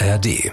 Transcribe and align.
ARD. 0.00 0.52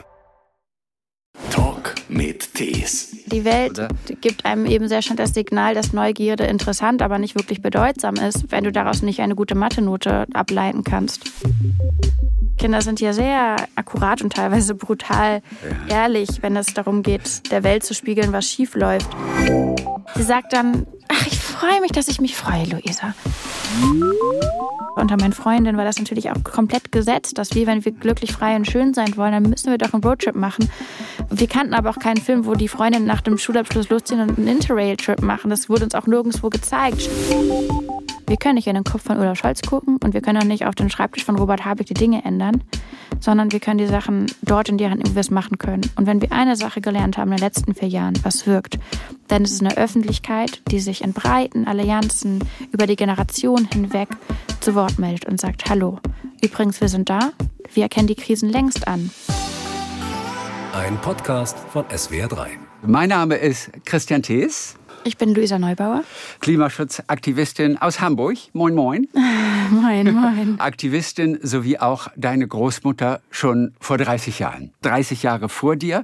Talk 1.52 1.94
mit 2.10 2.56
Tees. 2.56 3.16
Die 3.28 3.46
Welt 3.46 3.80
gibt 4.22 4.44
einem 4.44 4.66
eben 4.66 4.88
sehr 4.88 5.04
schnell 5.04 5.18
das 5.18 5.36
Signal, 5.36 5.76
dass 5.76 5.94
Neugierde 5.94 6.46
interessant, 6.46 7.04
aber 7.04 7.20
nicht 7.20 7.36
wirklich 7.36 7.62
bedeutsam 7.62 8.16
ist, 8.16 8.52
wenn 8.52 8.64
du 8.64 8.72
daraus 8.72 9.04
nicht 9.04 9.20
eine 9.20 9.36
gute 9.36 9.54
Mathe-Note 9.54 10.26
ableiten 10.34 10.84
kannst. 10.84 11.26
Kinder 12.58 12.82
sind 12.82 13.00
ja 13.02 13.14
sehr 13.14 13.58
akkurat 13.76 14.24
und 14.24 14.34
teilweise 14.34 14.74
brutal 14.74 15.44
ehrlich, 15.90 16.42
wenn 16.42 16.56
es 16.56 16.74
darum 16.74 17.04
geht, 17.04 17.52
der 17.52 17.64
Welt 17.64 17.84
zu 17.84 17.94
spiegeln, 17.94 18.34
was 18.34 18.46
schief 18.46 18.74
läuft. 18.74 19.10
Sie 20.16 20.24
sagt 20.24 20.54
dann, 20.54 20.88
ach, 21.08 21.28
ich 21.28 21.38
freue 21.38 21.82
mich, 21.82 21.92
dass 21.92 22.08
ich 22.08 22.20
mich 22.22 22.36
freue, 22.36 22.66
Luisa. 22.66 23.14
Unter 24.96 25.18
meinen 25.18 25.34
Freundinnen 25.34 25.78
war 25.78 25.84
das 25.84 25.98
natürlich 25.98 26.32
auch 26.32 26.44
komplett 26.44 26.92
gesetzt, 26.92 27.38
dass 27.38 27.54
wir, 27.54 27.68
wenn 27.68 27.84
wir 27.84 27.92
glücklich, 27.92 28.32
frei 28.32 28.56
und 28.56 28.66
schön 28.66 28.94
sein 28.94 29.18
wollen, 29.18 29.34
dann 29.34 29.44
müssen 29.44 29.70
wir 29.70 29.78
doch 29.78 29.94
einen 29.94 30.04
Roadtrip 30.04 30.36
machen. 30.36 30.70
Wir 31.30 31.48
kannten 31.48 31.74
aber 31.74 31.90
auch 31.90 32.00
keinen 32.00 32.18
Film, 32.18 32.46
wo 32.46 32.56
die 32.56 32.70
Freundinnen 32.70 33.06
nach 33.06 33.22
dem 33.22 33.38
Schulabschluss 33.38 33.90
losziehen 33.90 34.22
und 34.22 34.38
einen 34.38 34.48
Interrail-Trip 34.48 35.22
machen. 35.22 35.50
Das 35.50 35.70
wurde 35.70 35.84
uns 35.84 35.96
auch 35.96 36.08
nirgendwo 36.08 36.50
gezeigt. 36.50 37.10
Wir 38.28 38.38
können 38.38 38.56
nicht 38.56 38.68
in 38.68 38.76
den 38.76 38.84
Kopf 38.84 39.04
von 39.04 39.20
Olaf 39.20 39.38
Scholz 39.38 39.62
gucken 39.62 39.98
und 40.04 40.14
wir 40.14 40.22
können 40.22 40.40
auch 40.40 40.46
nicht 40.46 40.66
auf 40.66 40.76
den 40.76 40.90
Schreibtisch 40.90 41.24
von 41.24 41.38
Robert 41.38 41.64
Habeck 41.64 41.86
die 41.86 41.94
Dinge 41.94 42.26
ändern, 42.26 42.64
sondern 43.20 43.52
wir 43.52 43.60
können 43.60 43.78
die 43.78 43.86
Sachen 43.86 44.32
dort 44.42 44.70
in 44.70 44.78
deren 44.78 45.04
wir 45.04 45.20
es 45.20 45.30
machen 45.30 45.58
können. 45.58 45.82
Und 45.96 46.08
wenn 46.08 46.22
wir 46.22 46.32
eine 46.32 46.56
Sache 46.56 46.82
gelernt 46.82 47.18
haben 47.18 47.32
in 47.32 47.38
den 47.38 47.44
letzten 47.44 47.76
vier 47.76 47.88
Jahren, 47.88 48.18
was 48.24 48.48
wirkt, 48.48 48.80
dann 49.28 49.44
ist 49.44 49.54
es 49.54 49.60
eine 49.60 49.78
Öffentlichkeit, 49.78 50.62
die 50.72 50.80
sich 50.80 50.95
in 51.02 51.14
breiten 51.14 51.68
Allianzen 51.68 52.44
über 52.72 52.88
die 52.88 52.96
Generation 52.96 53.68
hinweg 53.72 54.10
zu 54.60 54.76
Wort 54.76 55.00
meldet 55.00 55.26
und 55.26 55.40
sagt, 55.40 55.70
hallo, 55.70 56.00
übrigens, 56.42 56.82
wir 56.82 56.90
sind 56.90 57.10
da, 57.10 57.32
wir 57.74 57.84
erkennen 57.84 58.08
die 58.08 58.16
Krisen 58.16 58.50
längst 58.50 58.88
an. 58.88 59.10
Ein 60.74 60.98
Podcast 61.02 61.58
von 61.72 61.86
SWR3. 61.86 62.48
Mein 62.86 63.10
Name 63.10 63.36
ist 63.36 63.72
Christian 63.86 64.22
Thees, 64.22 64.76
Ich 65.08 65.18
bin 65.18 65.36
Luisa 65.36 65.60
Neubauer. 65.60 66.04
Klimaschutzaktivistin 66.40 67.78
aus 67.78 68.00
Hamburg. 68.02 68.38
Moin, 68.54 68.74
moin. 68.74 69.08
Moin, 69.72 70.14
moin. 70.14 70.60
Aktivistin 70.60 71.40
sowie 71.42 71.78
auch 71.78 72.08
deine 72.16 72.48
Großmutter 72.48 73.22
schon 73.30 73.74
vor 73.80 73.98
30 73.98 74.40
Jahren. 74.40 74.74
30 74.82 75.24
Jahre 75.24 75.48
vor 75.50 75.76
dir. 75.76 76.04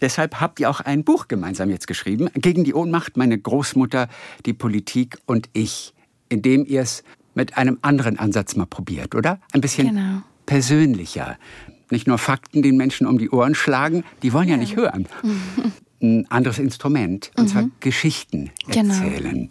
Deshalb 0.00 0.40
habt 0.40 0.60
ihr 0.60 0.70
auch 0.70 0.80
ein 0.80 1.04
Buch 1.04 1.28
gemeinsam 1.28 1.70
jetzt 1.70 1.86
geschrieben. 1.86 2.28
Gegen 2.34 2.64
die 2.64 2.74
Ohnmacht, 2.74 3.16
meine 3.16 3.38
Großmutter, 3.38 4.08
die 4.46 4.52
Politik 4.52 5.18
und 5.26 5.48
ich. 5.52 5.94
In 6.28 6.42
dem 6.42 6.64
ihr 6.64 6.82
es 6.82 7.02
mit 7.34 7.56
einem 7.56 7.78
anderen 7.82 8.18
Ansatz 8.18 8.56
mal 8.56 8.66
probiert, 8.66 9.14
oder? 9.14 9.40
Ein 9.52 9.60
bisschen 9.60 9.88
Genau. 9.88 10.22
persönlicher. 10.46 11.36
Nicht 11.90 12.06
nur 12.06 12.18
Fakten 12.18 12.62
den 12.62 12.76
Menschen 12.76 13.06
um 13.06 13.18
die 13.18 13.30
Ohren 13.30 13.54
schlagen, 13.54 14.04
die 14.22 14.32
wollen 14.32 14.48
ja, 14.48 14.56
nicht 14.56 14.76
hören. 14.76 15.06
Ein 16.02 16.26
anderes 16.30 16.58
Instrument, 16.58 17.30
und 17.36 17.48
zwar 17.48 17.68
Geschichten 17.80 18.50
Genau. 18.68 18.94
erzählen. 18.94 19.50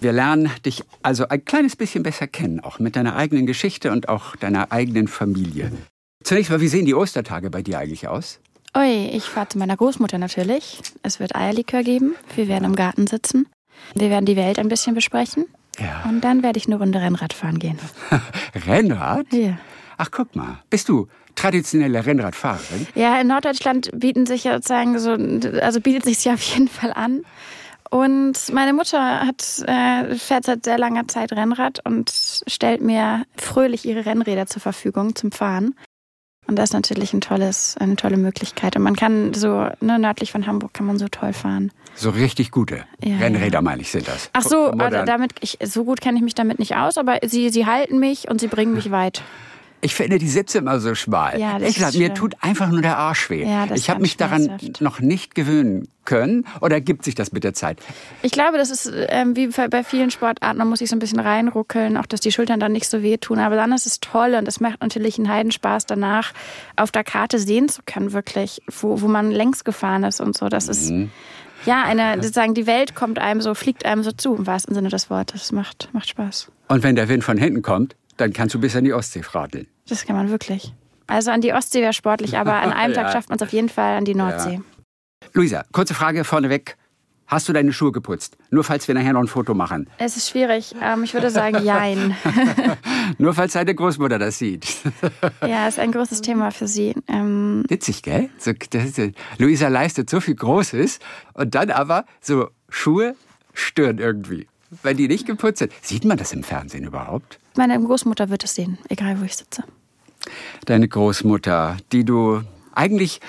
Wir 0.00 0.12
lernen 0.12 0.50
dich 0.66 0.82
also 1.02 1.28
ein 1.28 1.44
kleines 1.44 1.76
bisschen 1.76 2.02
besser 2.02 2.26
kennen, 2.26 2.60
auch 2.60 2.78
mit 2.80 2.96
deiner 2.96 3.14
eigenen 3.16 3.46
Geschichte 3.46 3.90
und 3.92 4.08
auch 4.08 4.36
deiner 4.36 4.70
eigenen 4.72 5.06
Familie. 5.08 5.72
Zunächst 6.24 6.50
mal, 6.50 6.60
wie 6.60 6.68
sehen 6.68 6.84
die 6.84 6.94
Ostertage 6.94 7.48
bei 7.50 7.62
dir 7.62 7.78
eigentlich 7.78 8.06
aus? 8.08 8.40
Ui, 8.76 9.06
ich 9.08 9.24
fahre 9.24 9.48
zu 9.48 9.58
meiner 9.58 9.76
Großmutter 9.76 10.16
natürlich. 10.16 10.80
Es 11.02 11.20
wird 11.20 11.36
Eierlikör 11.36 11.82
geben. 11.82 12.14
Wir 12.34 12.48
werden 12.48 12.64
im 12.64 12.74
Garten 12.74 13.06
sitzen. 13.06 13.46
Wir 13.94 14.08
werden 14.08 14.24
die 14.24 14.36
Welt 14.36 14.58
ein 14.58 14.68
bisschen 14.68 14.94
besprechen. 14.94 15.46
Ja. 15.78 16.04
Und 16.08 16.22
dann 16.22 16.42
werde 16.42 16.58
ich 16.58 16.66
eine 16.66 16.76
Runde 16.76 17.00
Rennrad 17.00 17.34
fahren 17.34 17.58
gehen. 17.58 17.78
Rennrad? 18.66 19.26
Ja. 19.32 19.58
Ach, 19.98 20.10
guck 20.10 20.34
mal. 20.34 20.58
Bist 20.70 20.88
du 20.88 21.08
traditionelle 21.34 22.04
Rennradfahrerin? 22.04 22.86
Ja, 22.94 23.20
in 23.20 23.26
Norddeutschland 23.26 23.90
bieten 23.94 24.26
sich 24.26 24.44
ja 24.44 24.54
sozusagen 24.54 24.98
so, 24.98 25.10
also 25.60 25.80
bietet 25.80 26.04
sich 26.04 26.24
ja 26.24 26.34
auf 26.34 26.42
jeden 26.42 26.68
Fall 26.68 26.92
an. 26.92 27.24
Und 27.90 28.52
meine 28.54 28.72
Mutter 28.72 29.20
hat, 29.20 29.44
äh, 29.66 30.14
fährt 30.14 30.44
seit 30.44 30.64
sehr 30.64 30.78
langer 30.78 31.08
Zeit 31.08 31.30
Rennrad 31.32 31.84
und 31.84 32.10
stellt 32.46 32.80
mir 32.80 33.24
fröhlich 33.36 33.84
ihre 33.84 34.06
Rennräder 34.06 34.46
zur 34.46 34.62
Verfügung 34.62 35.14
zum 35.14 35.30
Fahren. 35.30 35.74
Und 36.52 36.56
das 36.56 36.68
ist 36.68 36.74
natürlich 36.74 37.14
ein 37.14 37.22
tolles, 37.22 37.78
eine 37.80 37.96
tolle 37.96 38.18
Möglichkeit. 38.18 38.76
Und 38.76 38.82
man 38.82 38.94
kann 38.94 39.32
so, 39.32 39.70
ne, 39.80 39.98
nördlich 39.98 40.32
von 40.32 40.46
Hamburg 40.46 40.74
kann 40.74 40.84
man 40.84 40.98
so 40.98 41.08
toll 41.08 41.32
fahren. 41.32 41.72
So 41.94 42.10
richtig 42.10 42.50
gute 42.50 42.84
Ja, 43.02 43.16
Rennräder, 43.16 43.62
meine 43.62 43.80
ich, 43.80 43.90
sind 43.90 44.06
das. 44.06 44.28
Ach 44.34 44.42
so, 44.42 44.66
also 44.66 45.02
damit, 45.06 45.32
ich, 45.40 45.56
so 45.64 45.84
gut 45.84 46.02
kenne 46.02 46.18
ich 46.18 46.22
mich 46.22 46.34
damit 46.34 46.58
nicht 46.58 46.76
aus, 46.76 46.98
aber 46.98 47.20
sie, 47.24 47.48
sie 47.48 47.64
halten 47.64 47.98
mich 47.98 48.28
und 48.28 48.38
sie 48.38 48.48
bringen 48.48 48.74
mich 48.74 48.90
weit. 48.90 49.22
Ich 49.84 49.96
finde 49.96 50.18
die 50.18 50.28
Sitze 50.28 50.58
immer 50.58 50.78
so 50.78 50.94
schmal. 50.94 51.40
Ja, 51.40 51.58
das 51.58 51.70
ich 51.70 51.78
sag, 51.78 51.94
mir 51.94 52.14
tut 52.14 52.36
einfach 52.40 52.70
nur 52.70 52.82
der 52.82 52.98
Arsch 52.98 53.28
weh. 53.30 53.44
Ja, 53.44 53.66
ich 53.74 53.90
habe 53.90 54.00
mich 54.00 54.16
daran 54.16 54.58
noch 54.78 55.00
nicht 55.00 55.34
gewöhnen 55.34 55.88
können. 56.04 56.46
Oder 56.60 56.80
gibt 56.80 57.04
sich 57.04 57.16
das 57.16 57.32
mit 57.32 57.42
der 57.42 57.52
Zeit? 57.52 57.80
Ich 58.22 58.30
glaube, 58.30 58.58
das 58.58 58.70
ist 58.70 58.92
ähm, 59.08 59.34
wie 59.34 59.48
bei 59.48 59.82
vielen 59.82 60.12
Sportarten, 60.12 60.58
man 60.58 60.68
muss 60.68 60.78
sich 60.78 60.88
so 60.88 60.94
ein 60.94 61.00
bisschen 61.00 61.18
reinruckeln, 61.18 61.96
auch 61.96 62.06
dass 62.06 62.20
die 62.20 62.30
Schultern 62.30 62.60
dann 62.60 62.70
nicht 62.70 62.88
so 62.88 63.02
wehtun. 63.02 63.40
Aber 63.40 63.56
dann 63.56 63.72
ist 63.72 63.86
es 63.86 63.98
toll 63.98 64.36
und 64.38 64.46
es 64.46 64.60
macht 64.60 64.80
natürlich 64.82 65.18
einen 65.18 65.28
Heidenspaß 65.28 65.86
danach, 65.86 66.32
auf 66.76 66.92
der 66.92 67.02
Karte 67.02 67.40
sehen 67.40 67.68
zu 67.68 67.82
können, 67.84 68.12
wirklich, 68.12 68.62
wo, 68.68 69.00
wo 69.00 69.08
man 69.08 69.32
längs 69.32 69.64
gefahren 69.64 70.04
ist 70.04 70.20
und 70.20 70.36
so. 70.36 70.48
Das 70.48 70.68
ist 70.68 70.92
ja 71.66 71.82
eine, 71.82 72.22
sozusagen, 72.22 72.54
die 72.54 72.66
Welt 72.66 72.94
kommt 72.94 73.18
einem 73.18 73.40
so, 73.40 73.54
fliegt 73.54 73.84
einem 73.84 74.02
so 74.02 74.12
zu, 74.12 74.36
im 74.36 74.46
wahrsten 74.46 74.74
Sinne 74.74 74.90
des 74.90 75.10
Wortes. 75.10 75.42
Es 75.42 75.52
macht, 75.52 75.88
macht 75.92 76.08
Spaß. 76.08 76.52
Und 76.68 76.82
wenn 76.82 76.96
der 76.96 77.08
Wind 77.08 77.24
von 77.24 77.36
hinten 77.36 77.62
kommt, 77.62 77.96
dann 78.22 78.32
kannst 78.32 78.54
du 78.54 78.60
bis 78.60 78.74
an 78.76 78.84
die 78.84 78.92
Ostsee 78.94 79.22
radeln. 79.32 79.66
Das 79.88 80.06
kann 80.06 80.16
man 80.16 80.30
wirklich. 80.30 80.72
Also 81.06 81.30
an 81.30 81.40
die 81.40 81.52
Ostsee 81.52 81.82
wäre 81.82 81.92
sportlich, 81.92 82.38
aber 82.38 82.54
an 82.54 82.72
einem 82.72 82.94
Tag 82.98 83.06
Ja. 83.06 83.12
schafft 83.12 83.28
man 83.28 83.36
es 83.36 83.42
auf 83.42 83.52
jeden 83.52 83.68
Fall 83.68 83.96
an 83.96 84.04
die 84.04 84.14
Nordsee. 84.14 84.60
Luisa, 85.34 85.64
kurze 85.72 85.94
Frage 85.94 86.24
vorneweg. 86.24 86.76
Hast 87.26 87.48
du 87.48 87.52
deine 87.54 87.72
Schuhe 87.72 87.92
geputzt? 87.92 88.36
Nur 88.50 88.62
falls 88.62 88.86
wir 88.88 88.94
nachher 88.94 89.14
noch 89.14 89.20
ein 89.20 89.26
Foto 89.26 89.54
machen. 89.54 89.88
Es 89.96 90.18
ist 90.18 90.28
schwierig. 90.28 90.74
Ähm, 90.82 91.02
ich 91.02 91.14
würde 91.14 91.30
sagen, 91.30 91.64
jein. 91.64 92.14
Nur 93.18 93.32
falls 93.32 93.54
deine 93.54 93.74
Großmutter 93.74 94.18
das 94.18 94.38
sieht. 94.38 94.66
ja, 95.46 95.66
ist 95.66 95.78
ein 95.78 95.92
großes 95.92 96.20
Thema 96.20 96.50
für 96.50 96.68
sie. 96.68 96.94
Ähm, 97.08 97.64
Witzig, 97.68 98.02
gell? 98.02 98.28
So, 98.38 98.52
das 98.52 99.00
Luisa 99.38 99.68
leistet 99.68 100.10
so 100.10 100.20
viel 100.20 100.34
Großes 100.34 100.98
und 101.32 101.54
dann 101.54 101.70
aber 101.70 102.04
so 102.20 102.50
Schuhe 102.68 103.16
stören 103.54 103.96
irgendwie. 103.98 104.46
Wenn 104.82 104.96
die 104.96 105.08
nicht 105.08 105.26
geputzt 105.26 105.58
sind. 105.58 105.72
Sieht 105.82 106.04
man 106.04 106.16
das 106.16 106.32
im 106.32 106.42
Fernsehen 106.42 106.84
überhaupt? 106.84 107.38
meine 107.56 107.78
Großmutter 107.78 108.30
wird 108.30 108.44
es 108.44 108.54
sehen, 108.54 108.78
egal 108.88 109.20
wo 109.20 109.24
ich 109.24 109.36
sitze. 109.36 109.62
Deine 110.64 110.88
Großmutter, 110.88 111.76
die 111.92 112.04
du 112.04 112.42
eigentlich 112.74 113.20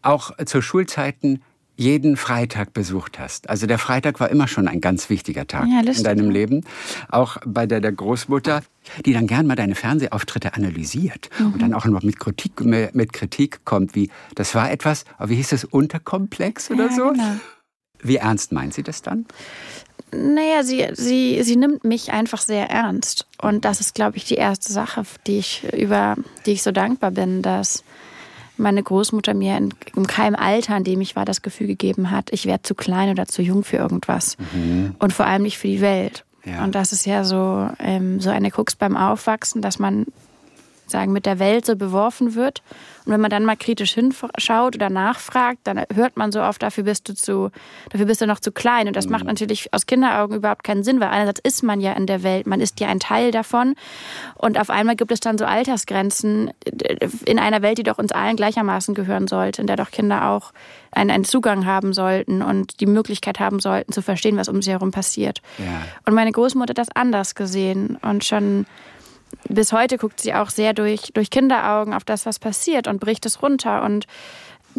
auch 0.00 0.30
zu 0.46 0.62
Schulzeiten 0.62 1.42
jeden 1.78 2.16
Freitag 2.16 2.72
besucht 2.72 3.18
hast. 3.18 3.50
Also 3.50 3.66
der 3.66 3.78
Freitag 3.78 4.18
war 4.18 4.30
immer 4.30 4.48
schon 4.48 4.66
ein 4.66 4.80
ganz 4.80 5.10
wichtiger 5.10 5.46
Tag 5.46 5.66
Ja, 5.66 5.80
in 5.80 6.02
deinem. 6.04 6.30
Leben. 6.30 6.64
Auch 7.10 7.36
bei 7.44 7.66
der, 7.66 7.82
der 7.82 7.92
Großmutter, 7.92 8.62
die 9.04 9.12
dann 9.12 9.26
gern 9.26 9.46
mal 9.46 9.56
deine 9.56 9.74
Fernsehauftritte 9.74 10.54
analysiert 10.54 11.28
Mhm. 11.38 11.52
und 11.52 11.60
dann 11.60 11.74
auch 11.74 11.84
noch 11.84 12.02
mit 12.02 12.18
Kritik, 12.18 12.60
mit 12.62 13.12
Kritik 13.12 13.66
kommt, 13.66 13.94
wie 13.94 14.08
das 14.36 14.54
war 14.54 14.70
etwas, 14.70 15.04
wie 15.22 15.34
hieß 15.34 15.48
das, 15.50 15.64
Unterkomplex 15.64 16.70
oder 16.70 16.86
Ja, 16.86 16.92
so? 16.92 17.10
genau. 17.10 17.36
Wie 18.02 18.16
ernst 18.16 18.52
meint 18.52 18.72
sie 18.72 18.82
das 18.82 19.02
dann? 19.02 19.26
Naja, 20.12 20.62
sie, 20.62 20.86
sie, 20.92 21.42
sie 21.42 21.56
nimmt 21.56 21.84
mich 21.84 22.12
einfach 22.12 22.40
sehr 22.40 22.70
ernst. 22.70 23.26
Und 23.40 23.64
das 23.64 23.80
ist, 23.80 23.94
glaube 23.94 24.16
ich, 24.16 24.24
die 24.24 24.36
erste 24.36 24.72
Sache, 24.72 25.02
die 25.26 25.38
ich, 25.38 25.64
über 25.72 26.16
die 26.46 26.52
ich 26.52 26.62
so 26.62 26.72
dankbar 26.72 27.10
bin, 27.10 27.42
dass 27.42 27.82
meine 28.56 28.82
Großmutter 28.82 29.34
mir 29.34 29.56
in, 29.56 29.74
in 29.94 30.06
keinem 30.06 30.36
Alter, 30.36 30.76
in 30.76 30.84
dem 30.84 31.00
ich 31.00 31.16
war, 31.16 31.24
das 31.24 31.42
Gefühl 31.42 31.66
gegeben 31.66 32.10
hat, 32.10 32.32
ich 32.32 32.46
werde 32.46 32.62
zu 32.62 32.74
klein 32.74 33.10
oder 33.10 33.26
zu 33.26 33.42
jung 33.42 33.64
für 33.64 33.76
irgendwas. 33.76 34.36
Und 34.98 35.12
vor 35.12 35.26
allem 35.26 35.42
nicht 35.42 35.58
für 35.58 35.68
die 35.68 35.80
Welt. 35.80 36.24
Ja. 36.44 36.64
Und 36.64 36.74
das 36.74 36.92
ist 36.92 37.04
ja 37.06 37.24
so, 37.24 37.68
ähm, 37.80 38.20
so 38.20 38.30
eine 38.30 38.50
Krux 38.50 38.76
beim 38.76 38.96
Aufwachsen, 38.96 39.60
dass 39.60 39.78
man 39.78 40.06
sagen, 40.90 41.12
mit 41.12 41.26
der 41.26 41.38
Welt 41.38 41.66
so 41.66 41.76
beworfen 41.76 42.34
wird. 42.34 42.62
Und 43.04 43.12
wenn 43.12 43.20
man 43.20 43.30
dann 43.30 43.44
mal 43.44 43.56
kritisch 43.56 43.94
hinschaut 43.94 44.74
oder 44.74 44.90
nachfragt, 44.90 45.60
dann 45.64 45.82
hört 45.94 46.16
man 46.16 46.32
so 46.32 46.42
oft, 46.42 46.62
dafür 46.62 46.84
bist 46.84 47.08
du 47.08 47.14
zu, 47.14 47.50
dafür 47.90 48.06
bist 48.06 48.20
du 48.20 48.26
noch 48.26 48.40
zu 48.40 48.50
klein. 48.50 48.88
Und 48.88 48.96
das 48.96 49.08
macht 49.08 49.24
natürlich 49.24 49.72
aus 49.72 49.86
Kinderaugen 49.86 50.36
überhaupt 50.36 50.64
keinen 50.64 50.82
Sinn, 50.82 50.98
weil 51.00 51.08
einerseits 51.08 51.40
ist 51.40 51.62
man 51.62 51.80
ja 51.80 51.92
in 51.92 52.06
der 52.06 52.22
Welt, 52.22 52.46
man 52.46 52.60
ist 52.60 52.80
ja 52.80 52.88
ein 52.88 53.00
Teil 53.00 53.30
davon. 53.30 53.74
Und 54.34 54.58
auf 54.58 54.70
einmal 54.70 54.96
gibt 54.96 55.12
es 55.12 55.20
dann 55.20 55.38
so 55.38 55.44
Altersgrenzen 55.44 56.50
in 57.24 57.38
einer 57.38 57.62
Welt, 57.62 57.78
die 57.78 57.84
doch 57.84 57.98
uns 57.98 58.12
allen 58.12 58.36
gleichermaßen 58.36 58.94
gehören 58.94 59.28
sollte, 59.28 59.60
in 59.60 59.66
der 59.66 59.76
doch 59.76 59.90
Kinder 59.90 60.30
auch 60.30 60.52
einen, 60.90 61.10
einen 61.10 61.24
Zugang 61.24 61.66
haben 61.66 61.92
sollten 61.92 62.42
und 62.42 62.80
die 62.80 62.86
Möglichkeit 62.86 63.38
haben 63.38 63.60
sollten, 63.60 63.92
zu 63.92 64.02
verstehen, 64.02 64.36
was 64.36 64.48
um 64.48 64.62
sie 64.62 64.70
herum 64.70 64.90
passiert. 64.90 65.42
Ja. 65.58 65.82
Und 66.06 66.14
meine 66.14 66.32
Großmutter 66.32 66.70
hat 66.70 66.78
das 66.78 66.88
anders 66.94 67.34
gesehen 67.34 67.98
und 68.02 68.24
schon 68.24 68.66
bis 69.48 69.72
heute 69.72 69.98
guckt 69.98 70.20
sie 70.20 70.34
auch 70.34 70.50
sehr 70.50 70.72
durch, 70.72 71.12
durch 71.14 71.30
Kinderaugen 71.30 71.94
auf 71.94 72.04
das, 72.04 72.26
was 72.26 72.38
passiert 72.38 72.88
und 72.88 73.00
bricht 73.00 73.26
es 73.26 73.42
runter. 73.42 73.82
Und 73.82 74.06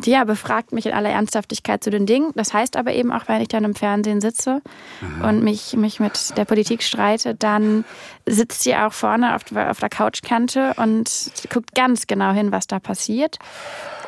ja, 0.05 0.23
befragt 0.23 0.73
mich 0.73 0.85
in 0.85 0.93
aller 0.93 1.09
Ernsthaftigkeit 1.09 1.83
zu 1.83 1.89
den 1.89 2.05
Dingen. 2.05 2.31
Das 2.35 2.53
heißt 2.53 2.77
aber 2.77 2.93
eben 2.93 3.11
auch, 3.11 3.27
wenn 3.27 3.41
ich 3.41 3.47
dann 3.47 3.63
im 3.63 3.73
Fernsehen 3.73 4.21
sitze 4.21 4.61
Aha. 5.01 5.29
und 5.29 5.43
mich, 5.43 5.75
mich 5.75 5.99
mit 5.99 6.37
der 6.37 6.45
Politik 6.45 6.83
streite, 6.83 7.33
dann 7.33 7.83
sitzt 8.25 8.61
sie 8.61 8.75
auch 8.75 8.93
vorne 8.93 9.35
auf, 9.35 9.41
auf 9.55 9.79
der 9.79 9.89
Couchkante 9.89 10.73
und 10.77 11.31
guckt 11.51 11.73
ganz 11.73 12.05
genau 12.05 12.31
hin, 12.31 12.51
was 12.51 12.67
da 12.67 12.79
passiert. 12.79 13.39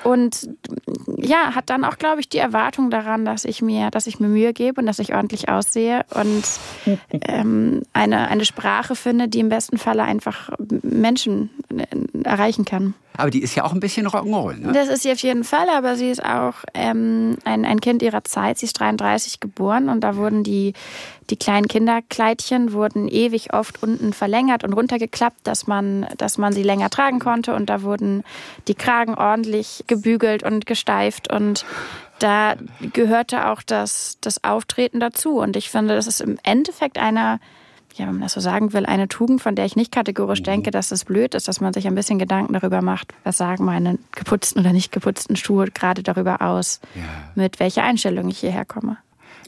Und 0.03 0.49
ja, 1.17 1.55
hat 1.55 1.69
dann 1.69 1.83
auch, 1.83 1.97
glaube 1.97 2.21
ich, 2.21 2.29
die 2.29 2.37
Erwartung 2.37 2.89
daran, 2.89 3.25
dass 3.25 3.45
ich 3.45 3.61
mir, 3.61 3.91
dass 3.91 4.07
ich 4.07 4.19
mir 4.19 4.27
Mühe 4.27 4.53
gebe 4.53 4.79
und 4.79 4.87
dass 4.87 4.99
ich 4.99 5.13
ordentlich 5.13 5.49
aussehe 5.49 6.05
und 6.13 6.43
ähm, 7.27 7.83
eine, 7.93 8.27
eine 8.27 8.45
Sprache 8.45 8.95
finde, 8.95 9.27
die 9.27 9.39
im 9.39 9.49
besten 9.49 9.77
Falle 9.77 10.03
einfach 10.03 10.51
Menschen 10.81 11.49
äh, 11.69 12.23
erreichen 12.23 12.65
kann. 12.65 12.93
Aber 13.19 13.29
die 13.29 13.41
ist 13.41 13.55
ja 13.55 13.63
auch 13.63 13.73
ein 13.73 13.79
bisschen 13.79 14.07
Rock'n'Roll, 14.07 14.57
ne? 14.57 14.71
Das 14.71 14.87
ist 14.87 15.03
sie 15.03 15.11
auf 15.11 15.19
jeden 15.19 15.43
Fall, 15.43 15.69
aber 15.69 15.95
sie 15.95 16.09
ist 16.09 16.23
auch 16.23 16.55
ähm, 16.73 17.37
ein, 17.43 17.65
ein 17.65 17.81
Kind 17.81 18.01
ihrer 18.01 18.23
Zeit. 18.23 18.57
Sie 18.57 18.65
ist 18.65 18.79
33 18.79 19.39
geboren 19.39 19.89
und 19.89 20.01
da 20.01 20.15
wurden 20.15 20.43
die, 20.43 20.73
die 21.29 21.35
kleinen 21.35 21.67
Kinderkleidchen 21.67 22.73
wurden 22.73 23.07
ewig 23.07 23.53
oft 23.53 23.83
unten 23.83 24.13
verlängert 24.13 24.63
und 24.63 24.73
runtergeklappt, 24.73 25.45
dass 25.45 25.67
man, 25.67 26.07
dass 26.17 26.37
man 26.37 26.53
sie 26.53 26.63
länger 26.63 26.89
tragen 26.89 27.19
konnte. 27.19 27.53
Und 27.53 27.69
da 27.69 27.83
wurden 27.83 28.23
die 28.67 28.75
Kragen 28.75 29.15
ordentlich 29.15 29.83
gebügelt 29.87 30.43
und 30.43 30.65
gesteift 30.65 31.31
und 31.31 31.65
da 32.19 32.55
gehörte 32.93 33.47
auch 33.47 33.63
das, 33.63 34.17
das 34.21 34.43
Auftreten 34.43 34.99
dazu. 34.99 35.39
Und 35.39 35.55
ich 35.55 35.69
finde, 35.69 35.95
das 35.95 36.07
ist 36.07 36.21
im 36.21 36.37
Endeffekt 36.43 36.97
einer 36.97 37.39
ja, 37.99 38.07
wenn 38.07 38.13
man 38.13 38.21
das 38.21 38.33
so 38.33 38.39
sagen 38.39 38.73
will, 38.73 38.85
eine 38.85 39.07
Tugend, 39.07 39.41
von 39.41 39.55
der 39.55 39.65
ich 39.65 39.75
nicht 39.75 39.91
kategorisch 39.91 40.39
mhm. 40.39 40.45
denke, 40.45 40.71
dass 40.71 40.91
es 40.91 41.05
blöd 41.05 41.35
ist, 41.35 41.47
dass 41.47 41.61
man 41.61 41.73
sich 41.73 41.87
ein 41.87 41.95
bisschen 41.95 42.17
Gedanken 42.17 42.53
darüber 42.53 42.81
macht, 42.81 43.13
was 43.23 43.37
sagen 43.37 43.65
meine 43.65 43.99
geputzten 44.11 44.61
oder 44.61 44.73
nicht 44.73 44.91
geputzten 44.91 45.35
Schuhe 45.35 45.67
gerade 45.71 46.01
darüber 46.01 46.41
aus, 46.41 46.79
ja. 46.95 47.01
mit 47.35 47.59
welcher 47.59 47.83
Einstellung 47.83 48.29
ich 48.29 48.39
hierher 48.39 48.65
komme. 48.65 48.97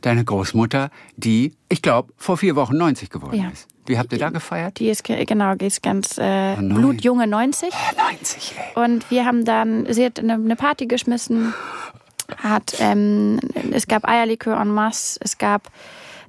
Deine 0.02 0.24
Großmutter, 0.24 0.90
die, 1.16 1.54
ich 1.70 1.82
glaube, 1.82 2.12
vor 2.18 2.38
vier 2.38 2.56
Wochen 2.56 2.76
90 2.76 3.10
geworden 3.10 3.36
ja. 3.36 3.50
ist. 3.50 3.68
Wie 3.86 3.98
habt 3.98 4.12
ihr 4.12 4.20
da 4.20 4.30
gefeiert? 4.30 4.80
Die 4.80 4.90
ist 4.90 5.04
genau, 5.04 5.56
die 5.56 5.66
ist 5.66 5.82
ganz 5.82 6.18
äh, 6.18 6.56
oh, 6.56 6.62
blutjunge 6.62 7.28
90. 7.28 7.70
Oh, 7.72 8.02
90, 8.10 8.56
ey. 8.58 8.84
Und 8.84 9.10
wir 9.10 9.26
haben 9.26 9.46
dann, 9.46 9.92
sie 9.92 10.06
hat 10.06 10.20
eine, 10.20 10.34
eine 10.34 10.56
Party 10.56 10.86
geschmissen, 10.86 11.54
hat, 12.38 12.76
ähm, 12.80 13.40
es 13.72 13.88
gab 13.88 14.08
Eierlikör 14.08 14.60
en 14.60 14.70
masse, 14.70 15.20
es 15.22 15.38
gab 15.38 15.72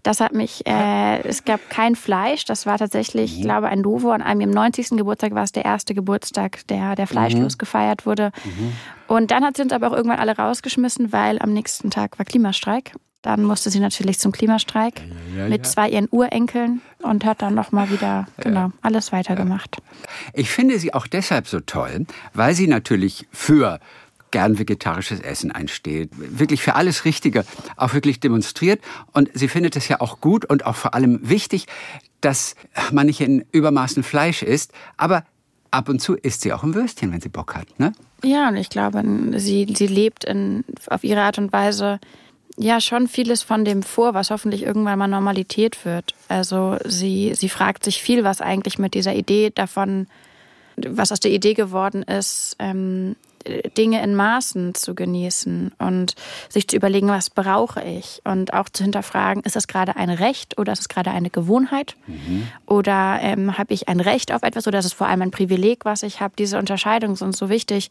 das 0.02 0.20
hat 0.20 0.32
mich, 0.32 0.66
äh, 0.66 1.22
es 1.22 1.44
gab 1.44 1.70
kein 1.70 1.94
Fleisch. 1.94 2.44
Das 2.44 2.66
war 2.66 2.78
tatsächlich, 2.78 3.32
ich 3.32 3.38
mhm. 3.40 3.44
glaube, 3.44 3.68
ein 3.68 3.80
Novo. 3.80 4.10
An 4.10 4.22
einem 4.22 4.40
im 4.42 4.50
90. 4.50 4.90
Geburtstag 4.90 5.34
war 5.34 5.44
es 5.44 5.52
der 5.52 5.64
erste 5.64 5.94
Geburtstag, 5.94 6.66
der, 6.66 6.96
der 6.96 7.06
fleischlos 7.06 7.54
mhm. 7.54 7.58
gefeiert 7.58 8.04
wurde. 8.04 8.32
Mhm. 8.44 8.72
Und 9.06 9.30
dann 9.30 9.44
hat 9.44 9.56
sie 9.56 9.62
uns 9.62 9.72
aber 9.72 9.88
auch 9.88 9.92
irgendwann 9.92 10.18
alle 10.18 10.36
rausgeschmissen, 10.36 11.12
weil 11.12 11.38
am 11.40 11.52
nächsten 11.52 11.90
Tag 11.90 12.18
war 12.18 12.24
Klimastreik. 12.24 12.92
Dann 13.22 13.44
musste 13.44 13.70
sie 13.70 13.78
natürlich 13.78 14.18
zum 14.18 14.32
Klimastreik 14.32 15.00
ja, 15.34 15.42
ja, 15.42 15.48
mit 15.48 15.64
zwei 15.64 15.88
ihren 15.88 16.08
Urenkeln 16.10 16.80
und 17.02 17.24
hat 17.24 17.40
dann 17.40 17.54
nochmal 17.54 17.88
wieder 17.90 18.26
genau 18.38 18.72
alles 18.82 19.12
weitergemacht. 19.12 19.76
Ich 20.32 20.50
finde 20.50 20.80
sie 20.80 20.92
auch 20.92 21.06
deshalb 21.06 21.46
so 21.46 21.60
toll, 21.60 22.06
weil 22.34 22.54
sie 22.54 22.66
natürlich 22.66 23.28
für 23.30 23.78
gern 24.32 24.58
vegetarisches 24.58 25.20
Essen 25.20 25.52
einsteht, 25.52 26.10
wirklich 26.16 26.62
für 26.62 26.74
alles 26.74 27.04
Richtige 27.04 27.44
auch 27.76 27.94
wirklich 27.94 28.18
demonstriert. 28.18 28.80
Und 29.12 29.30
sie 29.32 29.46
findet 29.46 29.76
es 29.76 29.86
ja 29.86 30.00
auch 30.00 30.20
gut 30.20 30.44
und 30.44 30.66
auch 30.66 30.74
vor 30.74 30.94
allem 30.94 31.20
wichtig, 31.22 31.66
dass 32.20 32.56
man 32.90 33.06
nicht 33.06 33.20
in 33.20 33.44
Übermaßen 33.52 34.02
Fleisch 34.02 34.42
isst, 34.42 34.72
aber 34.96 35.24
ab 35.70 35.88
und 35.88 36.00
zu 36.00 36.14
isst 36.14 36.42
sie 36.42 36.52
auch 36.52 36.62
ein 36.62 36.74
Würstchen, 36.74 37.12
wenn 37.12 37.20
sie 37.20 37.28
Bock 37.28 37.54
hat. 37.54 37.78
Ne? 37.78 37.92
Ja, 38.24 38.48
und 38.48 38.56
ich 38.56 38.70
glaube, 38.70 39.02
sie, 39.36 39.72
sie 39.76 39.86
lebt 39.86 40.24
in, 40.24 40.64
auf 40.88 41.04
ihre 41.04 41.22
Art 41.22 41.38
und 41.38 41.52
Weise 41.52 42.00
ja 42.56 42.80
schon 42.80 43.08
vieles 43.08 43.42
von 43.42 43.64
dem 43.64 43.82
vor, 43.82 44.14
was 44.14 44.30
hoffentlich 44.30 44.62
irgendwann 44.62 44.98
mal 44.98 45.08
Normalität 45.08 45.84
wird. 45.84 46.14
Also 46.28 46.76
sie, 46.84 47.32
sie 47.34 47.48
fragt 47.48 47.84
sich 47.84 48.02
viel, 48.02 48.24
was 48.24 48.40
eigentlich 48.40 48.78
mit 48.78 48.94
dieser 48.94 49.14
Idee 49.14 49.50
davon, 49.54 50.06
was 50.76 51.12
aus 51.12 51.20
der 51.20 51.30
Idee 51.30 51.54
geworden 51.54 52.02
ist, 52.02 52.56
ähm, 52.58 53.16
Dinge 53.76 54.02
in 54.02 54.14
Maßen 54.14 54.74
zu 54.74 54.94
genießen 54.94 55.72
und 55.78 56.14
sich 56.48 56.68
zu 56.68 56.76
überlegen, 56.76 57.08
was 57.08 57.30
brauche 57.30 57.82
ich 57.82 58.20
und 58.24 58.54
auch 58.54 58.68
zu 58.68 58.82
hinterfragen, 58.82 59.42
ist 59.42 59.56
das 59.56 59.66
gerade 59.66 59.96
ein 59.96 60.10
Recht 60.10 60.58
oder 60.58 60.72
ist 60.72 60.80
es 60.80 60.88
gerade 60.88 61.10
eine 61.10 61.30
Gewohnheit 61.30 61.96
mhm. 62.06 62.48
oder 62.66 63.18
ähm, 63.20 63.58
habe 63.58 63.74
ich 63.74 63.88
ein 63.88 64.00
Recht 64.00 64.32
auf 64.32 64.42
etwas 64.42 64.66
oder 64.66 64.78
ist 64.78 64.86
es 64.86 64.92
vor 64.92 65.06
allem 65.06 65.22
ein 65.22 65.30
Privileg, 65.30 65.84
was 65.84 66.02
ich 66.02 66.20
habe. 66.20 66.34
Diese 66.38 66.58
Unterscheidungen 66.58 67.16
sind 67.16 67.36
so 67.36 67.48
wichtig 67.48 67.90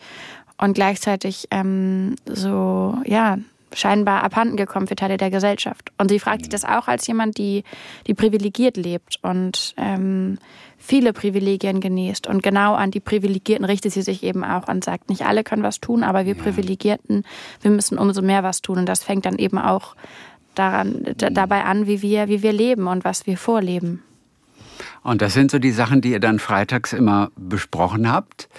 und 0.58 0.74
gleichzeitig 0.74 1.48
ähm, 1.52 2.16
so 2.26 2.98
ja 3.06 3.38
scheinbar 3.74 4.24
abhanden 4.24 4.58
gekommen 4.58 4.88
für 4.88 4.96
Teile 4.96 5.18
der 5.18 5.30
Gesellschaft. 5.30 5.92
Und 5.98 6.10
sie 6.10 6.20
fragt 6.20 6.42
sich 6.42 6.50
das 6.50 6.66
auch 6.66 6.88
als 6.88 7.08
jemand, 7.08 7.38
die, 7.38 7.64
die 8.08 8.14
privilegiert 8.14 8.78
lebt 8.78 9.18
und 9.22 9.74
ähm, 9.78 10.38
viele 10.82 11.14
Privilegien 11.14 11.80
genießt. 11.80 12.28
Und 12.28 12.44
genau 12.44 12.74
an 12.74 12.92
die 12.92 13.00
Privilegierten 13.00 13.66
richtet 13.66 13.94
sie 13.94 14.02
sich 14.02 14.24
eben 14.24 14.44
auch 14.44 14.68
und 14.68 14.84
sagt, 14.84 15.10
nicht 15.10 15.26
alle 15.26 15.44
können 15.44 15.64
was 15.64 15.80
tun, 15.80 16.04
aber 16.04 16.26
wir 16.26 16.36
ja. 16.36 16.42
Privilegierten, 16.42 17.24
wir 17.62 17.72
müssen 17.72 17.98
umso 17.98 18.22
mehr 18.22 18.44
was 18.44 18.62
tun. 18.62 18.80
Und 18.80 18.88
das 18.88 19.04
fängt 19.04 19.26
dann 19.26 19.38
eben 19.38 19.58
auch 19.58 19.96
daran, 20.56 21.16
dabei 21.16 21.64
an, 21.64 21.88
wie 21.88 22.02
wir, 22.02 22.28
wie 22.28 22.42
wir 22.42 22.52
leben 22.52 22.88
und 22.88 23.06
was 23.06 23.28
wir 23.28 23.38
vorleben. 23.38 24.04
Und 25.04 25.22
das 25.22 25.34
sind 25.34 25.52
so 25.52 25.60
die 25.60 25.72
Sachen, 25.72 26.02
die 26.02 26.12
ihr 26.12 26.20
dann 26.20 26.40
freitags 26.40 26.94
immer 26.94 27.32
besprochen 27.36 28.12
habt. 28.12 28.50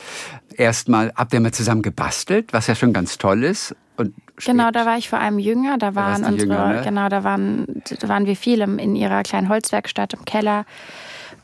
Erstmal 0.57 1.13
habt 1.17 1.33
ihr 1.35 1.41
mal 1.41 1.53
zusammen 1.53 1.83
gebastelt, 1.83 2.53
was 2.53 2.67
ja 2.69 2.75
schon 2.75 2.93
ganz 2.93 3.19
toll 3.19 3.43
ist. 3.43 3.75
Und 3.97 4.15
genau, 4.37 4.71
da 4.71 4.87
war 4.87 4.97
ich 4.97 5.09
vor 5.09 5.19
allem 5.19 5.39
jünger. 5.39 5.79
Da 5.79 5.95
waren 5.95 6.25
unsere, 6.25 6.53
jünger, 6.53 6.73
ne? 6.75 6.83
genau, 6.85 7.09
da 7.09 7.25
waren, 7.25 7.83
da 8.01 8.09
waren 8.09 8.27
wir 8.27 8.37
viel 8.37 8.61
in 8.61 8.97
ihrer 8.97 9.23
kleinen 9.23 9.49
Holzwerkstatt 9.49 10.15
im 10.15 10.25
Keller 10.25 10.65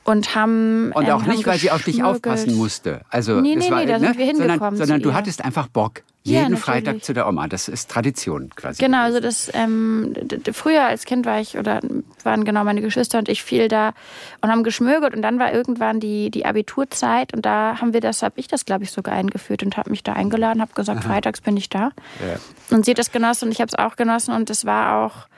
und 0.09 0.35
haben 0.35 0.91
und 0.93 1.11
auch 1.11 1.23
ähm, 1.25 1.33
nicht, 1.33 1.47
weil 1.47 1.59
sie 1.59 1.71
auf 1.71 1.83
dich 1.83 2.03
aufpassen 2.03 2.57
musste. 2.57 3.03
Also 3.11 3.43
nee, 3.43 3.57
nee, 3.57 3.71
war, 3.71 3.81
nee, 3.81 3.87
da 3.87 3.99
ne? 3.99 4.07
sind 4.07 4.19
wir 4.19 4.25
hingekommen. 4.25 4.59
Sondern, 4.59 4.77
sondern 4.79 5.03
du 5.03 5.13
hattest 5.13 5.45
einfach 5.45 5.69
Bock. 5.69 6.03
Jeden 6.23 6.55
ja, 6.55 6.57
Freitag 6.57 7.05
zu 7.05 7.13
der 7.13 7.29
Oma. 7.29 7.47
Das 7.47 7.69
ist 7.69 7.91
Tradition 7.91 8.51
quasi. 8.55 8.83
Genau, 8.83 9.03
also 9.03 9.21
das 9.21 9.51
ähm, 9.53 10.15
früher 10.53 10.87
als 10.87 11.05
Kind 11.05 11.27
war 11.27 11.41
ich 11.41 11.59
oder 11.59 11.81
waren 12.25 12.45
genau 12.45 12.65
meine 12.65 12.81
Geschwister 12.81 13.19
und 13.19 13.29
ich 13.29 13.43
viel 13.43 13.69
da 13.69 13.93
und 14.41 14.51
haben 14.51 14.63
geschmögert 14.63 15.15
und 15.15 15.23
dann 15.23 15.39
war 15.39 15.53
irgendwann 15.53 16.01
die, 16.01 16.31
die 16.31 16.47
Abiturzeit 16.47 17.35
und 17.35 17.45
da 17.45 17.79
haben 17.81 17.93
wir 17.93 18.01
das, 18.01 18.23
habe 18.23 18.41
ich 18.41 18.49
das 18.49 18.65
glaube 18.65 18.85
ich 18.85 18.91
sogar 18.91 19.15
eingeführt 19.15 19.63
und 19.63 19.77
habe 19.77 19.91
mich 19.91 20.03
da 20.03 20.15
eingeladen, 20.15 20.63
habe 20.63 20.73
gesagt, 20.73 21.01
Aha. 21.01 21.09
freitags 21.09 21.43
bin 21.43 21.57
ich 21.57 21.69
da. 21.69 21.93
Ja. 22.21 22.75
Und 22.75 22.87
sie 22.87 22.93
hat 22.93 22.99
das 22.99 23.13
genossen 23.13 23.47
und 23.47 23.53
ich 23.53 23.61
habe 23.61 23.69
es 23.69 23.79
auch 23.79 23.97
genossen 23.97 24.35
und 24.35 24.49
es 24.49 24.65
war 24.65 25.05
auch 25.05 25.29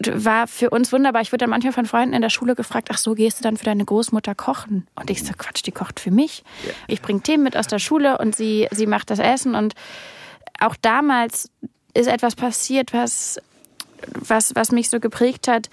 war 0.00 0.46
für 0.46 0.70
uns 0.70 0.92
wunderbar. 0.92 1.22
Ich 1.22 1.32
wurde 1.32 1.44
dann 1.44 1.50
manchmal 1.50 1.72
von 1.72 1.86
Freunden 1.86 2.14
in 2.14 2.22
der 2.22 2.30
Schule 2.30 2.54
gefragt, 2.54 2.88
ach 2.92 2.98
so, 2.98 3.14
gehst 3.14 3.38
du 3.38 3.42
dann 3.42 3.56
für 3.56 3.64
deine 3.64 3.84
Großmutter 3.84 4.34
kochen? 4.34 4.86
Und 4.94 5.10
ich 5.10 5.22
so, 5.22 5.32
Quatsch, 5.36 5.62
die 5.64 5.72
kocht 5.72 6.00
für 6.00 6.10
mich. 6.10 6.42
Ja. 6.66 6.72
Ich 6.88 7.02
bringe 7.02 7.20
Themen 7.20 7.44
mit 7.44 7.56
aus 7.56 7.66
der 7.66 7.78
Schule 7.78 8.18
und 8.18 8.34
sie, 8.34 8.68
sie 8.70 8.86
macht 8.86 9.10
das 9.10 9.18
Essen. 9.18 9.54
Und 9.54 9.74
auch 10.60 10.76
damals 10.80 11.50
ist 11.94 12.08
etwas 12.08 12.34
passiert, 12.34 12.92
was, 12.92 13.40
was, 14.12 14.54
was 14.54 14.72
mich 14.72 14.90
so 14.90 15.00
geprägt 15.00 15.48
hat. 15.48 15.70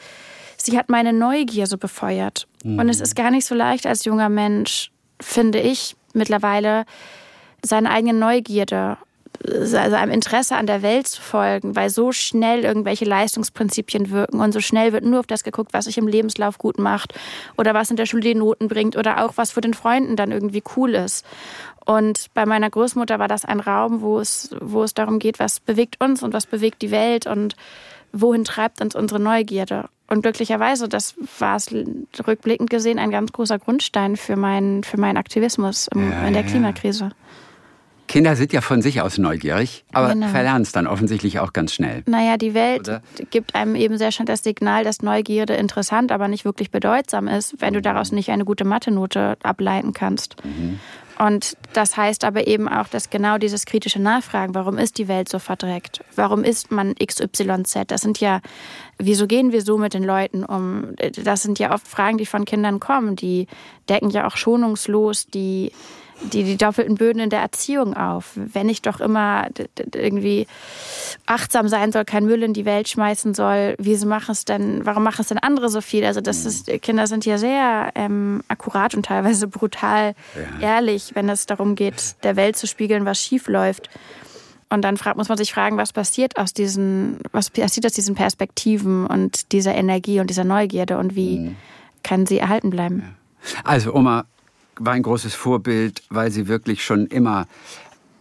Sie 0.57 0.77
hat 0.77 0.89
meine 0.89 1.13
Neugier 1.13 1.65
so 1.65 1.77
befeuert. 1.77 2.47
Mhm. 2.63 2.79
Und 2.79 2.89
es 2.89 3.01
ist 3.01 3.15
gar 3.15 3.31
nicht 3.31 3.45
so 3.45 3.55
leicht 3.55 3.87
als 3.87 4.05
junger 4.05 4.29
Mensch, 4.29 4.91
finde 5.19 5.59
ich 5.59 5.95
mittlerweile, 6.13 6.85
seine 7.63 7.89
eigene 7.89 8.13
Neugierde 8.13 8.97
also 9.47 9.95
einem 9.95 10.11
Interesse 10.11 10.55
an 10.55 10.67
der 10.67 10.81
Welt 10.81 11.07
zu 11.07 11.21
folgen, 11.21 11.75
weil 11.75 11.89
so 11.89 12.11
schnell 12.11 12.63
irgendwelche 12.63 13.05
Leistungsprinzipien 13.05 14.11
wirken 14.11 14.39
und 14.39 14.51
so 14.51 14.59
schnell 14.59 14.93
wird 14.93 15.03
nur 15.03 15.19
auf 15.19 15.27
das 15.27 15.43
geguckt, 15.43 15.73
was 15.73 15.85
sich 15.85 15.97
im 15.97 16.07
Lebenslauf 16.07 16.57
gut 16.57 16.77
macht 16.77 17.13
oder 17.57 17.73
was 17.73 17.89
in 17.89 17.95
der 17.95 18.05
Schule 18.05 18.21
die 18.21 18.35
Noten 18.35 18.67
bringt 18.67 18.95
oder 18.95 19.23
auch 19.23 19.33
was 19.37 19.51
für 19.51 19.61
den 19.61 19.73
Freunden 19.73 20.15
dann 20.15 20.31
irgendwie 20.31 20.63
cool 20.75 20.95
ist. 20.95 21.25
Und 21.85 22.27
bei 22.33 22.45
meiner 22.45 22.69
Großmutter 22.69 23.19
war 23.19 23.27
das 23.27 23.45
ein 23.45 23.59
Raum, 23.59 24.01
wo 24.01 24.19
es, 24.19 24.55
wo 24.61 24.83
es 24.83 24.93
darum 24.93 25.19
geht, 25.19 25.39
was 25.39 25.59
bewegt 25.59 25.97
uns 25.99 26.21
und 26.21 26.33
was 26.33 26.45
bewegt 26.45 26.81
die 26.81 26.91
Welt 26.91 27.25
und 27.25 27.55
wohin 28.13 28.43
treibt 28.43 28.81
uns 28.81 28.95
unsere 28.95 29.19
Neugierde. 29.19 29.89
Und 30.07 30.23
glücklicherweise, 30.23 30.89
das 30.89 31.15
war 31.39 31.55
es 31.55 31.73
rückblickend 32.27 32.69
gesehen 32.69 32.99
ein 32.99 33.11
ganz 33.11 33.31
großer 33.31 33.57
Grundstein 33.57 34.17
für 34.17 34.35
meinen, 34.35 34.83
für 34.83 34.99
meinen 34.99 35.17
Aktivismus 35.17 35.87
im, 35.87 36.11
ja, 36.11 36.27
in 36.27 36.33
der 36.33 36.43
Klimakrise. 36.43 37.05
Ja. 37.05 37.11
Kinder 38.11 38.35
sind 38.35 38.51
ja 38.51 38.59
von 38.59 38.81
sich 38.81 38.99
aus 38.99 39.17
neugierig, 39.17 39.85
aber 39.93 40.09
genau. 40.09 40.27
verlernen 40.27 40.63
es 40.63 40.73
dann 40.73 40.85
offensichtlich 40.85 41.39
auch 41.39 41.53
ganz 41.53 41.73
schnell. 41.73 42.03
Naja, 42.07 42.35
die 42.35 42.53
Welt 42.53 42.81
Oder? 42.81 43.01
gibt 43.29 43.55
einem 43.55 43.73
eben 43.73 43.97
sehr 43.97 44.11
schnell 44.11 44.25
das 44.25 44.43
Signal, 44.43 44.83
dass 44.83 45.01
Neugierde 45.01 45.53
interessant, 45.53 46.11
aber 46.11 46.27
nicht 46.27 46.43
wirklich 46.43 46.71
bedeutsam 46.71 47.29
ist, 47.29 47.61
wenn 47.61 47.73
du 47.73 47.81
daraus 47.81 48.11
nicht 48.11 48.29
eine 48.29 48.43
gute 48.43 48.65
Mathe-Note 48.65 49.37
ableiten 49.43 49.93
kannst. 49.93 50.35
Mhm. 50.43 50.81
Und 51.19 51.55
das 51.71 51.95
heißt 51.95 52.25
aber 52.25 52.47
eben 52.47 52.67
auch, 52.67 52.89
dass 52.89 53.09
genau 53.09 53.37
dieses 53.37 53.65
kritische 53.65 54.01
Nachfragen, 54.01 54.55
warum 54.55 54.77
ist 54.77 54.97
die 54.97 55.07
Welt 55.07 55.29
so 55.29 55.39
verdreckt? 55.39 56.03
Warum 56.13 56.43
ist 56.43 56.69
man 56.69 56.95
XYZ? 56.95 57.85
Das 57.87 58.01
sind 58.01 58.19
ja, 58.19 58.41
wieso 58.97 59.25
gehen 59.25 59.53
wir 59.53 59.61
so 59.61 59.77
mit 59.77 59.93
den 59.93 60.03
Leuten 60.03 60.43
um? 60.43 60.95
Das 61.23 61.43
sind 61.43 61.59
ja 61.59 61.73
oft 61.73 61.87
Fragen, 61.87 62.17
die 62.17 62.25
von 62.25 62.43
Kindern 62.43 62.81
kommen. 62.81 63.15
Die 63.15 63.47
decken 63.87 64.09
ja 64.09 64.27
auch 64.27 64.35
schonungslos 64.35 65.27
die 65.27 65.71
die, 66.23 66.43
die 66.43 66.57
doppelten 66.57 66.95
Böden 66.95 67.19
in 67.19 67.29
der 67.29 67.41
Erziehung 67.41 67.95
auf. 67.95 68.31
Wenn 68.35 68.69
ich 68.69 68.81
doch 68.81 68.99
immer 68.99 69.47
irgendwie 69.93 70.47
achtsam 71.25 71.67
sein 71.67 71.91
soll, 71.91 72.05
kein 72.05 72.25
Müll 72.25 72.43
in 72.43 72.53
die 72.53 72.65
Welt 72.65 72.89
schmeißen 72.89 73.33
soll, 73.33 73.75
wieso 73.77 74.07
machen 74.07 74.31
es 74.31 74.45
denn, 74.45 74.85
warum 74.85 75.03
machen 75.03 75.21
es 75.21 75.27
denn 75.27 75.37
andere 75.37 75.69
so 75.69 75.81
viel? 75.81 76.05
Also 76.05 76.21
das 76.21 76.45
ist, 76.45 76.67
Kinder 76.81 77.07
sind 77.07 77.25
ja 77.25 77.37
sehr 77.37 77.91
ähm, 77.95 78.43
akkurat 78.47 78.95
und 78.95 79.05
teilweise 79.05 79.47
brutal 79.47 80.13
ja. 80.35 80.75
ehrlich, 80.75 81.11
wenn 81.15 81.29
es 81.29 81.45
darum 81.45 81.75
geht, 81.75 82.15
der 82.23 82.35
Welt 82.35 82.55
zu 82.55 82.67
spiegeln, 82.67 83.05
was 83.05 83.19
schief 83.19 83.47
läuft. 83.47 83.89
Und 84.69 84.83
dann 84.83 84.95
fragt, 84.95 85.17
muss 85.17 85.27
man 85.27 85.37
sich 85.37 85.53
fragen, 85.53 85.75
was 85.75 85.91
passiert 85.91 86.37
aus 86.37 86.53
diesen, 86.53 87.17
was 87.33 87.49
passiert 87.49 87.85
aus 87.85 87.91
diesen 87.91 88.15
Perspektiven 88.15 89.05
und 89.05 89.51
dieser 89.51 89.75
Energie 89.75 90.21
und 90.21 90.29
dieser 90.29 90.45
Neugierde 90.45 90.97
und 90.97 91.13
wie 91.13 91.39
mhm. 91.39 91.55
kann 92.03 92.25
sie 92.25 92.37
erhalten 92.37 92.69
bleiben? 92.69 93.15
Also 93.65 93.93
Oma 93.93 94.25
war 94.79 94.93
ein 94.93 95.03
großes 95.03 95.33
Vorbild, 95.35 96.03
weil 96.09 96.31
sie 96.31 96.47
wirklich 96.47 96.83
schon 96.83 97.07
immer 97.07 97.47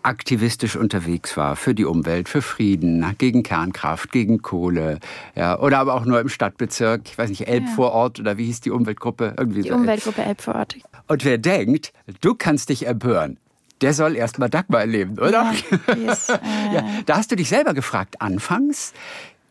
aktivistisch 0.02 0.76
unterwegs 0.76 1.36
war 1.36 1.56
für 1.56 1.74
die 1.74 1.84
Umwelt, 1.84 2.28
für 2.28 2.42
Frieden, 2.42 3.14
gegen 3.18 3.42
Kernkraft, 3.42 4.12
gegen 4.12 4.42
Kohle, 4.42 4.98
ja, 5.34 5.58
oder 5.58 5.78
aber 5.78 5.94
auch 5.94 6.04
nur 6.04 6.20
im 6.20 6.28
Stadtbezirk, 6.28 7.02
ich 7.04 7.18
weiß 7.18 7.30
nicht, 7.30 7.46
Elbvorort 7.46 8.18
ja. 8.18 8.22
oder 8.22 8.38
wie 8.38 8.46
hieß 8.46 8.60
die 8.60 8.70
Umweltgruppe? 8.70 9.34
Irgendwie 9.36 9.62
die 9.62 9.68
so. 9.68 9.74
Umweltgruppe 9.74 10.22
Elbvorort. 10.22 10.76
Und 11.06 11.24
wer 11.24 11.38
denkt, 11.38 11.92
du 12.20 12.34
kannst 12.34 12.68
dich 12.68 12.86
empören, 12.86 13.38
der 13.80 13.94
soll 13.94 14.16
erst 14.16 14.38
mal 14.38 14.48
Dagmar 14.48 14.80
erleben, 14.80 15.18
oder? 15.18 15.52
Ja, 15.86 15.94
ist, 15.94 16.30
äh 16.30 16.74
ja, 16.74 16.84
da 17.06 17.16
hast 17.16 17.30
du 17.30 17.36
dich 17.36 17.48
selber 17.48 17.74
gefragt, 17.74 18.20
anfangs, 18.20 18.92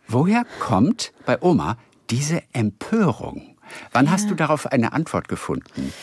woher 0.07 0.45
kommt 0.59 1.11
bei 1.25 1.41
Oma 1.41 1.77
diese 2.09 2.43
Empörung? 2.53 3.55
Wann 3.91 4.05
ja. 4.05 4.11
hast 4.11 4.29
du 4.29 4.35
darauf 4.35 4.67
eine 4.67 4.93
Antwort 4.93 5.27
gefunden? 5.27 5.93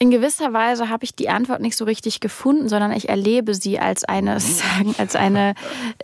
In 0.00 0.10
gewisser 0.10 0.52
Weise 0.52 0.88
habe 0.88 1.04
ich 1.04 1.16
die 1.16 1.28
Antwort 1.28 1.60
nicht 1.60 1.76
so 1.76 1.84
richtig 1.84 2.20
gefunden, 2.20 2.68
sondern 2.68 2.92
ich 2.92 3.08
erlebe 3.08 3.54
sie 3.54 3.80
als 3.80 4.04
eine, 4.04 4.38
sagen, 4.40 4.94
als 4.98 5.16
eine, 5.16 5.54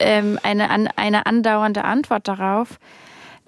ähm, 0.00 0.38
eine, 0.42 0.68
eine 0.96 1.26
andauernde 1.26 1.84
Antwort 1.84 2.26
darauf 2.26 2.78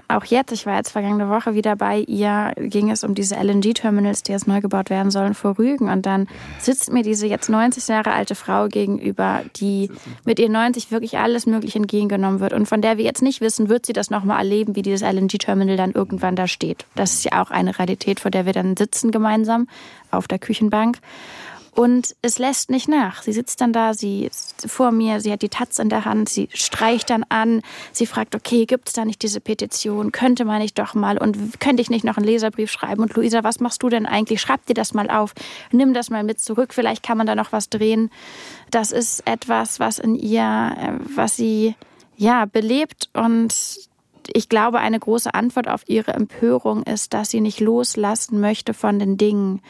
auch 0.09 0.25
jetzt, 0.25 0.53
ich 0.53 0.67
war 0.67 0.77
jetzt 0.77 0.91
vergangene 0.91 1.29
Woche 1.29 1.55
wieder 1.55 1.77
bei 1.77 1.99
ihr, 1.99 2.53
ging 2.57 2.91
es 2.91 3.05
um 3.05 3.15
diese 3.15 3.35
LNG-Terminals, 3.37 4.23
die 4.23 4.33
jetzt 4.33 4.47
neu 4.47 4.61
gebaut 4.61 4.91
werden 4.91 5.11
sollen, 5.11 5.35
vor 5.35 5.59
Rügen. 5.59 5.91
Und 5.91 6.07
dann 6.07 6.29
sitzt 6.59 6.93
mir 6.93 7.03
diese 7.03 7.27
jetzt 7.27 7.49
90 7.49 7.89
Jahre 7.89 8.13
alte 8.13 8.35
Frau 8.35 8.69
gegenüber, 8.69 9.43
die 9.57 9.91
mit 10.25 10.39
ihr 10.39 10.49
90 10.49 10.91
wirklich 10.91 11.19
alles 11.19 11.47
Mögliche 11.47 11.79
entgegengenommen 11.79 12.41
wird 12.41 12.53
und 12.53 12.67
von 12.67 12.83
der 12.83 12.99
wir 12.99 13.05
jetzt 13.05 13.23
nicht 13.23 13.41
wissen, 13.41 13.69
wird 13.69 13.87
sie 13.87 13.93
das 13.93 14.11
nochmal 14.11 14.39
erleben, 14.39 14.77
wie 14.77 14.83
dieses 14.83 15.03
LNG-Terminal 15.03 15.77
dann 15.77 15.93
irgendwann 15.93 16.37
da 16.37 16.47
steht. 16.47 16.87
Das 16.95 17.15
ist 17.15 17.25
ja 17.25 17.43
auch 17.43 17.51
eine 17.51 17.79
Realität, 17.79 18.21
vor 18.21 18.31
der 18.31 18.47
wir 18.47 18.53
dann 18.53 18.77
sitzen 18.77 19.11
gemeinsam 19.11 19.69
auf 20.11 20.29
der 20.29 20.39
Küchenbank. 20.39 20.99
Und 21.77 22.17
es 22.23 22.39
lässt 22.39 22.71
nicht 22.71 22.89
nach. 22.89 23.23
Sie 23.23 23.35
sitzt 23.35 23.61
dann 23.61 23.75
da, 23.75 23.93
sie 23.93 24.25
ist 24.25 24.67
vor 24.67 24.93
mir, 24.93 25.21
sie 25.21 25.31
hat 25.31 25.43
die 25.43 25.51
Taz 25.51 25.79
in 25.79 25.91
der 25.91 26.07
Hand, 26.07 26.31
sie 26.31 26.49
streicht 26.55 27.11
dann 27.11 27.23
an, 27.29 27.61
sie 27.93 28.07
fragt, 28.07 28.35
okay, 28.35 28.65
gibt 28.65 28.89
es 28.89 28.95
da 28.95 29.05
nicht 29.05 29.23
diese 29.23 29.43
Petition? 29.43 30.11
Könnte 30.11 30.47
man 30.47 30.63
nicht 30.63 30.79
doch 30.79 30.95
mal 30.95 31.19
und 31.19 31.61
könnte 31.61 31.83
ich 31.83 31.91
nicht 31.91 32.03
noch 32.03 32.17
einen 32.17 32.25
Leserbrief 32.25 32.71
schreiben? 32.71 33.03
Und 33.03 33.15
Luisa, 33.15 33.45
was 33.45 33.61
machst 33.61 33.83
du 33.83 33.91
denn 33.91 34.07
eigentlich? 34.07 34.41
Schreib 34.41 34.65
dir 34.65 34.73
das 34.73 34.95
mal 34.95 35.11
auf, 35.11 35.35
nimm 35.71 35.93
das 35.93 36.09
mal 36.09 36.25
mit 36.25 36.41
zurück, 36.41 36.73
vielleicht 36.73 37.03
kann 37.03 37.19
man 37.19 37.27
da 37.27 37.35
noch 37.35 37.53
was 37.53 37.69
drehen. 37.69 38.11
Das 38.71 38.91
ist 38.91 39.27
etwas, 39.27 39.79
was 39.79 39.99
in 39.99 40.15
ihr, 40.15 40.41
äh, 40.81 40.93
was 41.15 41.37
sie 41.37 41.75
ja 42.17 42.47
belebt 42.47 43.11
und 43.13 43.53
ich 44.33 44.49
glaube, 44.49 44.79
eine 44.79 44.99
große 44.99 45.35
Antwort 45.35 45.69
auf 45.69 45.83
ihre 45.89 46.13
Empörung 46.13 46.83
ist, 46.83 47.15
dass 47.15 47.31
sie 47.31 47.41
nicht 47.41 47.61
loslassen 47.61 48.41
möchte 48.41 48.75
von 48.75 48.99
den 48.99 49.17
Dingen, 49.17 49.61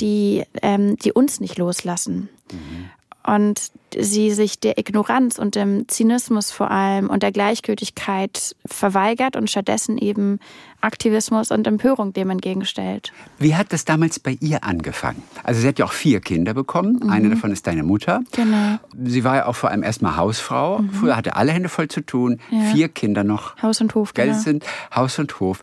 die, 0.00 0.44
ähm, 0.62 0.96
die 0.96 1.12
uns 1.12 1.40
nicht 1.40 1.58
loslassen. 1.58 2.28
Mhm 2.52 2.90
und 3.26 3.70
sie 3.96 4.32
sich 4.32 4.60
der 4.60 4.78
Ignoranz 4.78 5.38
und 5.38 5.54
dem 5.54 5.88
Zynismus 5.88 6.50
vor 6.50 6.70
allem 6.70 7.08
und 7.08 7.22
der 7.22 7.32
Gleichgültigkeit 7.32 8.56
verweigert 8.66 9.36
und 9.36 9.50
stattdessen 9.50 9.98
eben 9.98 10.40
Aktivismus 10.80 11.50
und 11.50 11.66
Empörung 11.66 12.12
dem 12.12 12.30
entgegenstellt. 12.30 13.12
Wie 13.38 13.54
hat 13.54 13.72
das 13.72 13.84
damals 13.84 14.18
bei 14.18 14.36
ihr 14.40 14.64
angefangen? 14.64 15.22
Also 15.42 15.60
sie 15.60 15.68
hat 15.68 15.78
ja 15.78 15.84
auch 15.86 15.92
vier 15.92 16.20
Kinder 16.20 16.54
bekommen. 16.54 17.00
Mhm. 17.02 17.10
Eine 17.10 17.30
davon 17.30 17.52
ist 17.52 17.66
deine 17.66 17.82
Mutter. 17.82 18.20
Genau. 18.32 18.78
Sie 19.04 19.24
war 19.24 19.36
ja 19.36 19.46
auch 19.46 19.56
vor 19.56 19.70
allem 19.70 19.82
erstmal 19.82 20.16
Hausfrau. 20.16 20.80
Mhm. 20.80 20.90
Früher 20.90 21.16
hatte 21.16 21.36
alle 21.36 21.52
Hände 21.52 21.68
voll 21.68 21.88
zu 21.88 22.00
tun. 22.00 22.40
Ja. 22.50 22.60
Vier 22.72 22.88
Kinder 22.88 23.24
noch. 23.24 23.56
Haus 23.62 23.80
und 23.80 23.94
Hof. 23.94 24.12
Geld 24.12 24.30
genau. 24.30 24.42
sind 24.42 24.64
Haus 24.94 25.18
und 25.18 25.40
Hof. 25.40 25.62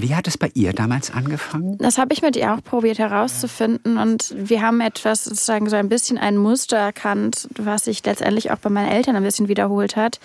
Wie 0.00 0.14
hat 0.14 0.28
es 0.28 0.38
bei 0.38 0.50
ihr 0.54 0.72
damals 0.72 1.10
angefangen? 1.10 1.76
Das 1.78 1.98
habe 1.98 2.12
ich 2.12 2.22
mit 2.22 2.36
ihr 2.36 2.54
auch 2.54 2.62
probiert 2.62 2.98
herauszufinden 2.98 3.98
und 3.98 4.34
wir 4.36 4.62
haben 4.62 4.80
etwas 4.80 5.24
sozusagen 5.24 5.68
so 5.68 5.76
ein 5.76 5.88
bisschen 5.88 6.18
ein 6.18 6.36
Muster 6.36 6.76
erkannt, 6.76 7.48
was 7.56 7.84
sich 7.86 8.04
letztendlich 8.04 8.50
auch 8.50 8.58
bei 8.58 8.70
meinen 8.70 8.90
Eltern 8.90 9.16
ein 9.16 9.22
bisschen 9.22 9.48
wiederholt 9.48 9.96
hat. 9.96 10.20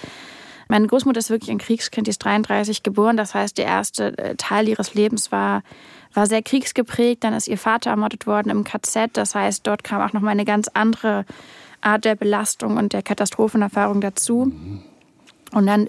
Meine 0.67 0.87
Großmutter 0.87 1.19
ist 1.19 1.29
wirklich 1.29 1.51
ein 1.51 1.57
Kriegskind, 1.57 2.07
die 2.07 2.11
ist 2.11 2.19
33 2.19 2.83
geboren. 2.83 3.17
Das 3.17 3.33
heißt, 3.33 3.57
der 3.57 3.65
erste 3.65 4.17
äh, 4.17 4.35
Teil 4.35 4.67
ihres 4.67 4.93
Lebens 4.93 5.31
war, 5.31 5.61
war 6.13 6.25
sehr 6.25 6.41
kriegsgeprägt. 6.41 7.23
Dann 7.23 7.33
ist 7.33 7.47
ihr 7.47 7.57
Vater 7.57 7.91
ermordet 7.91 8.27
worden 8.27 8.49
im 8.49 8.63
KZ. 8.63 9.11
Das 9.13 9.35
heißt, 9.35 9.67
dort 9.67 9.83
kam 9.83 10.01
auch 10.01 10.13
noch 10.13 10.21
mal 10.21 10.31
eine 10.31 10.45
ganz 10.45 10.69
andere 10.73 11.25
Art 11.81 12.05
der 12.05 12.15
Belastung 12.15 12.77
und 12.77 12.93
der 12.93 13.03
Katastrophenerfahrung 13.03 14.01
dazu. 14.01 14.45
Mhm. 14.45 14.83
Und 15.53 15.67
dann 15.67 15.87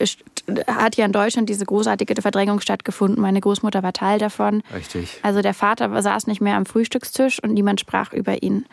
hat 0.67 0.97
ja 0.97 1.05
in 1.05 1.13
Deutschland 1.13 1.49
diese 1.49 1.65
großartige 1.65 2.21
Verdrängung 2.21 2.61
stattgefunden. 2.61 3.21
Meine 3.21 3.41
Großmutter 3.41 3.83
war 3.83 3.93
Teil 3.93 4.19
davon. 4.19 4.63
Richtig. 4.75 5.19
Also 5.23 5.43
der 5.43 5.55
Vater 5.55 6.03
saß 6.03 6.27
nicht 6.27 6.41
mehr 6.41 6.57
am 6.57 6.67
Frühstückstisch 6.67 7.43
und 7.43 7.53
niemand 7.53 7.81
sprach 7.81 8.13
über 8.13 8.43
ihn. 8.43 8.57
Mhm. 8.57 8.67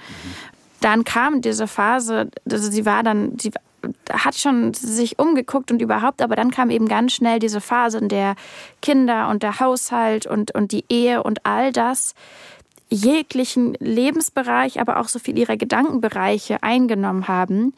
Dann 0.81 1.03
kam 1.03 1.41
diese 1.41 1.67
Phase, 1.67 2.29
also 2.49 2.71
sie 2.71 2.85
war 2.85 3.03
dann, 3.03 3.37
sie 3.39 3.51
hat 4.11 4.35
schon 4.35 4.73
sich 4.73 5.19
umgeguckt 5.19 5.71
und 5.71 5.81
überhaupt, 5.81 6.21
aber 6.21 6.35
dann 6.35 6.51
kam 6.51 6.69
eben 6.69 6.87
ganz 6.87 7.13
schnell 7.13 7.39
diese 7.39 7.61
Phase, 7.61 7.99
in 7.99 8.09
der 8.09 8.35
Kinder 8.81 9.29
und 9.29 9.43
der 9.43 9.59
Haushalt 9.59 10.25
und, 10.25 10.53
und 10.53 10.71
die 10.71 10.85
Ehe 10.89 11.23
und 11.23 11.45
all 11.45 11.71
das 11.71 12.13
jeglichen 12.91 13.73
Lebensbereich, 13.79 14.79
aber 14.79 14.99
auch 14.99 15.07
so 15.07 15.17
viel 15.17 15.39
ihrer 15.39 15.55
Gedankenbereiche 15.55 16.61
eingenommen 16.61 17.27
haben. 17.27 17.73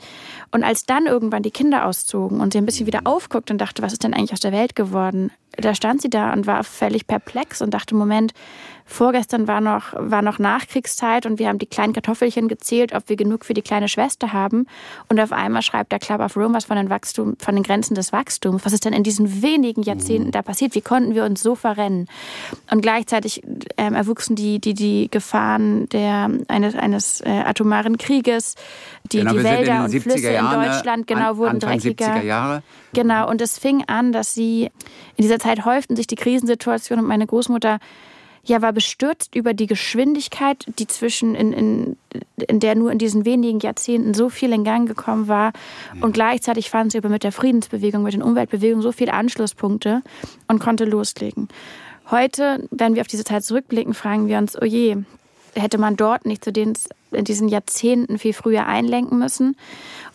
Und 0.51 0.63
als 0.63 0.85
dann 0.85 1.05
irgendwann 1.05 1.43
die 1.43 1.51
Kinder 1.51 1.85
auszogen 1.85 2.41
und 2.41 2.51
sie 2.51 2.57
ein 2.57 2.65
bisschen 2.65 2.87
wieder 2.87 3.01
aufguckt 3.05 3.51
und 3.51 3.59
dachte, 3.59 3.83
was 3.83 3.93
ist 3.93 4.03
denn 4.03 4.13
eigentlich 4.13 4.33
aus 4.33 4.39
der 4.39 4.51
Welt 4.51 4.75
geworden, 4.75 5.31
da 5.55 5.75
stand 5.75 6.01
sie 6.01 6.09
da 6.09 6.33
und 6.33 6.47
war 6.47 6.63
völlig 6.63 7.05
perplex 7.05 7.61
und 7.61 7.75
dachte, 7.75 7.93
Moment, 7.93 8.33
vorgestern 8.85 9.47
war 9.47 9.61
noch, 9.61 9.93
war 9.93 10.21
noch 10.21 10.39
Nachkriegszeit 10.39 11.25
und 11.25 11.39
wir 11.39 11.47
haben 11.47 11.59
die 11.59 11.65
kleinen 11.65 11.93
Kartoffelchen 11.93 12.47
gezählt, 12.47 12.93
ob 12.93 13.09
wir 13.09 13.15
genug 13.15 13.45
für 13.45 13.53
die 13.53 13.61
kleine 13.61 13.87
Schwester 13.87 14.33
haben. 14.33 14.67
Und 15.09 15.19
auf 15.19 15.31
einmal 15.31 15.61
schreibt 15.61 15.91
der 15.91 15.99
Club 15.99 16.19
of 16.19 16.35
Rome 16.35 16.53
was 16.53 16.65
von 16.65 16.77
den, 16.77 16.89
Wachstum, 16.89 17.35
von 17.39 17.55
den 17.55 17.63
Grenzen 17.63 17.95
des 17.95 18.11
Wachstums. 18.11 18.65
Was 18.65 18.73
ist 18.73 18.85
denn 18.85 18.93
in 18.93 19.03
diesen 19.03 19.41
wenigen 19.41 19.83
Jahrzehnten 19.83 20.31
da 20.31 20.41
passiert? 20.41 20.75
Wie 20.75 20.81
konnten 20.81 21.15
wir 21.15 21.25
uns 21.25 21.41
so 21.41 21.55
verrennen? 21.55 22.07
Und 22.71 22.81
gleichzeitig 22.81 23.41
ähm, 23.77 23.93
erwuchsen 23.93 24.35
die, 24.35 24.59
die, 24.59 24.73
die 24.73 25.09
Gefahren 25.09 25.87
der, 25.89 26.29
eines, 26.47 26.75
eines 26.75 27.21
äh, 27.21 27.29
atomaren 27.29 27.97
Krieges. 27.97 28.55
Die, 29.11 29.19
genau, 29.19 29.33
die 29.33 29.43
Wälder 29.43 29.85
und 29.85 29.99
Flüsse 29.99 30.31
Jahren, 30.31 30.63
in 30.63 30.71
Deutschland 30.71 31.07
genau 31.07 31.31
an, 31.31 31.37
wurden 31.37 31.49
Anfang 31.55 31.79
dreckiger. 31.79 32.15
70er 32.15 32.23
Jahre. 32.23 32.63
Genau, 32.93 33.29
und 33.29 33.41
es 33.41 33.57
fing 33.57 33.83
an, 33.87 34.11
dass 34.11 34.33
sie 34.33 34.69
in 35.15 35.23
dieser 35.23 35.39
Zeit 35.39 35.65
häuften 35.65 35.95
sich 35.95 36.07
die 36.07 36.15
Krisensituationen 36.15 37.03
und 37.03 37.09
meine 37.09 37.25
Großmutter 37.25 37.79
ja, 38.45 38.61
war 38.61 38.73
bestürzt 38.73 39.35
über 39.35 39.53
die 39.53 39.67
Geschwindigkeit, 39.67 40.65
die 40.77 40.85
zwischen 40.85 41.33
in, 41.33 41.53
in, 41.53 41.97
in 42.47 42.59
der 42.59 42.75
nur 42.75 42.91
in 42.91 42.97
diesen 42.97 43.23
wenigen 43.23 43.59
Jahrzehnten 43.59 44.13
so 44.13 44.29
viel 44.29 44.51
in 44.51 44.65
Gang 44.65 44.87
gekommen 44.87 45.29
war. 45.29 45.53
Ja. 45.95 46.03
Und 46.03 46.13
gleichzeitig 46.13 46.69
fand 46.69 46.91
sie 46.91 46.97
aber 46.97 47.09
mit 47.09 47.23
der 47.23 47.31
Friedensbewegung, 47.31 48.03
mit 48.03 48.13
den 48.13 48.21
Umweltbewegungen 48.21 48.81
so 48.81 48.91
viele 48.91 49.13
Anschlusspunkte 49.13 50.01
und 50.47 50.59
konnte 50.59 50.83
loslegen. 50.83 51.47
Heute, 52.11 52.67
wenn 52.69 52.95
wir 52.95 53.01
auf 53.01 53.07
diese 53.07 53.23
Zeit 53.23 53.45
zurückblicken, 53.45 53.93
fragen 53.93 54.27
wir 54.27 54.37
uns, 54.37 54.61
oh 54.61 54.65
je, 54.65 54.97
hätte 55.55 55.77
man 55.77 55.95
dort 55.95 56.25
nicht 56.25 56.43
zu 56.43 56.51
den 56.51 56.73
in 57.11 57.25
diesen 57.25 57.47
Jahrzehnten 57.47 58.17
viel 58.17 58.33
früher 58.33 58.65
einlenken 58.65 59.19
müssen. 59.19 59.55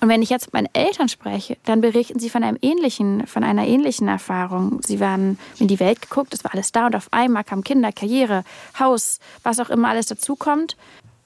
Und 0.00 0.08
wenn 0.08 0.22
ich 0.22 0.30
jetzt 0.30 0.46
mit 0.46 0.54
meinen 0.54 0.68
Eltern 0.72 1.08
spreche, 1.08 1.56
dann 1.64 1.80
berichten 1.80 2.18
sie 2.18 2.30
von 2.30 2.42
einem 2.42 2.58
ähnlichen, 2.60 3.26
von 3.26 3.44
einer 3.44 3.66
ähnlichen 3.66 4.08
Erfahrung. 4.08 4.80
Sie 4.84 5.00
waren 5.00 5.38
in 5.58 5.68
die 5.68 5.80
Welt 5.80 6.02
geguckt, 6.02 6.34
es 6.34 6.44
war 6.44 6.54
alles 6.54 6.72
da 6.72 6.86
und 6.86 6.96
auf 6.96 7.08
einmal 7.12 7.44
kam 7.44 7.64
Kinder, 7.64 7.92
Karriere, 7.92 8.44
Haus, 8.78 9.20
was 9.42 9.60
auch 9.60 9.70
immer 9.70 9.88
alles 9.88 10.06
dazukommt. 10.06 10.76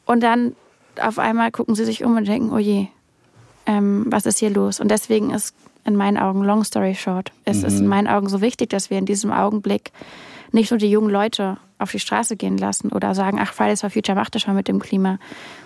Und 0.04 0.22
dann 0.22 0.54
auf 1.00 1.18
einmal 1.18 1.50
gucken 1.50 1.74
sie 1.74 1.84
sich 1.84 2.04
um 2.04 2.16
und 2.16 2.28
denken, 2.28 2.52
oh 2.52 2.58
je, 2.58 2.88
ähm, 3.66 4.04
was 4.08 4.26
ist 4.26 4.38
hier 4.38 4.50
los? 4.50 4.80
Und 4.80 4.90
deswegen 4.90 5.30
ist 5.30 5.54
in 5.84 5.96
meinen 5.96 6.18
Augen, 6.18 6.44
long 6.44 6.64
story 6.64 6.94
short, 6.94 7.32
es 7.44 7.58
mhm. 7.58 7.64
ist 7.66 7.80
in 7.80 7.86
meinen 7.86 8.08
Augen 8.08 8.28
so 8.28 8.40
wichtig, 8.40 8.70
dass 8.70 8.90
wir 8.90 8.98
in 8.98 9.06
diesem 9.06 9.32
Augenblick 9.32 9.90
nicht 10.52 10.70
nur 10.70 10.78
die 10.78 10.90
jungen 10.90 11.10
Leute 11.10 11.56
auf 11.82 11.90
die 11.90 11.98
Straße 11.98 12.36
gehen 12.36 12.58
lassen 12.58 12.90
oder 12.90 13.14
sagen, 13.14 13.38
ach, 13.40 13.52
Fridays 13.52 13.80
for 13.80 13.90
Future 13.90 14.16
macht 14.16 14.34
das 14.34 14.42
schon 14.42 14.54
mit 14.54 14.68
dem 14.68 14.80
Klima, 14.80 15.18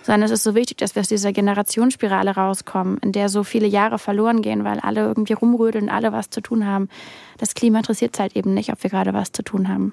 sondern 0.03 0.23
es 0.23 0.31
ist 0.31 0.43
so 0.43 0.55
wichtig, 0.55 0.79
dass 0.79 0.95
wir 0.95 1.01
aus 1.01 1.09
dieser 1.09 1.33
Generationsspirale 1.33 2.35
rauskommen, 2.35 2.99
in 2.99 3.13
der 3.13 3.29
so 3.29 3.45
viele 3.45 3.67
Jahre 3.67 3.99
verloren 3.99 4.43
gehen, 4.43 4.65
weil 4.65 4.81
alle 4.81 5.03
irgendwie 5.03 5.35
rumrödeln, 5.35 5.89
alle 5.89 6.13
was 6.13 6.31
zu 6.31 6.41
tun 6.41 6.67
haben. 6.67 6.89
Das 7.39 7.55
Klima 7.55 7.79
interessiert 7.79 8.15
es 8.15 8.21
halt 8.21 8.37
eben 8.37 8.55
nicht, 8.55 8.73
ob 8.73 8.83
wir 8.83 8.91
gerade 8.91 9.15
was 9.15 9.33
zu 9.33 9.43
tun 9.43 9.69
haben. 9.69 9.93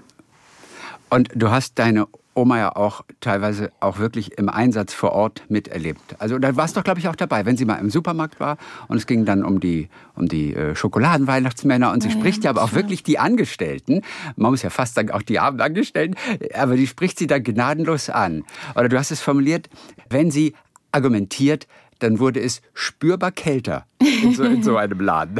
Und 1.09 1.29
du 1.35 1.51
hast 1.51 1.77
deine 1.77 2.07
Oma 2.35 2.57
ja 2.57 2.75
auch 2.75 3.03
teilweise 3.19 3.71
auch 3.79 3.99
wirklich 3.99 4.37
im 4.37 4.49
Einsatz 4.49 4.93
vor 4.93 5.11
Ort 5.11 5.43
miterlebt. 5.49 6.15
Also 6.19 6.39
da 6.39 6.55
war 6.55 6.65
es 6.65 6.73
doch, 6.73 6.83
glaube 6.83 6.99
ich, 6.99 7.07
auch 7.07 7.15
dabei, 7.15 7.45
wenn 7.45 7.57
sie 7.57 7.65
mal 7.65 7.75
im 7.75 7.89
Supermarkt 7.89 8.39
war 8.39 8.57
und 8.87 8.97
es 8.97 9.07
ging 9.07 9.25
dann 9.25 9.43
um 9.43 9.59
die, 9.59 9.89
um 10.15 10.27
die 10.27 10.53
äh, 10.53 10.75
Schokoladenweihnachtsmänner 10.75 11.91
und 11.91 12.01
sie 12.01 12.09
ja, 12.09 12.15
spricht 12.15 12.43
ja, 12.43 12.49
aber 12.49 12.63
auch 12.63 12.73
wirklich 12.73 13.03
die 13.03 13.19
Angestellten, 13.19 14.01
man 14.35 14.51
muss 14.51 14.61
ja 14.61 14.69
fast 14.69 14.95
sagen 14.95 15.11
auch 15.11 15.21
die 15.21 15.39
armen 15.39 15.61
Angestellten, 15.61 16.15
aber 16.53 16.75
die 16.75 16.87
spricht 16.87 17.19
sie 17.19 17.27
da 17.27 17.39
gnadenlos 17.39 18.09
an. 18.09 18.43
Oder 18.75 18.89
du 18.89 18.97
hast 18.97 19.11
es 19.11 19.21
formuliert, 19.21 19.69
wenn 20.09 20.31
sie 20.31 20.53
argumentiert, 20.91 21.67
dann 21.99 22.19
wurde 22.19 22.41
es 22.41 22.61
spürbar 22.73 23.31
kälter 23.31 23.85
in 23.99 24.33
so, 24.33 24.43
in 24.43 24.61
so 24.61 24.77
einem 24.77 24.99
Laden. 24.99 25.39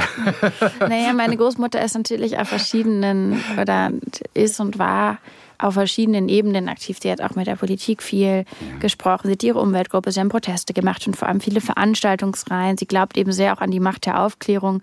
naja, 0.80 1.14
meine 1.14 1.36
Großmutter 1.36 1.84
ist 1.84 1.96
natürlich 1.96 2.38
auf 2.38 2.48
verschiedenen 2.48 3.42
oder 3.60 3.92
ist 4.34 4.60
und 4.60 4.80
war 4.80 5.18
auf 5.64 5.76
verschiedenen 5.76 6.30
Ebenen 6.30 6.70
aktiv. 6.70 6.98
Sie 7.02 7.12
hat 7.12 7.22
auch 7.22 7.36
mit 7.36 7.48
der 7.48 7.56
Politik 7.56 8.04
viel 8.04 8.46
ja. 8.46 8.78
gesprochen. 8.80 9.28
Sie 9.28 9.34
hat 9.34 9.44
ihre 9.44 9.60
Umweltgruppe, 9.60 10.12
sie 10.12 10.20
haben 10.20 10.30
Proteste 10.30 10.74
gemacht 10.74 11.08
und 11.08 11.16
vor 11.16 11.28
allem 11.28 11.42
viele 11.42 11.62
Veranstaltungsreihen. 11.62 12.78
Sie 12.78 12.86
glaubt 12.86 13.18
eben 13.18 13.32
sehr 13.32 13.54
auch 13.54 13.62
an 13.62 13.72
die 13.72 13.80
Macht 13.80 14.06
der 14.06 14.22
Aufklärung 14.22 14.82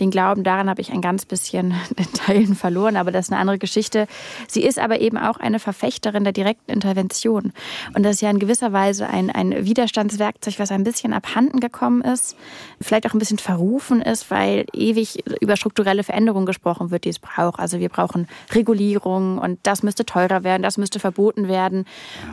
den 0.00 0.10
Glauben 0.10 0.44
daran 0.44 0.70
habe 0.70 0.80
ich 0.80 0.92
ein 0.92 1.00
ganz 1.00 1.24
bisschen 1.24 1.74
in 1.96 2.12
Teilen 2.12 2.54
verloren, 2.54 2.96
aber 2.96 3.10
das 3.10 3.26
ist 3.26 3.32
eine 3.32 3.40
andere 3.40 3.58
Geschichte. 3.58 4.06
Sie 4.46 4.62
ist 4.62 4.78
aber 4.78 5.00
eben 5.00 5.18
auch 5.18 5.38
eine 5.38 5.58
Verfechterin 5.58 6.24
der 6.24 6.32
direkten 6.32 6.70
Intervention. 6.70 7.52
Und 7.94 8.02
das 8.04 8.16
ist 8.16 8.20
ja 8.20 8.30
in 8.30 8.38
gewisser 8.38 8.72
Weise 8.72 9.08
ein, 9.08 9.30
ein 9.30 9.64
Widerstandswerkzeug, 9.64 10.58
was 10.58 10.70
ein 10.70 10.84
bisschen 10.84 11.12
abhanden 11.12 11.60
gekommen 11.60 12.02
ist, 12.02 12.36
vielleicht 12.80 13.06
auch 13.06 13.14
ein 13.14 13.18
bisschen 13.18 13.38
verrufen 13.38 14.00
ist, 14.02 14.30
weil 14.30 14.66
ewig 14.72 15.24
über 15.40 15.56
strukturelle 15.56 16.04
Veränderungen 16.04 16.46
gesprochen 16.46 16.90
wird, 16.90 17.04
die 17.04 17.10
es 17.10 17.18
braucht. 17.18 17.58
Also 17.58 17.80
wir 17.80 17.88
brauchen 17.88 18.28
Regulierung 18.52 19.38
und 19.38 19.58
das 19.64 19.82
müsste 19.82 20.04
teurer 20.04 20.44
werden, 20.44 20.62
das 20.62 20.78
müsste 20.78 21.00
verboten 21.00 21.48
werden. 21.48 21.84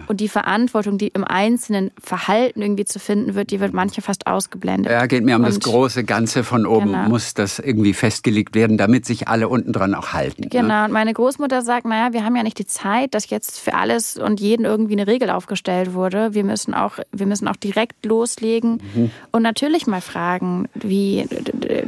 Und 0.07 0.19
die 0.19 0.29
Verantwortung, 0.29 0.98
die 0.98 1.07
im 1.07 1.24
einzelnen 1.24 1.91
Verhalten 2.00 2.62
irgendwie 2.62 2.86
zu 2.86 3.00
finden 3.00 3.36
wird, 3.36 3.51
die 3.51 3.60
wird 3.60 3.74
manche 3.74 4.01
fast 4.01 4.27
ausgeblendet. 4.27 4.91
Ja, 4.91 5.05
geht 5.05 5.24
mir 5.24 5.36
um 5.36 5.43
und, 5.43 5.50
das 5.50 5.60
große 5.60 6.03
Ganze 6.03 6.43
von 6.43 6.65
oben. 6.65 6.91
Genau. 6.91 7.10
Muss 7.10 7.34
das 7.34 7.54
irgendwie 7.59 7.93
festgelegt 7.93 8.55
werden, 8.55 8.77
damit 8.77 9.05
sich 9.05 9.27
alle 9.27 9.50
unten 9.50 9.74
dran 9.74 9.93
auch 9.95 10.13
halten. 10.13 10.43
Ne? 10.43 10.50
Genau, 10.50 10.79
ne? 10.81 10.85
und 10.85 10.91
meine 10.91 11.13
Großmutter 11.13 11.62
sagt, 11.62 11.85
naja, 11.85 12.13
wir 12.13 12.24
haben 12.24 12.35
ja 12.35 12.43
nicht 12.43 12.59
die 12.59 12.65
Zeit, 12.65 13.13
dass 13.13 13.29
jetzt 13.29 13.59
für 13.59 13.74
alles 13.74 14.17
und 14.17 14.39
jeden 14.39 14.65
irgendwie 14.65 14.93
eine 14.93 15.07
Regel 15.07 15.29
aufgestellt 15.29 15.93
wurde. 15.93 16.33
Wir 16.33 16.43
müssen 16.43 16.74
auch, 16.74 17.00
wir 17.12 17.25
müssen 17.25 17.47
auch 17.47 17.55
direkt 17.55 18.05
loslegen 18.05 18.81
mhm. 18.93 19.12
und 19.31 19.41
natürlich 19.41 19.88
mal 19.88 20.01
fragen, 20.01 20.67
wie, 20.74 21.27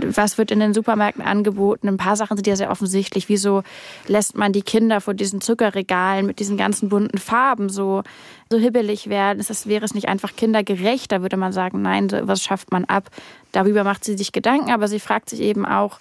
was 0.06 0.38
wird 0.38 0.52
in 0.52 0.60
den 0.60 0.74
Supermärkten 0.74 1.24
angeboten? 1.24 1.88
Ein 1.88 1.98
paar 1.98 2.16
Sachen 2.16 2.38
sind 2.38 2.48
ja 2.48 2.56
sehr 2.56 2.72
offensichtlich. 2.72 3.30
Wieso 3.30 3.64
lässt 4.08 4.38
man 4.38 4.52
die 4.52 4.62
Kinder 4.62 5.02
vor 5.02 5.14
diesen 5.14 5.42
Zuckerregalen 5.42 6.26
mit 6.26 6.40
diesen 6.40 6.58
ganzen 6.58 6.90
bunten 6.90 7.18
Farben 7.18 7.70
so 7.70 8.04
so 8.50 8.58
hibbelig 8.58 9.10
werden? 9.10 9.40
Ist 9.40 9.50
das, 9.50 9.68
wäre 9.68 9.86
es 9.86 9.94
nicht 9.94 10.08
einfach 10.08 10.36
kindergerecht? 10.36 11.12
Da 11.12 11.22
würde 11.22 11.38
man 11.38 11.52
sagen, 11.52 11.82
nein, 11.82 12.10
was 12.24 12.44
schafft 12.44 12.72
man 12.72 12.86
ab? 12.86 13.10
Darüber 13.52 13.84
macht 13.84 14.04
sie 14.04 14.18
sich 14.18 14.32
Gedanken, 14.32 14.72
aber 14.72 14.88
sie 14.88 15.00
fragt 15.00 15.30
sich 15.30 15.40
eben 15.40 15.66
auch, 15.66 16.00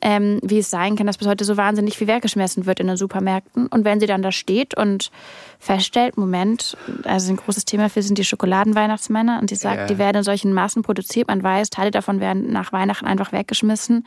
ähm, 0.00 0.40
wie 0.42 0.58
es 0.58 0.70
sein 0.70 0.96
kann, 0.96 1.06
dass 1.06 1.18
bis 1.18 1.28
heute 1.28 1.44
so 1.44 1.56
wahnsinnig 1.56 1.96
viel 1.96 2.08
weggeschmissen 2.08 2.66
wird 2.66 2.80
in 2.80 2.88
den 2.88 2.96
Supermärkten. 2.96 3.66
Und 3.68 3.84
wenn 3.84 4.00
sie 4.00 4.06
dann 4.06 4.22
da 4.22 4.32
steht 4.32 4.76
und 4.76 5.10
feststellt, 5.58 6.16
Moment, 6.16 6.76
also 7.04 7.32
ein 7.32 7.36
großes 7.36 7.64
Thema 7.64 7.88
für 7.88 8.02
sind 8.02 8.18
die 8.18 8.24
Schokoladenweihnachtsmänner 8.24 9.38
und 9.40 9.48
sie 9.48 9.56
sagt, 9.56 9.78
ja. 9.78 9.86
die 9.86 9.98
werden 9.98 10.18
in 10.18 10.24
solchen 10.24 10.52
Massen 10.52 10.82
produziert, 10.82 11.28
man 11.28 11.42
weiß, 11.42 11.70
Teile 11.70 11.92
davon 11.92 12.20
werden 12.20 12.52
nach 12.52 12.72
Weihnachten 12.72 13.06
einfach 13.06 13.32
weggeschmissen. 13.32 14.04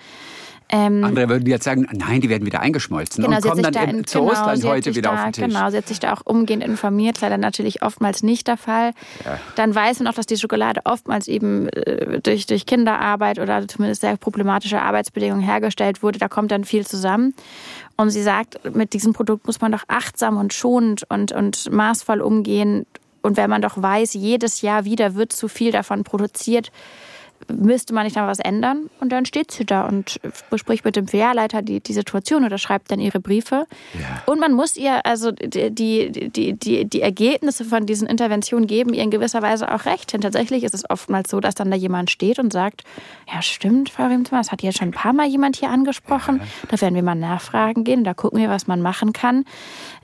Ähm, 0.70 1.04
Andere 1.04 1.30
würden 1.30 1.48
jetzt 1.48 1.64
sagen, 1.64 1.88
nein, 1.92 2.22
die 2.22 2.30
werden 2.30 2.46
wieder 2.46 2.60
eingeschmolzen 2.60 3.24
genau, 3.24 3.38
und 3.38 3.44
kommen 3.44 3.62
dann 3.62 3.74
da 3.74 3.84
in, 3.84 4.06
zu 4.06 4.20
genau, 4.20 4.32
Ostern 4.32 4.64
heute 4.64 4.96
wieder 4.96 5.12
da, 5.12 5.16
auf 5.16 5.24
den 5.26 5.34
Tisch. 5.34 5.46
Genau, 5.46 5.70
sie 5.70 5.78
hat 5.78 5.88
sich 5.88 6.00
da 6.00 6.14
auch 6.14 6.22
umgehend 6.26 6.64
informiert, 6.64 7.22
leider 7.22 7.38
natürlich 7.38 7.84
oftmals 7.84 8.24
nicht 8.24 8.48
der 8.48 8.58
Fall. 8.58 8.92
Ja. 9.24 9.40
Dann 9.56 9.76
weiß 9.76 10.00
man 10.00 10.08
auch, 10.08 10.16
dass 10.16 10.26
die 10.26 10.38
Schokolade 10.38 10.82
oftmals 10.86 11.28
eben 11.28 11.70
äh, 11.70 12.20
durch, 12.22 12.48
durch 12.48 12.66
Kinderarbeit 12.66 13.38
oder 13.38 13.68
zumindest 13.68 14.02
sehr 14.02 14.18
problematische 14.18 14.82
Arbeitsbedingungen 14.82 15.44
hergestellt 15.44 16.02
wurde. 16.02 16.18
Da 16.18 16.30
kommt 16.30 16.52
dann 16.52 16.64
viel 16.64 16.86
zusammen. 16.86 17.36
Und 17.96 18.10
sie 18.10 18.24
sagt, 18.24 18.76
mit 18.76 18.94
diesem 18.94 19.14
Produkt 19.14 19.46
muss 19.46 19.62
man 19.62 19.72
doch 19.72 19.84
achtsam 19.88 20.38
und 20.38 20.54
schonend 20.54 21.04
und, 21.10 21.32
und 21.32 21.72
maßvoll 21.72 22.22
umgehen. 22.22 22.88
Und 23.22 23.38
wenn 23.38 23.50
man 23.50 23.62
doch 23.62 23.82
weiß, 23.82 24.14
jedes 24.14 24.62
Jahr 24.62 24.86
wieder 24.86 25.16
wird 25.16 25.32
zu 25.32 25.48
viel 25.48 25.72
davon 25.72 26.04
produziert, 26.04 26.72
müsste 27.48 27.94
man 27.94 28.06
nicht 28.06 28.16
dann 28.16 28.28
was 28.28 28.40
ändern? 28.40 28.90
Und 29.00 29.12
dann 29.12 29.26
steht 29.26 29.52
sie 29.52 29.66
da 29.66 29.86
und 29.88 30.20
bespricht 30.50 30.86
mit 30.86 30.96
dem 30.96 31.08
Filialleiter 31.08 31.62
die, 31.62 31.80
die 31.80 31.94
Situation 31.94 32.44
oder 32.44 32.58
schreibt 32.58 32.92
dann 32.92 33.00
ihre 33.00 33.20
Briefe. 33.20 33.66
Ja. 33.94 34.24
Und 34.26 34.40
man 34.40 34.54
muss 34.54 34.78
ihr, 34.78 35.06
also 35.06 35.32
die, 35.32 35.72
die, 35.72 36.30
die, 36.30 36.54
die, 36.54 36.86
die 36.86 37.02
Ergebnisse 37.02 37.66
von 37.66 37.86
diesen 37.86 38.08
Interventionen 38.08 38.68
geben 38.68 38.94
ihr 38.94 39.04
in 39.04 39.12
gewisser 39.12 39.42
Weise 39.42 39.74
auch 39.74 39.86
recht. 39.86 40.14
Denn 40.14 40.22
tatsächlich 40.22 40.64
ist 40.64 40.74
es 40.74 40.90
oftmals 40.90 41.30
so, 41.30 41.40
dass 41.40 41.56
dann 41.56 41.70
da 41.70 41.78
jemand 41.78 42.10
steht 42.10 42.40
und 42.40 42.52
sagt, 42.52 42.84
ja 43.32 43.42
stimmt, 43.42 43.90
Frau 43.90 44.08
Riemzimmer, 44.08 44.40
das 44.40 44.52
hat 44.52 44.64
jetzt 44.64 44.80
schon 44.80 44.90
ein 44.90 44.92
paar 44.92 45.14
Mal 45.14 45.28
jemand 45.28 45.58
hier 45.58 45.70
angesprochen. 45.70 46.38
Ja. 46.38 46.46
Da 46.70 46.82
werden 46.82 46.96
wir 46.96 47.04
mal 47.04 47.16
nachfragen 47.16 47.84
gehen, 47.84 48.04
da 48.04 48.14
gucken 48.14 48.40
wir, 48.40 48.50
was 48.50 48.68
man 48.68 48.82
machen 48.82 49.14
kann. 49.14 49.46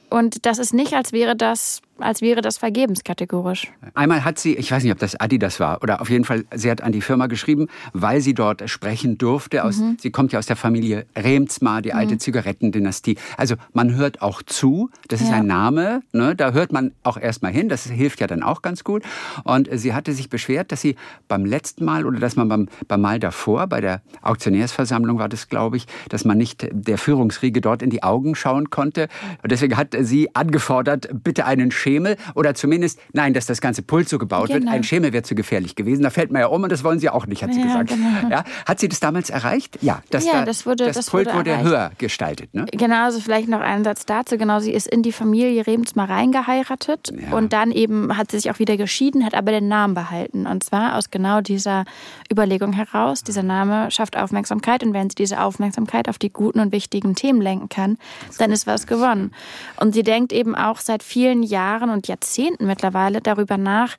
Und 0.09 0.45
das 0.45 0.59
ist 0.59 0.73
nicht, 0.73 0.93
als 0.93 1.13
wäre 1.13 1.37
das 1.37 1.81
als 2.03 2.21
wäre 2.21 2.41
das 2.41 2.57
vergebens 2.57 3.03
kategorisch. 3.03 3.71
Einmal 3.93 4.23
hat 4.23 4.39
sie, 4.39 4.55
ich 4.55 4.71
weiß 4.71 4.83
nicht, 4.83 4.91
ob 4.91 4.99
das 4.99 5.19
Adi 5.19 5.39
das 5.39 5.59
war, 5.59 5.81
oder 5.81 6.01
auf 6.01 6.09
jeden 6.09 6.25
Fall, 6.25 6.45
sie 6.53 6.69
hat 6.69 6.81
an 6.81 6.91
die 6.91 7.01
Firma 7.01 7.27
geschrieben, 7.27 7.67
weil 7.93 8.21
sie 8.21 8.33
dort 8.33 8.69
sprechen 8.69 9.17
durfte. 9.17 9.63
Aus, 9.63 9.77
mhm. 9.77 9.97
Sie 9.99 10.11
kommt 10.11 10.31
ja 10.31 10.39
aus 10.39 10.45
der 10.45 10.55
Familie 10.55 11.05
Remzmar, 11.15 11.81
die 11.81 11.93
alte 11.93 12.15
mhm. 12.15 12.19
Zigarettendynastie. 12.19 13.17
Also 13.37 13.55
man 13.73 13.95
hört 13.95 14.21
auch 14.21 14.41
zu, 14.41 14.89
das 15.07 15.21
ist 15.21 15.29
ja. 15.29 15.37
ein 15.37 15.47
Name, 15.47 16.01
ne? 16.11 16.35
da 16.35 16.51
hört 16.51 16.71
man 16.71 16.91
auch 17.03 17.17
erstmal 17.17 17.51
hin, 17.51 17.69
das 17.69 17.85
hilft 17.85 18.19
ja 18.19 18.27
dann 18.27 18.43
auch 18.43 18.61
ganz 18.61 18.83
gut. 18.83 19.03
Und 19.43 19.69
sie 19.71 19.93
hatte 19.93 20.13
sich 20.13 20.29
beschwert, 20.29 20.71
dass 20.71 20.81
sie 20.81 20.95
beim 21.27 21.45
letzten 21.45 21.85
Mal 21.85 22.05
oder 22.05 22.19
dass 22.19 22.35
man 22.35 22.49
beim, 22.49 22.69
beim 22.87 23.01
Mal 23.01 23.19
davor, 23.19 23.67
bei 23.67 23.81
der 23.81 24.01
Auktionärsversammlung 24.21 25.19
war 25.19 25.29
das, 25.29 25.49
glaube 25.49 25.77
ich, 25.77 25.87
dass 26.09 26.25
man 26.25 26.37
nicht 26.37 26.67
der 26.71 26.97
Führungsriege 26.97 27.61
dort 27.61 27.81
in 27.81 27.89
die 27.89 28.03
Augen 28.03 28.35
schauen 28.35 28.69
konnte. 28.69 29.07
Und 29.43 29.51
deswegen 29.51 29.77
hat 29.77 29.95
sie 29.99 30.35
angefordert, 30.35 31.09
bitte 31.23 31.45
einen 31.45 31.71
Schädel 31.71 31.90
Schemel 31.91 32.15
oder 32.35 32.55
zumindest, 32.55 32.99
nein, 33.11 33.33
dass 33.33 33.45
das 33.45 33.59
ganze 33.59 33.81
Pult 33.81 34.07
so 34.07 34.17
gebaut 34.17 34.47
genau. 34.47 34.61
wird. 34.61 34.69
Ein 34.69 34.83
Schemel 34.83 35.11
wäre 35.11 35.23
zu 35.23 35.35
gefährlich 35.35 35.75
gewesen. 35.75 36.03
Da 36.03 36.09
fällt 36.09 36.31
man 36.31 36.41
ja 36.41 36.47
um 36.47 36.63
und 36.63 36.71
das 36.71 36.83
wollen 36.83 36.99
sie 36.99 37.09
auch 37.09 37.27
nicht, 37.27 37.43
hat 37.43 37.53
sie 37.53 37.59
ja, 37.59 37.65
gesagt. 37.65 37.89
Genau. 37.89 38.29
Ja, 38.29 38.43
hat 38.65 38.79
sie 38.79 38.87
das 38.87 38.99
damals 38.99 39.29
erreicht? 39.29 39.77
Ja, 39.81 40.01
das, 40.09 40.25
ja, 40.25 40.39
da, 40.39 40.45
das, 40.45 40.65
wurde, 40.65 40.85
das, 40.85 40.95
das 40.95 41.09
Pult 41.09 41.27
wurde, 41.27 41.51
wurde 41.51 41.63
höher 41.63 41.91
gestaltet. 41.97 42.53
Ne? 42.53 42.65
Genau, 42.71 43.05
also 43.05 43.19
vielleicht 43.19 43.49
noch 43.49 43.59
einen 43.59 43.83
Satz 43.83 44.05
dazu. 44.05 44.37
Genau, 44.37 44.59
sie 44.59 44.71
ist 44.71 44.87
in 44.87 45.03
die 45.03 45.11
Familie 45.11 45.67
Remsmar 45.67 46.09
reingeheiratet 46.09 47.11
ja. 47.11 47.35
und 47.35 47.51
dann 47.51 47.71
eben 47.71 48.17
hat 48.17 48.31
sie 48.31 48.39
sich 48.39 48.51
auch 48.51 48.59
wieder 48.59 48.77
geschieden, 48.77 49.25
hat 49.25 49.35
aber 49.35 49.51
den 49.51 49.67
Namen 49.67 49.93
behalten. 49.93 50.47
Und 50.47 50.63
zwar 50.63 50.97
aus 50.97 51.11
genau 51.11 51.41
dieser 51.41 51.83
Überlegung 52.31 52.71
heraus, 52.71 53.23
dieser 53.23 53.43
Name 53.43 53.91
schafft 53.91 54.17
Aufmerksamkeit 54.17 54.83
und 54.83 54.93
wenn 54.93 55.09
sie 55.09 55.15
diese 55.15 55.41
Aufmerksamkeit 55.41 56.07
auf 56.07 56.17
die 56.17 56.31
guten 56.31 56.59
und 56.59 56.71
wichtigen 56.71 57.15
Themen 57.15 57.41
lenken 57.41 57.67
kann, 57.67 57.97
dann 58.37 58.51
ist 58.51 58.67
was 58.67 58.87
gewonnen. 58.87 59.31
Und 59.77 59.93
sie 59.93 60.03
denkt 60.03 60.31
eben 60.31 60.55
auch 60.55 60.79
seit 60.79 61.03
vielen 61.03 61.43
Jahren, 61.43 61.80
Jahren 61.81 61.89
und 61.89 62.07
Jahrzehnten 62.07 62.67
mittlerweile 62.67 63.21
darüber 63.21 63.57
nach, 63.57 63.97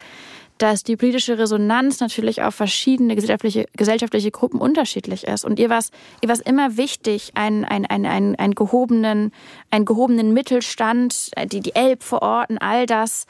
dass 0.63 0.85
die 0.85 0.97
politische 0.97 1.39
Resonanz 1.39 1.99
natürlich 1.99 2.43
auf 2.43 2.55
verschiedene 2.55 3.17
gesellschaftliche, 3.17 3.67
gesellschaftliche 3.77 4.31
Gruppen 4.31 4.61
unterschiedlich 4.61 5.27
ist. 5.27 5.45
Und 5.45 5.59
ihr 5.59 5.69
war 5.69 5.79
es 5.79 5.91
ihr 6.21 6.29
war's 6.29 6.39
immer 6.39 6.77
wichtig, 6.77 7.33
einen, 7.35 7.65
einen, 7.65 7.87
einen, 7.87 8.07
einen, 8.07 8.37
einen, 8.37 8.55
gehobenen, 8.55 9.33
einen 9.71 9.85
gehobenen 9.85 10.33
Mittelstand, 10.33 11.33
die, 11.51 11.61
die 11.61 11.75
Elbverorten, 11.75 12.59
all 12.59 12.87
das 12.87 13.27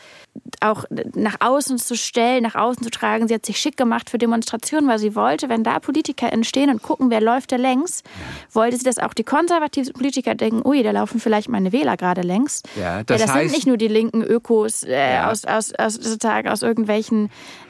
auch 0.60 0.84
nach 1.14 1.36
außen 1.40 1.78
zu 1.78 1.96
stellen, 1.96 2.42
nach 2.42 2.54
außen 2.54 2.82
zu 2.82 2.90
tragen. 2.90 3.28
Sie 3.28 3.34
hat 3.34 3.46
sich 3.46 3.58
schick 3.58 3.78
gemacht 3.78 4.10
für 4.10 4.18
Demonstrationen, 4.18 4.88
weil 4.88 4.98
sie 4.98 5.14
wollte, 5.14 5.48
wenn 5.48 5.64
da 5.64 5.80
Politiker 5.80 6.32
entstehen 6.32 6.68
und 6.68 6.82
gucken, 6.82 7.10
wer 7.10 7.22
läuft 7.22 7.52
da 7.52 7.56
längs, 7.56 8.02
wollte 8.50 8.76
sie, 8.76 8.84
dass 8.84 8.98
auch 8.98 9.14
die 9.14 9.24
konservativen 9.24 9.94
Politiker 9.94 10.34
denken, 10.34 10.66
ui, 10.66 10.82
da 10.82 10.90
laufen 10.90 11.18
vielleicht 11.18 11.48
meine 11.48 11.72
Wähler 11.72 11.96
gerade 11.96 12.20
längs. 12.20 12.62
Ja, 12.76 13.02
das, 13.04 13.20
ja, 13.20 13.26
das 13.26 13.34
heißt, 13.34 13.48
sind 13.48 13.56
nicht 13.56 13.66
nur 13.66 13.78
die 13.78 13.88
linken 13.88 14.22
Ökos 14.22 14.82
äh, 14.82 15.14
ja. 15.14 15.30
aus, 15.30 15.44
aus, 15.44 15.72
aus, 15.74 15.94
sozusagen 15.94 16.48
aus 16.48 16.62
irgendwelchen 16.62 17.21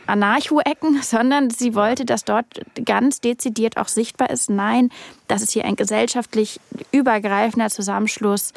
Anarcho-Ecken, 0.06 1.00
sondern 1.02 1.50
sie 1.50 1.74
wollte, 1.74 2.04
dass 2.04 2.24
dort 2.24 2.46
ganz 2.84 3.20
dezidiert 3.20 3.76
auch 3.76 3.88
sichtbar 3.88 4.30
ist, 4.30 4.50
nein, 4.50 4.90
das 5.28 5.42
ist 5.42 5.52
hier 5.52 5.64
ein 5.64 5.76
gesellschaftlich 5.76 6.60
übergreifender 6.92 7.68
Zusammenschluss. 7.70 8.52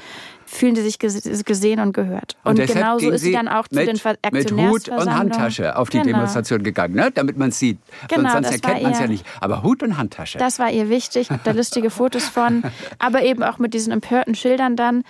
Fühlen 0.48 0.76
sie 0.76 0.84
sich 0.84 1.00
gesehen 1.00 1.80
und 1.80 1.94
gehört. 1.94 2.38
Und, 2.44 2.60
und 2.60 2.68
genauso 2.68 3.10
ist 3.10 3.22
sie 3.22 3.32
dann 3.32 3.48
auch 3.48 3.68
zu 3.68 3.84
den 3.84 3.96
Ver 3.96 4.16
Mit 4.32 4.52
Hut 4.52 4.90
und 4.90 5.12
Handtasche 5.12 5.76
auf 5.76 5.90
die 5.90 5.98
genau. 5.98 6.18
Demonstration 6.18 6.62
gegangen, 6.62 6.94
ne? 6.94 7.10
damit 7.12 7.36
man 7.36 7.50
es 7.50 7.58
sieht. 7.58 7.80
Genau, 8.10 8.32
sonst 8.32 8.52
erkennt 8.52 8.84
man 8.84 8.92
es 8.92 9.00
ja 9.00 9.08
nicht. 9.08 9.26
Aber 9.42 9.64
Hut 9.64 9.82
und 9.82 9.98
Handtasche. 9.98 10.38
Das 10.38 10.60
war 10.60 10.70
ihr 10.70 10.88
wichtig. 10.90 11.30
Da 11.44 11.52
lustige 11.52 11.90
Fotos 11.90 12.26
von. 12.26 12.62
Aber 13.00 13.24
eben 13.24 13.42
auch 13.42 13.58
mit 13.58 13.74
diesen 13.74 13.92
empörten 13.92 14.36
Schildern 14.36 14.76
dann. 14.76 15.04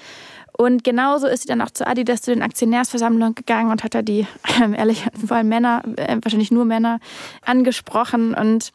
Und 0.57 0.83
genauso 0.83 1.27
ist 1.27 1.41
sie 1.41 1.47
dann 1.47 1.61
auch 1.61 1.71
zu 1.71 1.85
Adidas 1.85 2.21
zu 2.21 2.33
den 2.33 2.41
Aktionärsversammlungen 2.41 3.35
gegangen 3.35 3.71
und 3.71 3.83
hat 3.83 3.95
da 3.95 4.01
die, 4.01 4.27
äh, 4.61 4.77
ehrlich, 4.77 5.05
vor 5.25 5.37
allem 5.37 5.49
Männer, 5.49 5.83
äh, 5.97 6.17
wahrscheinlich 6.21 6.51
nur 6.51 6.65
Männer, 6.65 6.99
angesprochen 7.45 8.33
und 8.33 8.71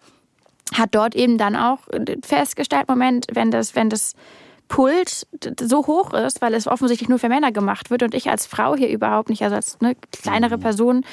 hat 0.75 0.95
dort 0.95 1.15
eben 1.17 1.37
dann 1.37 1.57
auch 1.57 1.81
festgestellt, 2.23 2.89
Moment, 2.89 3.27
wenn 3.33 3.51
das, 3.51 3.75
wenn 3.75 3.91
das 3.91 4.15
Pult 4.69 5.27
so 5.61 5.87
hoch 5.87 6.15
ist, 6.15 6.41
weil 6.41 6.55
es 6.55 6.69
offensichtlich 6.69 7.09
nur 7.09 7.19
für 7.19 7.29
Männer 7.29 7.51
gemacht 7.51 7.91
wird 7.91 8.05
und 8.05 8.15
ich 8.15 8.31
als 8.31 8.47
Frau 8.47 8.77
hier 8.77 8.89
überhaupt 8.89 9.29
nicht, 9.29 9.43
also 9.43 9.57
als 9.57 9.79
eine 9.81 9.97
kleinere 10.13 10.59
Mhm. 10.59 10.61
Person, 10.61 11.05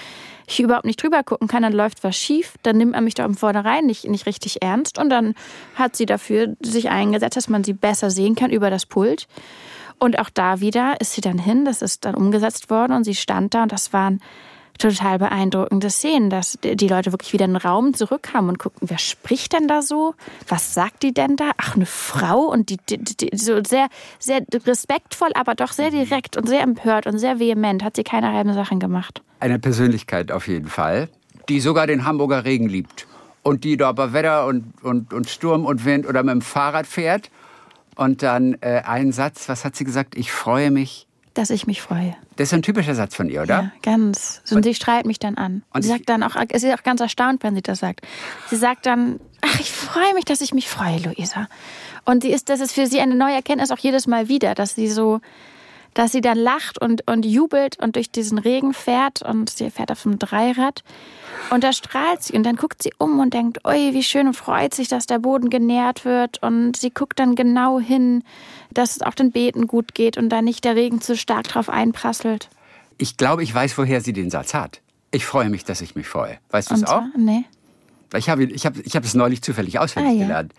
ich 0.47 0.59
überhaupt 0.59 0.85
nicht 0.85 1.01
drüber 1.01 1.23
gucken 1.23 1.47
kann, 1.47 1.63
dann 1.63 1.73
läuft 1.73 2.03
was 2.03 2.15
schief, 2.15 2.53
dann 2.61 2.77
nimmt 2.77 2.91
man 2.91 3.03
mich 3.03 3.15
doch 3.15 3.25
im 3.25 3.35
Vornherein 3.35 3.85
nicht, 3.85 4.07
nicht 4.07 4.27
richtig 4.27 4.61
ernst 4.61 4.99
und 4.99 5.09
dann 5.09 5.33
hat 5.73 5.95
sie 5.95 6.05
dafür 6.05 6.55
sich 6.61 6.89
eingesetzt, 6.89 7.35
dass 7.35 7.49
man 7.49 7.63
sie 7.63 7.73
besser 7.73 8.11
sehen 8.11 8.35
kann 8.35 8.51
über 8.51 8.69
das 8.69 8.85
Pult. 8.85 9.27
Und 9.99 10.19
auch 10.19 10.29
da 10.29 10.59
wieder 10.59 10.95
ist 11.01 11.13
sie 11.13 11.21
dann 11.21 11.39
hin, 11.39 11.65
das 11.65 11.81
ist 11.81 12.05
dann 12.05 12.15
umgesetzt 12.15 12.69
worden 12.69 12.93
und 12.93 13.03
sie 13.03 13.15
stand 13.15 13.53
da 13.53 13.63
und 13.63 13.71
das 13.71 13.93
waren 13.93 14.21
total 14.77 15.19
beeindruckende 15.19 15.89
Szenen, 15.89 16.29
dass 16.29 16.57
die 16.61 16.87
Leute 16.87 17.11
wirklich 17.11 17.33
wieder 17.33 17.45
in 17.45 17.53
den 17.53 17.61
Raum 17.61 17.93
zurückkamen 17.93 18.49
und 18.49 18.59
guckten, 18.59 18.89
wer 18.89 18.97
spricht 18.97 19.53
denn 19.53 19.67
da 19.67 19.81
so? 19.81 20.13
Was 20.47 20.73
sagt 20.73 21.03
die 21.03 21.13
denn 21.13 21.35
da? 21.35 21.51
Ach, 21.57 21.75
eine 21.75 21.85
Frau 21.85 22.41
und 22.41 22.69
die, 22.69 22.77
die, 22.89 22.97
die 22.97 23.35
so 23.35 23.63
sehr, 23.63 23.87
sehr 24.19 24.41
respektvoll, 24.65 25.31
aber 25.33 25.55
doch 25.55 25.71
sehr 25.71 25.89
direkt 25.89 26.37
und 26.37 26.47
sehr 26.47 26.61
empört 26.61 27.07
und 27.07 27.17
sehr 27.19 27.39
vehement. 27.39 27.83
Hat 27.83 27.95
sie 27.95 28.03
keine 28.03 28.31
halben 28.31 28.53
Sachen 28.53 28.79
gemacht. 28.79 29.21
Eine 29.39 29.59
Persönlichkeit 29.59 30.31
auf 30.31 30.47
jeden 30.47 30.67
Fall, 30.67 31.09
die 31.49 31.59
sogar 31.59 31.87
den 31.87 32.05
Hamburger 32.05 32.45
Regen 32.45 32.69
liebt. 32.69 33.07
Und 33.43 33.63
die 33.63 33.77
da 33.77 33.93
bei 33.93 34.11
Wetter 34.11 34.45
und, 34.45 34.73
und, 34.83 35.13
und 35.13 35.29
Sturm 35.29 35.65
und 35.65 35.85
Wind 35.85 36.05
oder 36.05 36.21
mit 36.21 36.33
dem 36.33 36.41
Fahrrad 36.41 36.85
fährt. 36.85 37.31
Und 37.97 38.23
dann 38.23 38.57
äh, 38.61 38.83
ein 38.85 39.11
Satz, 39.11 39.49
was 39.49 39.65
hat 39.65 39.75
sie 39.75 39.83
gesagt? 39.83 40.15
Ich 40.15 40.31
freue 40.31 40.71
mich. 40.71 41.07
Dass 41.33 41.49
ich 41.49 41.67
mich 41.67 41.81
freue. 41.81 42.15
Das 42.35 42.49
ist 42.49 42.53
ein 42.53 42.61
typischer 42.61 42.95
Satz 42.95 43.15
von 43.15 43.29
ihr, 43.29 43.41
oder? 43.41 43.55
Ja, 43.55 43.71
ganz. 43.83 44.41
Und, 44.51 44.63
sie 44.63 44.73
strahlt 44.73 45.05
mich 45.05 45.19
dann 45.19 45.35
an. 45.35 45.63
Und 45.73 45.81
sie 45.83 45.89
sagt 45.89 46.07
dann 46.09 46.23
auch, 46.23 46.35
sie 46.55 46.67
ist 46.67 46.79
auch 46.79 46.83
ganz 46.83 47.01
erstaunt, 47.01 47.43
wenn 47.43 47.55
sie 47.55 47.61
das 47.61 47.79
sagt. 47.79 48.01
Sie 48.49 48.55
sagt 48.55 48.85
dann, 48.85 49.19
ach, 49.41 49.59
ich 49.59 49.71
freue 49.71 50.13
mich, 50.13 50.25
dass 50.25 50.41
ich 50.41 50.53
mich 50.53 50.67
freue, 50.67 50.97
Luisa. 50.97 51.47
Und 52.05 52.23
sie 52.23 52.31
ist, 52.31 52.49
das 52.49 52.59
ist 52.59 52.71
für 52.71 52.87
sie 52.87 53.01
eine 53.01 53.15
neue 53.15 53.35
Erkenntnis 53.35 53.71
auch 53.71 53.77
jedes 53.77 54.07
Mal 54.07 54.29
wieder, 54.29 54.55
dass 54.55 54.75
sie 54.75 54.87
so, 54.87 55.19
dass 55.93 56.11
sie 56.11 56.21
dann 56.21 56.37
lacht 56.37 56.79
und, 56.81 57.09
und 57.09 57.25
jubelt 57.25 57.79
und 57.79 57.95
durch 57.95 58.11
diesen 58.11 58.37
Regen 58.37 58.73
fährt 58.73 59.21
und 59.21 59.49
sie 59.49 59.69
fährt 59.69 59.91
auf 59.91 60.05
einem 60.05 60.19
Dreirad. 60.19 60.83
Und 61.49 61.63
da 61.63 61.73
strahlt 61.73 62.23
sie 62.23 62.33
und 62.33 62.43
dann 62.43 62.55
guckt 62.55 62.83
sie 62.83 62.93
um 62.97 63.19
und 63.19 63.33
denkt, 63.33 63.65
oi, 63.65 63.93
wie 63.93 64.03
schön 64.03 64.27
und 64.27 64.33
freut 64.33 64.73
sich, 64.73 64.87
dass 64.87 65.05
der 65.05 65.19
Boden 65.19 65.49
genährt 65.49 66.05
wird. 66.05 66.41
Und 66.43 66.77
sie 66.77 66.89
guckt 66.89 67.19
dann 67.19 67.35
genau 67.35 67.79
hin, 67.79 68.23
dass 68.71 68.97
es 68.97 69.01
auch 69.01 69.13
den 69.13 69.31
Beeten 69.31 69.67
gut 69.67 69.93
geht 69.93 70.17
und 70.17 70.29
da 70.29 70.41
nicht 70.41 70.65
der 70.65 70.75
Regen 70.75 71.01
zu 71.01 71.15
stark 71.15 71.47
drauf 71.47 71.69
einprasselt. 71.69 72.49
Ich 72.97 73.17
glaube, 73.17 73.43
ich 73.43 73.53
weiß, 73.53 73.77
woher 73.77 74.01
sie 74.01 74.13
den 74.13 74.29
Satz 74.29 74.53
hat. 74.53 74.81
Ich 75.11 75.25
freue 75.25 75.49
mich, 75.49 75.63
dass 75.63 75.81
ich 75.81 75.95
mich 75.95 76.07
freue. 76.07 76.37
Weißt 76.49 76.71
du 76.71 76.75
es 76.75 76.83
auch? 76.83 77.03
Nee. 77.15 77.45
Ich 78.15 78.29
habe, 78.29 78.43
ich 78.45 78.65
habe, 78.65 78.79
ich 78.81 78.95
habe 78.95 79.05
es 79.05 79.13
neulich 79.15 79.41
zufällig 79.41 79.79
auswendig 79.79 80.13
Ah, 80.13 80.15
ja. 80.15 80.23
gelernt. 80.27 80.53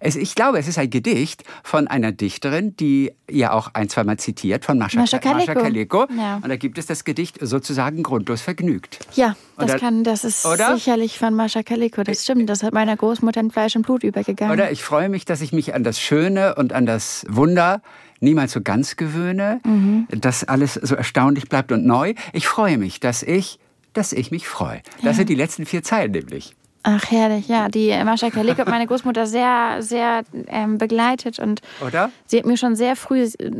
Es, 0.00 0.14
ich 0.16 0.34
glaube, 0.34 0.58
es 0.58 0.68
ist 0.68 0.78
ein 0.78 0.88
Gedicht 0.90 1.42
von 1.64 1.88
einer 1.88 2.12
Dichterin, 2.12 2.76
die 2.76 3.12
ihr 3.28 3.52
auch 3.52 3.70
ein, 3.74 3.88
zweimal 3.88 4.18
zitiert, 4.18 4.64
von 4.64 4.78
Mascha, 4.78 5.00
Mascha 5.00 5.18
Kaleko. 5.18 5.54
Kaleko. 5.60 6.06
Ja. 6.16 6.36
Und 6.36 6.48
da 6.48 6.56
gibt 6.56 6.78
es 6.78 6.86
das 6.86 7.04
Gedicht 7.04 7.38
sozusagen 7.40 8.02
grundlos 8.02 8.40
vergnügt. 8.40 9.00
Ja, 9.14 9.36
das 9.58 9.72
dann- 9.72 9.80
kann, 9.80 10.04
das 10.04 10.24
ist 10.24 10.46
Oder? 10.46 10.74
sicherlich 10.76 11.18
von 11.18 11.34
Mascha 11.34 11.62
Kaleko. 11.62 12.02
Das 12.04 12.22
stimmt. 12.22 12.48
Das 12.48 12.62
hat 12.62 12.72
meiner 12.72 12.96
Großmutter 12.96 13.40
in 13.40 13.50
Fleisch 13.50 13.74
und 13.74 13.82
Blut 13.82 14.04
übergegangen. 14.04 14.52
Oder 14.52 14.70
ich 14.70 14.82
freue 14.82 15.08
mich, 15.08 15.24
dass 15.24 15.40
ich 15.40 15.52
mich 15.52 15.74
an 15.74 15.82
das 15.84 15.98
Schöne 16.00 16.54
und 16.54 16.72
an 16.72 16.86
das 16.86 17.24
Wunder 17.28 17.82
niemals 18.20 18.52
so 18.52 18.60
ganz 18.60 18.96
gewöhne, 18.96 19.60
Mhm. 19.64 20.06
dass 20.10 20.44
alles 20.44 20.74
so 20.74 20.94
erstaunlich 20.94 21.48
bleibt 21.48 21.72
und 21.72 21.84
neu. 21.84 22.14
Ich 22.32 22.46
freue 22.46 22.78
mich, 22.78 23.00
dass 23.00 23.24
ich, 23.24 23.58
dass 23.94 24.12
ich 24.12 24.30
mich 24.30 24.46
freue. 24.46 24.80
Das 25.02 25.16
sind 25.16 25.28
die 25.28 25.34
letzten 25.34 25.66
vier 25.66 25.82
Zeilen 25.82 26.12
nämlich. 26.12 26.54
Ach, 26.84 27.10
herrlich, 27.10 27.48
ja. 27.48 27.68
Die 27.68 27.90
Mascha 28.04 28.30
Kaleko 28.30 28.58
hat 28.58 28.68
meine 28.68 28.86
Großmutter 28.86 29.26
sehr, 29.26 29.76
sehr 29.80 30.22
ähm, 30.48 30.78
begleitet 30.78 31.38
und 31.38 31.60
Oder? 31.86 32.10
sie 32.26 32.38
hat 32.38 32.46
mir 32.46 32.56
schon 32.56 32.74
sehr 32.74 32.96
früh 32.96 33.22
äh, 33.22 33.50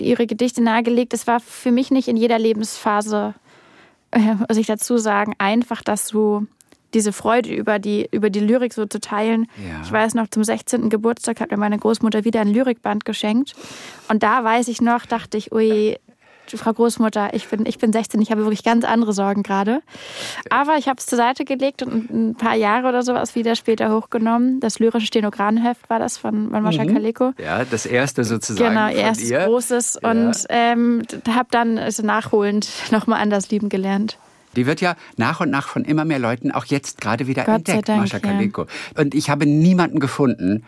ihre 0.00 0.26
Gedichte 0.26 0.62
nahegelegt. 0.62 1.14
Es 1.14 1.26
war 1.26 1.38
für 1.38 1.70
mich 1.70 1.92
nicht 1.92 2.08
in 2.08 2.16
jeder 2.16 2.38
Lebensphase, 2.38 3.34
äh, 4.10 4.34
muss 4.48 4.56
ich 4.56 4.66
dazu 4.66 4.98
sagen, 4.98 5.34
einfach, 5.38 5.82
das 5.82 6.08
so 6.08 6.46
diese 6.94 7.12
Freude 7.12 7.52
über 7.52 7.78
die, 7.78 8.08
über 8.12 8.30
die 8.30 8.40
Lyrik 8.40 8.72
so 8.72 8.86
zu 8.86 9.00
teilen. 9.00 9.46
Ja. 9.56 9.82
Ich 9.82 9.92
weiß 9.92 10.14
noch, 10.14 10.28
zum 10.28 10.44
16. 10.44 10.88
Geburtstag 10.90 11.40
hat 11.40 11.50
mir 11.50 11.56
meine 11.56 11.78
Großmutter 11.78 12.24
wieder 12.24 12.40
ein 12.40 12.48
Lyrikband 12.48 13.04
geschenkt. 13.04 13.54
Und 14.08 14.22
da 14.22 14.42
weiß 14.44 14.68
ich 14.68 14.80
noch, 14.80 15.04
dachte 15.06 15.36
ich, 15.36 15.52
ui, 15.52 15.96
Frau 16.56 16.72
Großmutter, 16.72 17.34
ich 17.34 17.48
bin, 17.48 17.66
ich 17.66 17.78
bin 17.78 17.92
16, 17.92 18.20
ich 18.20 18.30
habe 18.30 18.42
wirklich 18.42 18.64
ganz 18.64 18.84
andere 18.84 19.12
Sorgen 19.12 19.42
gerade. 19.42 19.80
Aber 20.50 20.76
ich 20.76 20.88
habe 20.88 20.98
es 20.98 21.06
zur 21.06 21.16
Seite 21.16 21.44
gelegt 21.44 21.82
und 21.82 22.10
ein 22.10 22.34
paar 22.34 22.54
Jahre 22.54 22.88
oder 22.88 23.02
sowas 23.02 23.34
wieder 23.34 23.56
später 23.56 23.90
hochgenommen. 23.94 24.60
Das 24.60 24.78
lyrische 24.78 25.06
Stenogramheft 25.06 25.88
war 25.88 25.98
das 25.98 26.16
von, 26.16 26.50
von 26.50 26.62
Mascha 26.62 26.84
Kaleko. 26.84 27.32
Ja, 27.38 27.64
das 27.64 27.86
erste 27.86 28.24
sozusagen 28.24 28.74
Genau, 28.74 28.88
erstes 28.88 29.30
ihr. 29.30 29.40
Großes. 29.40 30.00
Ja. 30.02 30.10
Und 30.10 30.44
ähm, 30.48 31.02
habe 31.28 31.48
dann 31.50 31.78
also 31.78 32.02
nachholend 32.02 32.68
nochmal 32.90 33.20
anders 33.20 33.50
lieben 33.50 33.68
gelernt. 33.68 34.18
Die 34.56 34.66
wird 34.66 34.80
ja 34.80 34.94
nach 35.16 35.40
und 35.40 35.50
nach 35.50 35.66
von 35.68 35.84
immer 35.84 36.04
mehr 36.04 36.18
Leuten 36.18 36.52
auch 36.52 36.64
jetzt 36.66 37.00
gerade 37.00 37.26
wieder 37.26 37.44
Gott 37.44 37.56
entdeckt, 37.56 37.88
Dank, 37.88 38.00
Mascha 38.00 38.18
ja. 38.18 38.22
Kaleko. 38.22 38.66
Und 38.96 39.14
ich 39.14 39.30
habe 39.30 39.46
niemanden 39.46 39.98
gefunden, 39.98 40.64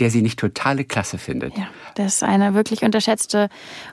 der 0.00 0.10
sie 0.10 0.22
nicht 0.22 0.38
totale 0.38 0.84
Klasse 0.84 1.18
findet. 1.18 1.56
Ja, 1.56 1.66
das 1.96 2.16
ist 2.16 2.22
eine 2.22 2.54
wirklich 2.54 2.82
unterschätzte, 2.82 3.48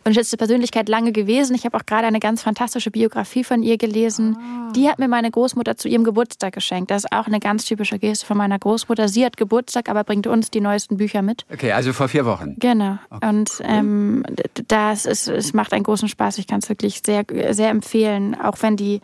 unterschätzte 0.06 0.38
Persönlichkeit 0.38 0.88
lange 0.88 1.12
gewesen. 1.12 1.56
Ich 1.56 1.66
habe 1.66 1.78
auch 1.78 1.86
gerade 1.86 2.08
eine 2.08 2.20
ganz 2.20 2.42
fantastische 2.42 2.90
Biografie 2.90 3.44
von 3.44 3.64
ihr 3.64 3.78
gelesen. 3.78 4.38
Ah. 4.40 4.72
Die 4.72 4.90
hat 4.90 5.00
mir 5.00 5.10
meine 5.10 5.30
Großmutter 5.30 5.76
zu 5.76 5.90
ihrem 5.90 6.06
Geburtstag 6.06 6.54
geschenkt. 6.54 6.90
Das 6.90 7.04
ist 7.04 7.12
auch 7.12 7.28
eine 7.28 7.40
ganz 7.40 7.66
typische 7.66 8.00
Geste 8.00 8.26
von 8.26 8.38
meiner 8.38 8.58
Großmutter. 8.58 9.10
Sie 9.10 9.26
hat 9.26 9.36
Geburtstag, 9.36 9.90
aber 9.90 10.06
bringt 10.06 10.26
uns 10.28 10.50
die 10.50 10.62
neuesten 10.62 10.98
Bücher 10.98 11.22
mit. 11.22 11.46
Okay, 11.52 11.74
also 11.74 11.92
vor 11.92 12.08
vier 12.08 12.26
Wochen. 12.26 12.56
Genau. 12.60 12.98
Und 13.22 13.62
ähm, 13.64 14.24
das 14.68 15.06
ist, 15.06 15.28
es 15.28 15.54
macht 15.54 15.74
einen 15.74 15.84
großen 15.84 16.08
Spaß. 16.08 16.38
Ich 16.38 16.48
kann 16.48 16.60
es 16.60 16.70
wirklich 16.70 17.02
sehr, 17.06 17.26
sehr 17.52 17.70
empfehlen, 17.70 18.40
auch 18.40 18.58
wenn 18.62 18.78
die 18.78 19.02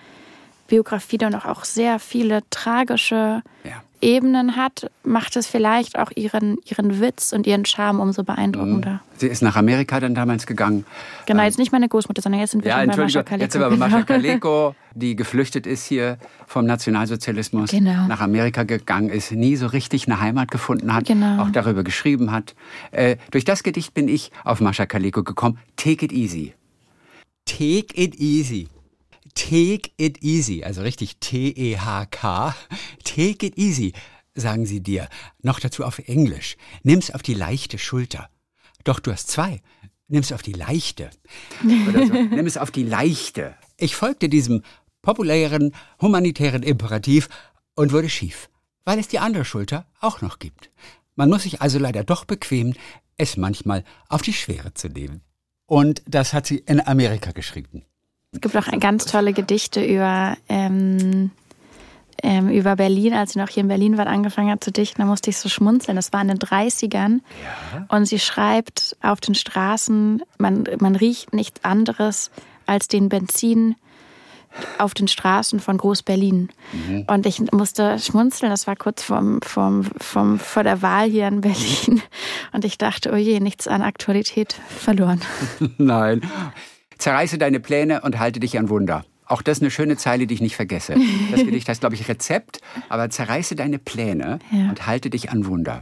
Biografie 0.68 1.18
dann 1.18 1.36
auch 1.36 1.64
sehr 1.66 2.00
viele 2.00 2.42
tragische 2.50 3.44
Ja. 3.64 3.84
Ebenen 4.02 4.56
hat, 4.56 4.92
macht 5.04 5.36
es 5.36 5.48
vielleicht 5.48 5.98
auch 5.98 6.12
ihren, 6.16 6.58
ihren 6.66 7.00
Witz 7.00 7.34
und 7.34 7.48
ihren 7.48 7.66
Charme 7.66 8.00
umso 8.00 8.24
beeindruckender. 8.24 9.02
Sie 9.18 9.28
ist 9.28 9.42
nach 9.42 9.56
Amerika 9.56 10.00
dann 10.00 10.14
damals 10.16 10.46
gegangen. 10.46 10.86
Genau, 11.26 11.44
jetzt 11.44 11.58
nicht 11.58 11.72
meine 11.72 11.88
Großmutter, 11.88 12.22
sondern 12.22 12.42
jetzt 12.42 12.52
sind 12.52 12.64
wir 12.64 12.72
Ja, 12.72 12.80
schon 12.80 12.88
bei 12.90 12.98
Mascha 12.98 13.24
Kaleko. 13.24 13.44
jetzt 13.44 13.54
sind 13.54 13.62
wir 13.62 13.70
bei 13.70 13.78
Mascha. 13.78 14.02
Kaleko, 14.04 14.76
die 14.96 15.16
geflüchtet 15.16 15.66
ist 15.66 15.86
hier 15.86 16.18
vom 16.48 16.66
Nationalsozialismus, 16.66 17.72
Genau. 17.72 18.08
nach 18.08 18.22
Amerika 18.22 18.64
gegangen 18.64 19.10
ist, 19.10 19.32
nie 19.32 19.56
so 19.56 19.68
richtig 19.68 20.08
eine 20.08 20.20
Heimat 20.20 20.52
gefunden 20.52 20.94
hat, 20.94 21.06
Genau. 21.06 21.42
auch 21.44 21.50
darüber 21.52 21.84
geschrieben 21.84 22.32
hat. 22.32 22.56
Äh, 22.92 23.18
durch 23.32 23.46
das 23.46 23.64
Gedicht 23.64 23.94
bin 23.94 24.08
ich 24.08 24.32
auf 24.44 24.60
Mascha 24.62 24.86
Kaleko 24.86 25.24
gekommen. 25.24 25.58
Take 25.78 26.06
it 26.06 26.12
easy. 26.12 26.54
Take 27.46 27.96
it 27.96 28.16
easy. 28.16 28.68
Take 29.36 29.92
it 29.98 30.24
easy, 30.24 30.64
also 30.64 30.82
richtig 30.82 31.18
T-E-H-K. 31.20 32.56
Take 33.04 33.46
it 33.46 33.58
easy, 33.58 33.94
sagen 34.34 34.66
sie 34.66 34.82
dir. 34.82 35.08
Noch 35.44 35.60
dazu 35.60 35.84
auf 35.84 36.00
Englisch. 36.00 36.58
Nimm's 36.84 37.12
auf 37.12 37.22
die 37.22 37.34
leichte 37.34 37.78
Schulter. 37.78 38.30
Doch 38.84 39.00
du 39.00 39.12
hast 39.12 39.30
zwei. 39.30 39.62
Nimm's 40.08 40.32
auf 40.32 40.42
die 40.42 40.54
leichte. 40.54 41.10
Oder 41.64 42.08
so. 42.08 42.14
Nimm 42.36 42.46
es 42.46 42.58
auf 42.58 42.72
die 42.72 42.84
leichte. 42.84 43.56
Ich 43.78 43.96
folgte 43.96 44.30
diesem 44.30 44.64
populären 45.02 45.74
humanitären 46.02 46.64
Imperativ 46.64 47.30
und 47.76 47.92
wurde 47.92 48.10
schief, 48.10 48.50
weil 48.86 49.00
es 49.00 49.08
die 49.08 49.20
andere 49.20 49.46
Schulter 49.46 49.86
auch 50.00 50.22
noch 50.22 50.40
gibt. 50.40 50.72
Man 51.16 51.30
muss 51.30 51.44
sich 51.44 51.62
also 51.62 51.80
leider 51.80 52.04
doch 52.04 52.26
bequemen, 52.26 52.76
es 53.18 53.38
manchmal 53.38 53.84
auf 54.10 54.22
die 54.22 54.34
Schwere 54.34 54.74
zu 54.74 54.90
nehmen. 54.90 55.22
Und 55.66 56.04
das 56.08 56.34
hat 56.34 56.46
sie 56.46 56.58
in 56.58 56.86
Amerika 56.86 57.32
geschrieben. 57.32 57.86
Es 58.36 58.42
gibt 58.42 58.58
auch 58.58 58.80
ganz 58.80 59.06
tolle 59.06 59.32
Gedichte 59.32 59.84
über, 59.84 60.36
ähm, 60.50 61.32
ähm, 62.22 62.50
über 62.50 62.76
Berlin. 62.76 63.14
Als 63.14 63.32
sie 63.32 63.40
noch 63.40 63.48
hier 63.48 63.62
in 63.62 63.70
Berlin 63.70 63.98
war, 63.98 64.08
angefangen 64.08 64.52
hat 64.52 64.62
zu 64.62 64.74
dichten, 64.74 65.02
da 65.02 65.08
musste 65.08 65.30
ich 65.30 65.38
so 65.38 65.48
schmunzeln. 65.48 65.96
Das 65.96 66.12
war 66.12 66.22
in 66.22 66.28
den 66.28 66.38
30ern. 66.38 67.22
Und 67.88 68.06
sie 68.06 68.20
schreibt 68.20 68.98
auf 69.02 69.22
den 69.22 69.36
Straßen, 69.36 70.22
man, 70.38 70.66
man 70.80 70.98
riecht 70.98 71.34
nichts 71.34 71.64
anderes 71.64 72.30
als 72.66 72.90
den 72.90 73.08
Benzin 73.08 73.76
auf 74.80 74.94
den 74.94 75.08
Straßen 75.08 75.62
von 75.62 75.78
Groß-Berlin. 75.78 76.50
Und 77.08 77.26
ich 77.26 77.40
musste 77.54 78.00
schmunzeln, 78.00 78.50
das 78.50 78.68
war 78.68 78.76
kurz 78.76 79.04
vorm, 79.04 79.40
vorm, 79.42 79.84
vorm, 79.98 80.40
vor 80.40 80.64
der 80.64 80.82
Wahl 80.82 81.10
hier 81.10 81.28
in 81.28 81.42
Berlin. 81.42 82.02
Und 82.52 82.66
ich 82.66 82.78
dachte, 82.78 83.12
oh 83.14 83.18
je, 83.18 83.40
nichts 83.40 83.68
an 83.68 83.82
Aktualität 83.82 84.54
verloren. 84.68 85.22
Nein. 85.78 86.22
Zerreiße 86.98 87.38
deine 87.38 87.60
Pläne 87.60 88.02
und 88.02 88.20
halte 88.20 88.40
dich 88.40 88.58
an 88.58 88.70
Wunder. 88.70 89.04
Auch 89.28 89.42
das 89.42 89.58
ist 89.58 89.64
eine 89.64 89.72
schöne 89.72 89.98
Zeile, 89.98 90.28
die 90.28 90.36
ich 90.36 90.42
nicht 90.42 90.56
vergesse. 90.56 90.96
Das 91.32 91.40
Gedicht 91.44 91.68
heißt, 91.68 91.80
glaube 91.82 91.96
ich, 91.96 92.08
Rezept, 92.08 92.60
aber 92.90 93.10
zerreiße 93.10 93.56
deine 93.56 93.80
Pläne 93.80 94.40
Ja. 94.52 94.70
und 94.70 94.86
halte 94.86 95.10
dich 95.10 95.32
an 95.32 95.46
Wunder. 95.48 95.82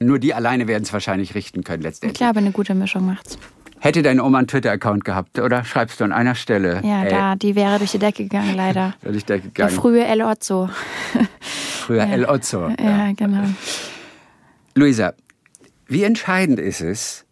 Nur 0.00 0.18
die 0.18 0.34
alleine 0.34 0.68
werden 0.68 0.82
es 0.82 0.92
wahrscheinlich 0.92 1.34
richten 1.34 1.64
können 1.64 1.80
Ich 1.80 1.84
letztendlich. 1.86 2.18
glaube, 2.18 2.40
eine 2.40 2.50
gute 2.52 2.74
Mischung 2.74 3.06
macht's. 3.06 3.38
Hätte 3.80 4.02
deine 4.02 4.22
Oma 4.24 4.38
einen 4.38 4.48
Twitter-Account 4.48 5.04
gehabt, 5.04 5.38
oder? 5.38 5.62
Schreibst 5.64 6.00
du 6.00 6.04
an 6.04 6.12
einer 6.12 6.34
Stelle. 6.34 6.80
Ja, 6.82 7.04
ey, 7.04 7.10
da, 7.10 7.36
die 7.36 7.54
wäre 7.54 7.78
durch 7.78 7.92
die 7.92 7.98
Decke 7.98 8.22
gegangen, 8.24 8.54
leider. 8.56 8.94
Ich 9.12 9.24
da 9.24 9.34
Der 9.34 9.42
gegangen? 9.42 9.70
frühe 9.74 10.04
El 10.04 10.22
Ozzo. 10.22 10.68
Früher 11.40 12.06
El 12.06 12.24
Ozzo. 12.26 12.68
Ja, 12.78 13.12
genau. 13.12 13.44
Luisa, 14.74 15.12
wie 15.86 16.02
entscheidend 16.02 16.58
ist 16.58 16.80
es, 16.80 17.23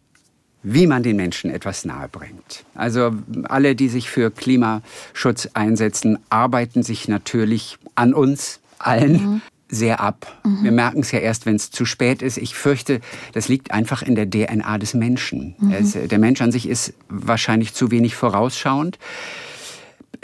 wie 0.63 0.87
man 0.87 1.03
den 1.03 1.17
Menschen 1.17 1.51
etwas 1.51 1.83
nahebringt. 1.85 2.63
Also 2.73 3.11
alle, 3.43 3.75
die 3.75 3.89
sich 3.89 4.09
für 4.09 4.31
Klimaschutz 4.31 5.49
einsetzen, 5.53 6.17
arbeiten 6.29 6.83
sich 6.83 7.07
natürlich 7.09 7.77
an 7.95 8.13
uns 8.13 8.61
allen 8.79 9.13
mhm. 9.13 9.41
sehr 9.67 9.99
ab. 9.99 10.39
Mhm. 10.45 10.63
Wir 10.63 10.71
merken 10.71 11.01
es 11.01 11.11
ja 11.11 11.19
erst, 11.19 11.45
wenn 11.45 11.57
es 11.57 11.69
zu 11.69 11.85
spät 11.85 12.21
ist. 12.21 12.37
Ich 12.37 12.55
fürchte, 12.55 13.01
das 13.33 13.49
liegt 13.49 13.71
einfach 13.71 14.01
in 14.01 14.15
der 14.15 14.29
DNA 14.29 14.77
des 14.77 14.93
Menschen. 14.93 15.55
Mhm. 15.59 15.71
Es, 15.73 15.91
der 15.91 16.19
Mensch 16.19 16.41
an 16.41 16.53
sich 16.53 16.67
ist 16.67 16.93
wahrscheinlich 17.09 17.73
zu 17.73 17.91
wenig 17.91 18.15
vorausschauend. 18.15 18.97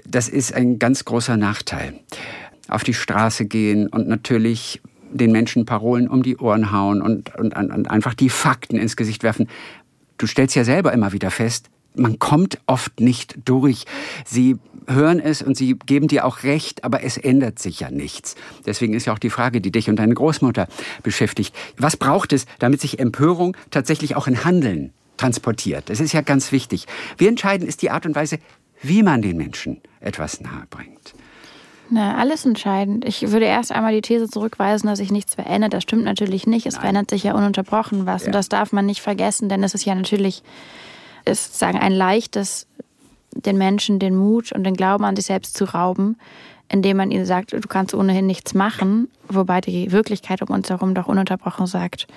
Das 0.06 0.30
ist 0.30 0.54
ein 0.54 0.80
ganz 0.80 1.04
großer 1.04 1.36
Nachteil. 1.36 2.00
Auf 2.70 2.84
die 2.84 2.94
Straße 2.94 3.46
gehen 3.46 3.88
und 3.88 4.08
natürlich 4.08 4.82
den 5.12 5.32
Menschen 5.32 5.66
Parolen 5.66 6.08
um 6.08 6.24
die 6.24 6.38
Ohren 6.38 6.72
hauen 6.72 7.02
und, 7.02 7.36
und, 7.36 7.56
und 7.56 7.90
einfach 7.90 8.14
die 8.14 8.30
Fakten 8.30 8.78
ins 8.78 8.96
Gesicht 8.96 9.24
werfen 9.24 9.48
du 10.20 10.28
stellst 10.28 10.56
ja 10.56 10.64
selber 10.64 10.94
immer 10.94 11.12
wieder 11.12 11.32
fest, 11.32 11.72
man 11.96 12.20
kommt 12.20 12.60
oft 12.68 13.00
nicht 13.00 13.36
durch. 13.46 13.86
Sie 14.24 14.58
hören 14.88 15.20
es 15.20 15.42
und 15.42 15.58
sie 15.58 15.78
geben 15.86 16.08
dir 16.08 16.26
auch 16.26 16.44
recht, 16.44 16.84
aber 16.84 17.04
es 17.04 17.18
ändert 17.18 17.60
sich 17.60 17.80
ja 17.80 17.90
nichts. 17.90 18.36
Deswegen 18.66 18.94
ist 18.94 19.06
ja 19.06 19.14
auch 19.14 19.20
die 19.20 19.30
Frage, 19.30 19.60
die 19.60 19.72
dich 19.72 19.90
und 19.90 19.98
deine 19.98 20.14
Großmutter 20.14 20.68
beschäftigt. 21.04 21.56
Was 21.78 21.98
braucht 21.98 22.32
es, 22.32 22.46
damit 22.60 22.82
sich 22.82 23.00
Empörung 23.00 23.58
tatsächlich 23.72 24.16
auch 24.16 24.28
in 24.28 24.44
Handeln 24.44 24.94
transportiert? 25.18 25.90
Das 25.90 26.00
ist 26.00 26.14
ja 26.14 26.22
ganz 26.22 26.52
wichtig. 26.52 26.86
Wie 27.18 27.28
entscheidend 27.28 27.68
ist 27.68 27.82
die 27.82 27.90
Art 27.90 28.06
und 28.06 28.16
Weise, 28.16 28.40
wie 28.82 29.04
man 29.04 29.22
den 29.22 29.38
Menschen 29.38 29.82
etwas 30.00 30.42
nahebringt? 30.42 31.14
Na, 31.92 32.16
alles 32.18 32.46
entscheidend. 32.46 33.04
Ich 33.06 33.32
würde 33.32 33.46
erst 33.46 33.72
einmal 33.72 33.94
die 33.94 34.02
These 34.02 34.28
zurückweisen, 34.28 34.88
dass 34.88 35.00
sich 35.00 35.12
nichts 35.12 35.36
verändert. 35.36 35.74
Das 35.74 35.84
stimmt 35.84 36.04
natürlich 36.04 36.46
nicht. 36.46 36.66
Es 36.66 36.76
Nein. 36.76 36.82
verändert 36.82 37.10
sich 37.10 37.24
ja 37.24 37.34
ununterbrochen 37.34 38.06
was. 38.06 38.24
Ja. 38.24 38.28
Und 38.28 38.36
das 38.36 38.50
darf 38.50 38.72
man 38.72 38.86
nicht 38.86 39.02
vergessen, 39.02 39.50
denn 39.50 39.64
es 39.64 39.74
ist 39.74 39.86
ja 39.86 39.96
natürlich, 39.96 40.44
ist 41.26 41.58
sagen, 41.58 41.80
ein 41.80 41.92
leichtes, 41.92 42.68
den 43.34 43.58
Menschen 43.58 44.00
den 44.00 44.16
Mut 44.16 44.52
und 44.52 44.64
den 44.64 44.76
Glauben 44.76 45.04
an 45.04 45.16
sich 45.16 45.26
selbst 45.26 45.58
zu 45.58 45.66
rauben, 45.66 46.18
indem 46.68 46.98
man 46.98 47.12
ihnen 47.12 47.26
sagt, 47.26 47.54
du 47.54 47.68
kannst 47.68 47.96
ohnehin 47.96 48.28
nichts 48.28 48.54
machen, 48.54 49.10
wobei 49.28 49.60
die 49.62 49.92
Wirklichkeit 49.92 50.42
um 50.42 50.54
uns 50.54 50.70
herum 50.70 50.94
doch 50.94 51.08
ununterbrochen 51.08 51.66
sagt, 51.66 52.08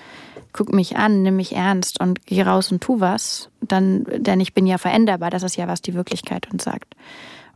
guck 0.53 0.73
mich 0.73 0.97
an, 0.97 1.23
nimm 1.23 1.37
mich 1.37 1.57
ernst 1.57 1.99
und 2.01 2.27
geh 2.27 2.43
raus 2.43 2.71
und 2.71 2.83
tu 2.83 3.01
was, 3.01 3.49
dann, 3.63 4.05
denn 4.19 4.41
ich 4.41 4.53
bin 4.53 4.67
ja 4.67 4.77
veränderbar. 4.77 5.31
Das 5.31 5.43
ist 5.43 5.57
ja, 5.57 5.67
was 5.67 5.81
die 5.81 5.95
Wirklichkeit 5.95 6.51
uns 6.53 6.65
sagt. 6.65 6.95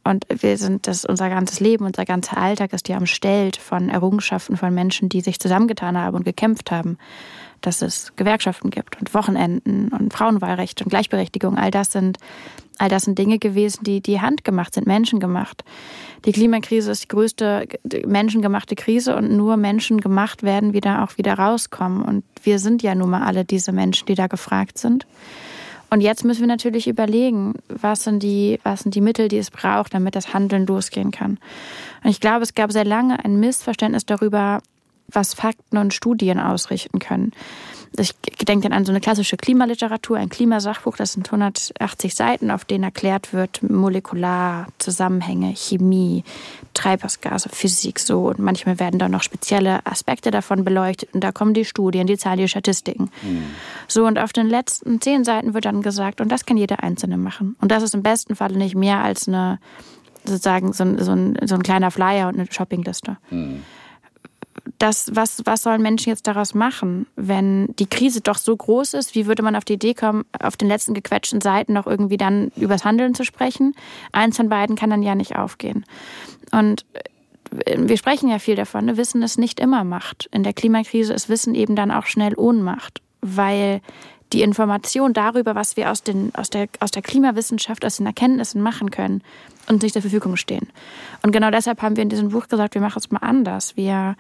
Und 0.06 0.24
wir 0.28 0.56
sind, 0.56 0.86
das 0.86 1.04
unser 1.04 1.28
ganzes 1.28 1.58
Leben, 1.58 1.84
unser 1.84 2.04
ganzer 2.04 2.36
Alltag 2.36 2.72
ist 2.72 2.88
ja 2.88 2.96
umstellt 2.96 3.56
von 3.56 3.88
Errungenschaften 3.88 4.56
von 4.56 4.72
Menschen, 4.72 5.08
die 5.08 5.20
sich 5.20 5.40
zusammengetan 5.40 5.98
haben 5.98 6.16
und 6.16 6.24
gekämpft 6.24 6.70
haben. 6.70 6.96
Dass 7.60 7.82
es 7.82 8.12
Gewerkschaften 8.14 8.70
gibt 8.70 9.00
und 9.00 9.12
Wochenenden 9.14 9.88
und 9.88 10.12
Frauenwahlrecht 10.12 10.82
und 10.82 10.90
Gleichberechtigung. 10.90 11.58
All 11.58 11.72
das 11.72 11.90
sind, 11.90 12.18
all 12.78 12.88
das 12.88 13.04
sind 13.04 13.18
Dinge 13.18 13.40
gewesen, 13.40 13.82
die, 13.82 14.00
die 14.00 14.20
handgemacht 14.20 14.74
sind, 14.74 14.86
menschengemacht. 14.86 15.64
Die 16.24 16.32
Klimakrise 16.32 16.92
ist 16.92 17.04
die 17.04 17.08
größte 17.08 17.66
menschengemachte 18.06 18.76
Krise 18.76 19.16
und 19.16 19.36
nur 19.36 19.56
Menschen 19.56 20.00
gemacht 20.00 20.44
werden 20.44 20.72
wieder 20.72 21.02
auch 21.02 21.18
wieder 21.18 21.34
rauskommen. 21.34 22.02
Und 22.02 22.24
wir 22.44 22.60
sind 22.60 22.82
ja 22.82 22.94
nun 22.94 23.10
mal 23.10 23.22
alle 23.22 23.44
diese 23.44 23.72
Menschen, 23.72 24.06
die 24.06 24.14
da 24.14 24.28
gefragt 24.28 24.78
sind. 24.78 25.06
Und 25.96 26.02
jetzt 26.02 26.26
müssen 26.26 26.42
wir 26.42 26.46
natürlich 26.46 26.88
überlegen, 26.88 27.54
was 27.70 28.04
sind 28.04 28.22
die, 28.22 28.60
was 28.64 28.80
sind 28.80 28.94
die 28.94 29.00
Mittel, 29.00 29.28
die 29.28 29.38
es 29.38 29.50
braucht, 29.50 29.94
damit 29.94 30.14
das 30.14 30.34
Handeln 30.34 30.66
losgehen 30.66 31.10
kann. 31.10 31.38
Und 32.04 32.10
ich 32.10 32.20
glaube, 32.20 32.42
es 32.42 32.52
gab 32.52 32.70
sehr 32.70 32.84
lange 32.84 33.24
ein 33.24 33.40
Missverständnis 33.40 34.04
darüber, 34.04 34.60
was 35.08 35.32
Fakten 35.32 35.78
und 35.78 35.94
Studien 35.94 36.38
ausrichten 36.38 36.98
können. 36.98 37.32
Ich 37.98 38.12
denke 38.46 38.68
dann 38.68 38.76
an 38.76 38.84
so 38.84 38.92
eine 38.92 39.00
klassische 39.00 39.36
Klimaliteratur, 39.36 40.16
ein 40.18 40.28
Klimasachbuch, 40.28 40.96
das 40.96 41.14
sind 41.14 41.26
180 41.26 42.14
Seiten, 42.14 42.50
auf 42.50 42.64
denen 42.64 42.84
erklärt 42.84 43.32
wird, 43.32 43.62
molekular, 43.62 44.66
Zusammenhänge, 44.78 45.54
Chemie, 45.56 46.24
Treibhausgase, 46.74 47.48
Physik, 47.48 47.98
so. 47.98 48.28
Und 48.28 48.38
manchmal 48.38 48.78
werden 48.78 48.98
da 48.98 49.08
noch 49.08 49.22
spezielle 49.22 49.84
Aspekte 49.86 50.30
davon 50.30 50.64
beleuchtet. 50.64 51.14
Und 51.14 51.24
da 51.24 51.32
kommen 51.32 51.54
die 51.54 51.64
Studien, 51.64 52.06
die 52.06 52.18
Zahlen, 52.18 52.38
die 52.38 52.48
Statistiken. 52.48 53.10
Mhm. 53.22 53.44
So, 53.88 54.06
und 54.06 54.18
auf 54.18 54.32
den 54.32 54.48
letzten 54.48 55.00
zehn 55.00 55.24
Seiten 55.24 55.54
wird 55.54 55.64
dann 55.64 55.82
gesagt, 55.82 56.20
und 56.20 56.30
das 56.30 56.44
kann 56.44 56.56
jeder 56.56 56.82
Einzelne 56.82 57.16
machen. 57.16 57.56
Und 57.60 57.72
das 57.72 57.82
ist 57.82 57.94
im 57.94 58.02
besten 58.02 58.36
Falle 58.36 58.58
nicht 58.58 58.74
mehr 58.74 59.02
als 59.02 59.28
eine, 59.28 59.58
sozusagen, 60.24 60.72
so 60.72 60.84
ein, 60.84 61.02
so 61.02 61.12
ein, 61.12 61.38
so 61.44 61.54
ein 61.54 61.62
kleiner 61.62 61.90
Flyer 61.90 62.28
und 62.28 62.34
eine 62.34 62.50
Shoppingliste. 62.50 63.16
Mhm 63.30 63.62
das, 64.78 65.10
was, 65.14 65.42
was 65.44 65.62
sollen 65.62 65.82
Menschen 65.82 66.10
jetzt 66.10 66.26
daraus 66.26 66.54
machen, 66.54 67.06
wenn 67.16 67.68
die 67.78 67.86
Krise 67.86 68.20
doch 68.20 68.38
so 68.38 68.56
groß 68.56 68.94
ist? 68.94 69.14
Wie 69.14 69.26
würde 69.26 69.42
man 69.42 69.56
auf 69.56 69.64
die 69.64 69.74
Idee 69.74 69.94
kommen, 69.94 70.24
auf 70.38 70.56
den 70.56 70.68
letzten 70.68 70.94
gequetschten 70.94 71.40
Seiten 71.40 71.72
noch 71.72 71.86
irgendwie 71.86 72.16
dann 72.16 72.52
übers 72.56 72.84
Handeln 72.84 73.14
zu 73.14 73.24
sprechen? 73.24 73.74
Eins 74.12 74.36
von 74.36 74.48
beiden 74.48 74.76
kann 74.76 74.90
dann 74.90 75.02
ja 75.02 75.14
nicht 75.14 75.36
aufgehen. 75.36 75.84
Und 76.52 76.84
äh, 77.64 77.76
wir 77.78 77.96
sprechen 77.96 78.28
ja 78.28 78.38
viel 78.38 78.56
davon, 78.56 78.86
ne? 78.86 78.96
Wissen 78.96 79.22
ist 79.22 79.38
nicht 79.38 79.60
immer 79.60 79.84
Macht. 79.84 80.28
In 80.32 80.42
der 80.42 80.52
Klimakrise 80.52 81.14
ist 81.14 81.28
Wissen 81.28 81.54
eben 81.54 81.76
dann 81.76 81.90
auch 81.90 82.06
schnell 82.06 82.34
Ohnmacht, 82.36 83.00
weil 83.22 83.80
die 84.32 84.42
Information 84.42 85.12
darüber, 85.12 85.54
was 85.54 85.76
wir 85.76 85.90
aus, 85.90 86.02
den, 86.02 86.34
aus, 86.34 86.50
der, 86.50 86.68
aus 86.80 86.90
der 86.90 87.02
Klimawissenschaft, 87.02 87.84
aus 87.84 87.98
den 87.98 88.06
Erkenntnissen 88.06 88.60
machen 88.60 88.90
können, 88.90 89.22
uns 89.68 89.82
nicht 89.82 89.92
zur 89.92 90.02
Verfügung 90.02 90.36
stehen. 90.36 90.68
Und 91.22 91.32
genau 91.32 91.50
deshalb 91.50 91.82
haben 91.82 91.96
wir 91.96 92.02
in 92.02 92.08
diesem 92.08 92.30
Buch 92.30 92.48
gesagt, 92.48 92.74
wir 92.74 92.80
machen 92.80 92.98
es 92.98 93.10
mal 93.10 93.20
anders. 93.20 93.76
Wir 93.76 94.16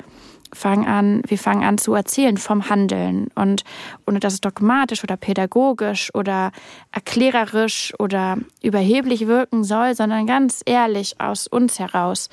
fangen 0.52 0.86
an, 0.86 1.22
wir 1.26 1.38
fangen 1.38 1.64
an 1.64 1.78
zu 1.78 1.94
erzählen 1.94 2.36
vom 2.36 2.68
Handeln 2.68 3.28
und 3.34 3.64
ohne 4.06 4.20
dass 4.20 4.34
es 4.34 4.40
dogmatisch 4.40 5.02
oder 5.02 5.16
pädagogisch 5.16 6.14
oder 6.14 6.52
erklärerisch 6.92 7.92
oder 7.98 8.38
überheblich 8.62 9.26
wirken 9.26 9.64
soll, 9.64 9.94
sondern 9.94 10.26
ganz 10.26 10.62
ehrlich 10.64 11.20
aus 11.20 11.46
uns 11.46 11.78
heraus 11.78 12.28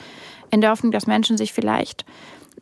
in 0.51 0.61
der 0.61 0.71
Hoffnung, 0.71 0.91
dass 0.91 1.07
Menschen 1.07 1.37
sich 1.37 1.53
vielleicht 1.53 2.05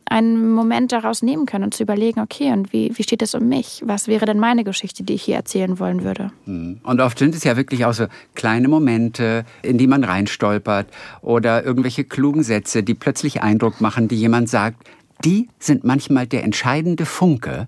einen 0.06 0.52
Moment 0.52 0.92
daraus 0.92 1.22
nehmen 1.22 1.46
können 1.46 1.64
und 1.64 1.74
zu 1.74 1.82
überlegen, 1.82 2.20
okay, 2.20 2.52
und 2.52 2.72
wie, 2.72 2.92
wie 2.94 3.02
steht 3.02 3.22
es 3.22 3.34
um 3.34 3.48
mich? 3.48 3.82
Was 3.84 4.08
wäre 4.08 4.26
denn 4.26 4.38
meine 4.38 4.64
Geschichte, 4.64 5.02
die 5.02 5.14
ich 5.14 5.22
hier 5.22 5.36
erzählen 5.36 5.78
wollen 5.78 6.04
würde? 6.04 6.30
Hm. 6.44 6.80
Und 6.82 7.00
oft 7.00 7.18
sind 7.18 7.34
es 7.34 7.44
ja 7.44 7.56
wirklich 7.56 7.84
auch 7.84 7.94
so 7.94 8.06
kleine 8.34 8.68
Momente, 8.68 9.44
in 9.62 9.78
die 9.78 9.86
man 9.86 10.04
reinstolpert 10.04 10.88
oder 11.22 11.64
irgendwelche 11.64 12.04
klugen 12.04 12.42
Sätze, 12.42 12.82
die 12.82 12.94
plötzlich 12.94 13.42
Eindruck 13.42 13.80
machen, 13.80 14.08
die 14.08 14.16
jemand 14.16 14.48
sagt, 14.48 14.86
die 15.24 15.48
sind 15.58 15.84
manchmal 15.84 16.26
der 16.26 16.44
entscheidende 16.44 17.06
Funke, 17.06 17.66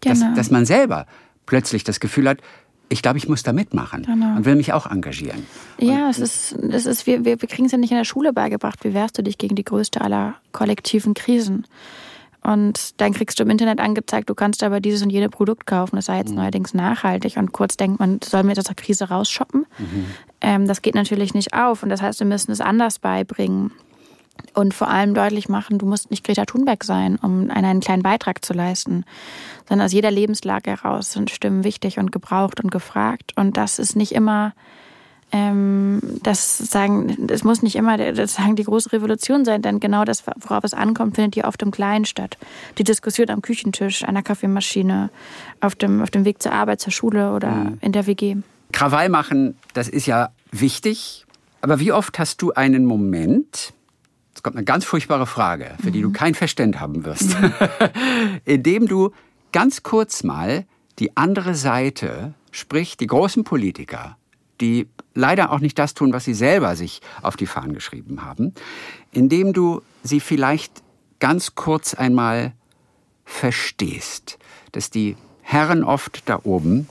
genau. 0.00 0.14
dass, 0.14 0.34
dass 0.34 0.50
man 0.50 0.66
selber 0.66 1.06
plötzlich 1.46 1.84
das 1.84 2.00
Gefühl 2.00 2.28
hat, 2.28 2.38
ich 2.92 3.02
glaube, 3.02 3.18
ich 3.18 3.28
muss 3.28 3.44
da 3.44 3.52
mitmachen 3.52 4.02
genau. 4.02 4.36
und 4.36 4.44
will 4.44 4.56
mich 4.56 4.72
auch 4.72 4.90
engagieren. 4.90 5.46
Ja, 5.78 6.06
und 6.06 6.10
es 6.10 6.18
ist, 6.18 6.52
es 6.52 6.86
ist, 6.86 7.06
wir, 7.06 7.24
wir, 7.24 7.40
wir 7.40 7.48
kriegen 7.48 7.66
es 7.66 7.72
ja 7.72 7.78
nicht 7.78 7.92
in 7.92 7.96
der 7.96 8.04
Schule 8.04 8.32
beigebracht. 8.32 8.84
Wie 8.84 8.94
wehrst 8.94 9.16
du 9.16 9.22
dich 9.22 9.38
gegen 9.38 9.54
die 9.54 9.64
größte 9.64 10.00
aller 10.00 10.34
kollektiven 10.50 11.14
Krisen? 11.14 11.66
Und 12.42 13.00
dann 13.00 13.12
kriegst 13.12 13.38
du 13.38 13.44
im 13.44 13.50
Internet 13.50 13.80
angezeigt, 13.80 14.28
du 14.28 14.34
kannst 14.34 14.62
aber 14.62 14.80
dieses 14.80 15.02
und 15.02 15.10
jene 15.10 15.28
Produkt 15.28 15.66
kaufen. 15.66 15.96
Das 15.96 16.06
sei 16.06 16.18
jetzt 16.18 16.30
mhm. 16.30 16.36
neuerdings 16.36 16.74
nachhaltig. 16.74 17.36
Und 17.36 17.52
kurz 17.52 17.76
denkt 17.76 18.00
man, 18.00 18.18
sollen 18.24 18.46
wir 18.46 18.50
jetzt 18.50 18.60
aus 18.60 18.74
der 18.74 18.74
Krise 18.74 19.08
rausshoppen? 19.08 19.66
Mhm. 19.78 20.06
Ähm, 20.40 20.66
das 20.66 20.82
geht 20.82 20.94
natürlich 20.94 21.32
nicht 21.32 21.54
auf. 21.54 21.84
Und 21.84 21.90
das 21.90 22.02
heißt, 22.02 22.18
wir 22.18 22.26
müssen 22.26 22.50
es 22.50 22.60
anders 22.60 22.98
beibringen 22.98 23.70
und 24.54 24.74
vor 24.74 24.88
allem 24.88 25.14
deutlich 25.14 25.48
machen, 25.48 25.78
du 25.78 25.86
musst 25.86 26.10
nicht 26.10 26.24
Greta 26.24 26.44
Thunberg 26.44 26.84
sein, 26.84 27.16
um 27.16 27.50
einen 27.50 27.80
kleinen 27.80 28.02
Beitrag 28.02 28.44
zu 28.44 28.52
leisten, 28.52 29.04
sondern 29.68 29.86
aus 29.86 29.92
jeder 29.92 30.10
Lebenslage 30.10 30.70
heraus 30.70 31.12
sind 31.12 31.30
Stimmen 31.30 31.64
wichtig 31.64 31.98
und 31.98 32.12
gebraucht 32.12 32.62
und 32.62 32.70
gefragt. 32.70 33.32
Und 33.36 33.56
das 33.56 33.78
ist 33.78 33.96
nicht 33.96 34.12
immer, 34.12 34.52
ähm, 35.32 36.00
das 36.22 36.58
sagen, 36.58 37.28
es 37.30 37.44
muss 37.44 37.62
nicht 37.62 37.76
immer 37.76 37.96
das 37.96 38.34
sagen, 38.34 38.56
die 38.56 38.64
große 38.64 38.92
Revolution 38.92 39.44
sein, 39.44 39.62
denn 39.62 39.78
genau 39.78 40.04
das, 40.04 40.24
worauf 40.40 40.64
es 40.64 40.74
ankommt, 40.74 41.14
findet 41.14 41.34
hier 41.34 41.44
oft 41.44 41.62
im 41.62 41.70
Kleinen 41.70 42.04
statt. 42.04 42.36
Die 42.78 42.84
Diskussion 42.84 43.30
am 43.30 43.42
Küchentisch, 43.42 44.04
einer 44.04 44.22
Kaffeemaschine, 44.22 45.10
auf 45.60 45.74
dem, 45.76 46.02
auf 46.02 46.10
dem 46.10 46.24
Weg 46.24 46.42
zur 46.42 46.52
Arbeit, 46.52 46.80
zur 46.80 46.92
Schule 46.92 47.32
oder 47.32 47.50
mhm. 47.50 47.78
in 47.80 47.92
der 47.92 48.06
WG. 48.06 48.36
Krawall 48.72 49.08
machen, 49.08 49.56
das 49.74 49.88
ist 49.88 50.06
ja 50.06 50.30
wichtig. 50.50 51.26
Aber 51.60 51.80
wie 51.80 51.92
oft 51.92 52.18
hast 52.18 52.42
du 52.42 52.52
einen 52.52 52.86
Moment, 52.86 53.74
Jetzt 54.40 54.44
kommt 54.44 54.56
eine 54.56 54.64
ganz 54.64 54.86
furchtbare 54.86 55.26
Frage, 55.26 55.76
für 55.82 55.90
die 55.90 56.00
du 56.00 56.08
mhm. 56.08 56.14
kein 56.14 56.34
Verständ 56.34 56.80
haben 56.80 57.04
wirst. 57.04 57.38
Mhm. 57.38 57.52
Indem 58.46 58.86
du 58.86 59.10
ganz 59.52 59.82
kurz 59.82 60.22
mal 60.22 60.64
die 60.98 61.14
andere 61.14 61.54
Seite, 61.54 62.32
sprich 62.50 62.96
die 62.96 63.06
großen 63.06 63.44
Politiker, 63.44 64.16
die 64.62 64.88
leider 65.12 65.52
auch 65.52 65.58
nicht 65.58 65.78
das 65.78 65.92
tun, 65.92 66.14
was 66.14 66.24
sie 66.24 66.32
selber 66.32 66.74
sich 66.74 67.02
auf 67.20 67.36
die 67.36 67.44
Fahnen 67.44 67.74
geschrieben 67.74 68.24
haben, 68.24 68.54
indem 69.12 69.52
du 69.52 69.82
sie 70.02 70.20
vielleicht 70.20 70.82
ganz 71.18 71.54
kurz 71.54 71.92
einmal 71.92 72.54
verstehst, 73.26 74.38
dass 74.72 74.88
die 74.88 75.18
Herren 75.42 75.84
oft 75.84 76.22
da 76.30 76.40
oben 76.44 76.88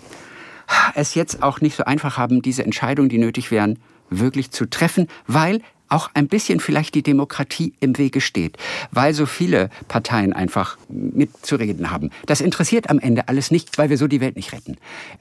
es 0.93 1.15
jetzt 1.15 1.41
auch 1.41 1.61
nicht 1.61 1.75
so 1.75 1.83
einfach 1.83 2.15
haben, 2.15 2.43
diese 2.43 2.63
Entscheidungen, 2.63 3.09
die 3.09 3.17
nötig 3.17 3.49
wären, 3.49 3.79
wirklich 4.11 4.51
zu 4.51 4.69
treffen, 4.69 5.07
weil 5.25 5.63
auch 5.89 6.09
ein 6.13 6.27
bisschen 6.27 6.59
vielleicht 6.59 6.95
die 6.95 7.03
Demokratie 7.03 7.73
im 7.79 7.97
Wege 7.97 8.21
steht, 8.21 8.57
weil 8.91 9.13
so 9.13 9.25
viele 9.25 9.69
Parteien 9.87 10.33
einfach 10.33 10.77
mitzureden 10.87 11.91
haben. 11.91 12.11
Das 12.25 12.41
interessiert 12.41 12.89
am 12.89 12.99
Ende 12.99 13.27
alles 13.27 13.51
nicht, 13.51 13.77
weil 13.77 13.89
wir 13.89 13.97
so 13.97 14.07
die 14.07 14.21
Welt 14.21 14.35
nicht 14.35 14.53
retten. 14.53 14.77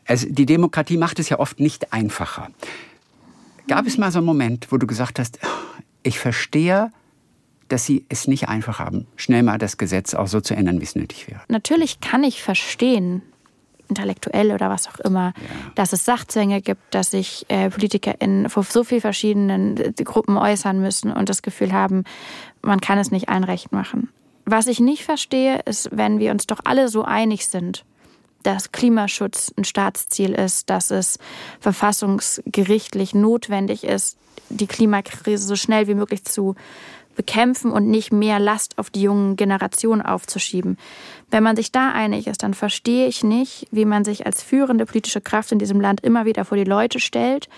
Also 0.06 0.26
die 0.28 0.46
Demokratie 0.46 0.96
macht 0.96 1.18
es 1.18 1.28
ja 1.28 1.38
oft 1.38 1.60
nicht 1.60 1.92
einfacher. 1.92 2.50
Gab 3.66 3.86
es 3.86 3.98
mal 3.98 4.12
so 4.12 4.18
einen 4.18 4.26
Moment, 4.26 4.68
wo 4.70 4.76
du 4.76 4.86
gesagt 4.86 5.18
hast, 5.18 5.38
ich 6.02 6.18
verstehe, 6.18 6.90
dass 7.68 7.84
sie 7.84 8.06
es 8.08 8.26
nicht 8.26 8.48
einfach 8.48 8.78
haben, 8.78 9.06
schnell 9.16 9.42
mal 9.42 9.58
das 9.58 9.76
Gesetz 9.76 10.14
auch 10.14 10.26
so 10.26 10.40
zu 10.40 10.54
ändern, 10.54 10.80
wie 10.80 10.84
es 10.84 10.96
nötig 10.96 11.28
wäre? 11.28 11.40
Natürlich 11.48 12.00
kann 12.00 12.24
ich 12.24 12.42
verstehen, 12.42 13.22
intellektuell 13.88 14.52
oder 14.52 14.70
was 14.70 14.88
auch 14.88 14.98
immer, 15.00 15.32
ja. 15.36 15.42
dass 15.74 15.92
es 15.92 16.04
Sachzwänge 16.04 16.60
gibt, 16.60 16.94
dass 16.94 17.10
sich 17.10 17.46
äh, 17.48 17.70
PolitikerInnen 17.70 18.48
vor 18.50 18.62
so 18.62 18.84
vielen 18.84 19.00
verschiedenen 19.00 19.76
äh, 19.76 19.92
Gruppen 20.04 20.36
äußern 20.36 20.80
müssen 20.80 21.12
und 21.12 21.28
das 21.28 21.42
Gefühl 21.42 21.72
haben, 21.72 22.04
man 22.62 22.80
kann 22.80 22.98
es 22.98 23.10
nicht 23.10 23.28
allen 23.28 23.44
recht 23.44 23.72
machen. 23.72 24.10
Was 24.44 24.66
ich 24.66 24.80
nicht 24.80 25.04
verstehe, 25.04 25.60
ist, 25.66 25.90
wenn 25.92 26.18
wir 26.18 26.30
uns 26.30 26.46
doch 26.46 26.60
alle 26.64 26.88
so 26.88 27.04
einig 27.04 27.46
sind, 27.46 27.84
dass 28.42 28.72
Klimaschutz 28.72 29.52
ein 29.56 29.64
Staatsziel 29.64 30.32
ist, 30.32 30.70
dass 30.70 30.90
es 30.90 31.18
verfassungsgerichtlich 31.60 33.14
notwendig 33.14 33.84
ist, 33.84 34.16
die 34.48 34.66
Klimakrise 34.66 35.46
so 35.46 35.56
schnell 35.56 35.88
wie 35.88 35.94
möglich 35.94 36.24
zu 36.24 36.54
bekämpfen 37.18 37.72
und 37.72 37.88
nicht 37.88 38.12
mehr 38.12 38.38
Last 38.38 38.78
auf 38.78 38.90
die 38.90 39.02
jungen 39.02 39.34
Generationen 39.34 40.02
aufzuschieben. 40.02 40.78
Wenn 41.32 41.42
man 41.42 41.56
sich 41.56 41.72
da 41.72 41.90
einig 41.90 42.28
ist, 42.28 42.44
dann 42.44 42.54
verstehe 42.54 43.08
ich 43.08 43.24
nicht, 43.24 43.66
wie 43.72 43.84
man 43.84 44.04
sich 44.04 44.24
als 44.24 44.40
führende 44.40 44.86
politische 44.86 45.20
Kraft 45.20 45.50
in 45.50 45.58
diesem 45.58 45.80
Land 45.80 46.00
immer 46.02 46.26
wieder 46.26 46.44
vor 46.44 46.56
die 46.56 46.62
Leute 46.62 47.00
stellt 47.00 47.48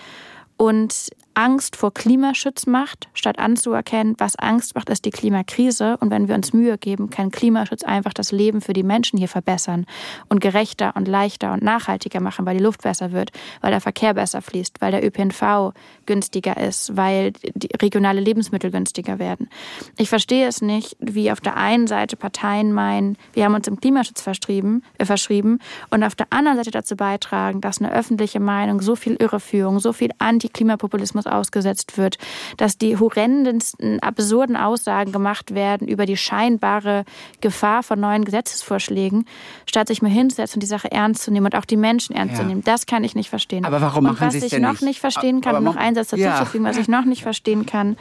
und 0.57 1.11
Angst 1.33 1.75
vor 1.75 1.93
Klimaschutz 1.93 2.65
macht, 2.67 3.09
statt 3.13 3.39
anzuerkennen, 3.39 4.15
was 4.17 4.35
Angst 4.35 4.75
macht, 4.75 4.89
ist 4.89 5.05
die 5.05 5.11
Klimakrise. 5.11 5.97
Und 5.97 6.11
wenn 6.11 6.27
wir 6.27 6.35
uns 6.35 6.53
Mühe 6.53 6.77
geben, 6.77 7.09
kann 7.09 7.31
Klimaschutz 7.31 7.83
einfach 7.83 8.13
das 8.13 8.31
Leben 8.31 8.61
für 8.61 8.73
die 8.73 8.83
Menschen 8.83 9.17
hier 9.17 9.27
verbessern 9.27 9.85
und 10.29 10.41
gerechter 10.41 10.95
und 10.95 11.07
leichter 11.07 11.53
und 11.53 11.63
nachhaltiger 11.63 12.19
machen, 12.19 12.45
weil 12.45 12.57
die 12.57 12.63
Luft 12.63 12.81
besser 12.81 13.11
wird, 13.11 13.31
weil 13.61 13.71
der 13.71 13.81
Verkehr 13.81 14.13
besser 14.13 14.41
fließt, 14.41 14.81
weil 14.81 14.91
der 14.91 15.05
ÖPNV 15.05 15.73
günstiger 16.05 16.57
ist, 16.57 16.95
weil 16.97 17.33
regionale 17.81 18.21
Lebensmittel 18.21 18.71
günstiger 18.71 19.19
werden. 19.19 19.49
Ich 19.97 20.09
verstehe 20.09 20.47
es 20.47 20.61
nicht, 20.61 20.97
wie 20.99 21.31
auf 21.31 21.41
der 21.41 21.57
einen 21.57 21.87
Seite 21.87 22.15
Parteien 22.15 22.73
meinen, 22.73 23.17
wir 23.33 23.45
haben 23.45 23.55
uns 23.55 23.67
im 23.67 23.79
Klimaschutz 23.79 24.21
verschrieben, 24.21 24.83
äh, 24.97 25.05
verschrieben 25.05 25.59
und 25.89 26.03
auf 26.03 26.15
der 26.15 26.27
anderen 26.29 26.57
Seite 26.57 26.71
dazu 26.71 26.95
beitragen, 26.95 27.61
dass 27.61 27.79
eine 27.79 27.91
öffentliche 27.91 28.39
Meinung 28.39 28.81
so 28.81 28.95
viel 28.95 29.15
Irreführung, 29.15 29.79
so 29.79 29.93
viel 29.93 30.11
Antiklimapopulismus 30.17 31.20
Rassismus 31.21 31.27
ausgesetzt 31.27 31.97
wird, 31.97 32.17
dass 32.57 32.77
die 32.77 32.97
horrendensten, 32.97 33.99
absurden 33.99 34.55
Aussagen 34.55 35.11
gemacht 35.11 35.53
werden 35.53 35.87
über 35.87 36.05
die 36.05 36.17
scheinbare 36.17 37.05
Gefahr 37.41 37.83
von 37.83 37.99
neuen 37.99 38.25
Gesetzesvorschlägen, 38.25 39.25
statt 39.65 39.87
sich 39.87 40.01
mal 40.01 40.09
hinzusetzen 40.09 40.57
und 40.57 40.63
die 40.63 40.67
Sache 40.67 40.91
ernst 40.91 41.23
zu 41.23 41.31
nehmen 41.31 41.47
und 41.47 41.55
auch 41.55 41.65
die 41.65 41.77
Menschen 41.77 42.15
ernst 42.15 42.35
ja. 42.35 42.41
zu 42.41 42.45
nehmen. 42.45 42.63
Das 42.63 42.85
kann 42.85 43.03
ich 43.03 43.15
nicht 43.15 43.29
verstehen. 43.29 43.65
Aber 43.65 43.81
warum 43.81 44.03
machen 44.03 44.23
und 44.23 44.35
was 44.35 44.35
ich 44.35 44.59
noch 44.59 44.81
nicht 44.81 44.99
verstehen 44.99 45.41
kann, 45.41 45.55
um 45.55 45.63
noch 45.63 45.75
einen 45.75 45.95
Satz 45.95 46.09
dazu 46.09 46.23
ja. 46.23 46.37
zu 46.37 46.45
fügen, 46.45 46.65
was 46.65 46.77
ich 46.77 46.87
noch 46.87 47.05
nicht 47.05 47.23
verstehen 47.23 47.65
kann, 47.65 47.97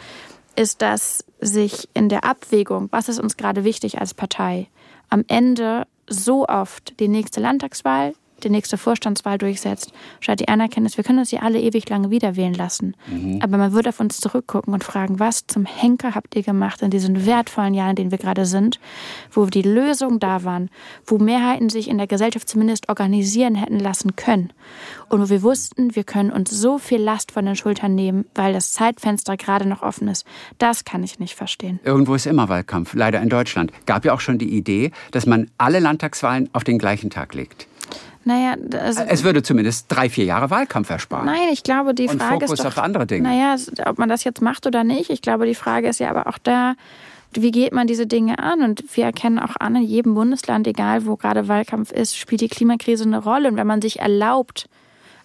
ist, 0.56 0.83
dass 0.83 1.24
sich 1.40 1.88
in 1.94 2.09
der 2.09 2.24
Abwägung, 2.24 2.88
was 2.90 3.09
ist 3.09 3.20
uns 3.20 3.37
gerade 3.37 3.64
wichtig 3.64 4.00
als 4.00 4.14
Partei, 4.14 4.68
am 5.09 5.24
Ende 5.28 5.87
so 6.09 6.46
oft 6.46 6.98
die 7.00 7.09
nächste 7.09 7.40
Landtagswahl, 7.40 8.14
die 8.44 8.50
nächste 8.50 8.79
Vorstandswahl 8.79 9.38
durchsetzt, 9.38 9.92
statt 10.20 10.40
die 10.40 10.48
Anerkenntnis, 10.48 10.96
wir 10.96 11.05
können 11.05 11.18
uns 11.20 11.31
hier 11.31 11.42
alle 11.42 11.61
ewig 11.61 11.88
lange 11.88 12.11
wieder 12.11 12.37
wählen 12.37 12.55
lassen. 12.55 12.96
Mhm. 13.07 13.40
Aber 13.42 13.57
man 13.59 13.72
würde 13.72 13.90
auf 13.90 14.00
uns 14.00 14.20
zurückgucken 14.20 14.74
und 14.74 14.85
fragen, 14.85 15.18
was 15.18 15.46
zum 15.46 15.64
Henker 15.64 16.14
habt 16.14 16.35
ihr 16.37 16.42
gemacht 16.42 16.83
in 16.83 16.90
diesen 16.90 17.26
wertvollen 17.26 17.74
Jahren, 17.74 17.90
in 17.90 17.96
denen 17.96 18.11
wir 18.11 18.18
gerade 18.18 18.46
sind, 18.46 18.81
wo 19.31 19.46
die 19.46 19.62
Lösungen 19.62 20.20
da 20.20 20.44
waren, 20.44 20.70
wo 21.07 21.18
Mehrheiten 21.18 21.68
sich 21.70 21.88
in 21.88 21.98
der 21.98 22.07
Gesellschaft 22.07 22.48
zumindest 22.48 22.88
organisieren 22.88 23.55
hätten 23.55 23.79
lassen 23.79 24.16
können. 24.16 24.53
Und 25.09 25.20
wo 25.20 25.29
wir 25.29 25.42
wussten, 25.42 25.94
wir 25.94 26.05
können 26.05 26.31
uns 26.31 26.50
so 26.50 26.79
viel 26.79 27.00
Last 27.00 27.33
von 27.33 27.44
den 27.46 27.57
Schultern 27.57 27.94
nehmen, 27.94 28.24
weil 28.35 28.53
das 28.53 28.72
Zeitfenster 28.72 29.37
gerade 29.37 29.68
noch 29.68 29.83
offen 29.83 30.09
ist. 30.09 30.26
Das 30.59 30.85
kann 30.85 31.03
ich 31.03 31.18
nicht 31.18 31.35
verstehen. 31.35 31.81
Irgendwo 31.85 32.14
ist 32.14 32.26
immer 32.26 32.48
Wahlkampf, 32.48 32.94
leider 32.94 33.20
in 33.20 33.29
Deutschland. 33.29 33.72
Gab 33.87 34.05
ja 34.05 34.12
auch 34.12 34.20
schon 34.20 34.38
die 34.38 34.50
Idee, 34.57 34.92
dass 35.11 35.26
man 35.26 35.50
alle 35.59 35.81
Landtagswahlen 35.81 36.48
auf 36.53 36.64
den 36.64 36.79
gleichen 36.79 37.11
Tag 37.11 37.35
legt. 37.35 37.66
Naja, 38.24 38.54
also, 38.78 39.02
es 39.02 39.24
würde 39.24 39.42
zumindest 39.42 39.87
drei, 39.88 40.11
vier 40.11 40.24
Jahre 40.24 40.50
Wahlkampf 40.50 40.90
ersparen. 40.90 41.26
Nein, 41.26 41.48
ich 41.52 41.62
glaube, 41.62 41.94
die 41.94 42.06
Und 42.09 42.18
Frage 42.18 42.46
Fokus 42.46 42.52
ist 42.52 42.61
doch, 42.61 42.66
auf 42.66 42.78
andere 42.78 43.06
Dinge. 43.06 43.28
Naja, 43.28 43.56
ob 43.87 43.98
man 43.98 44.09
das 44.09 44.24
jetzt 44.24 44.42
macht 44.42 44.66
oder 44.66 44.85
nicht. 44.85 45.11
Ich 45.11 45.22
glaube, 45.22 45.46
die 45.46 45.54
Frage 45.54 45.88
ist 45.88 46.00
ja 46.00 46.11
aber 46.11 46.26
auch 46.26 46.38
da, 46.38 46.74
wie 47.33 47.50
geht 47.50 47.72
man 47.72 47.87
diese 47.87 48.06
Dinge 48.06 48.38
an? 48.38 48.62
Und 48.62 48.85
wir 48.94 49.04
erkennen 49.04 49.38
auch 49.38 49.56
an, 49.59 49.76
in 49.76 49.83
jedem 49.83 50.14
Bundesland, 50.14 50.66
egal 50.66 51.06
wo 51.06 51.16
gerade 51.16 51.48
Wahlkampf 51.48 51.92
ist, 51.92 52.16
spielt 52.16 52.40
die 52.40 52.48
Klimakrise 52.48 53.04
eine 53.04 53.22
Rolle. 53.22 53.48
Und 53.48 53.56
wenn 53.56 53.66
man 53.66 53.80
sich 53.80 54.00
erlaubt, 54.00 54.68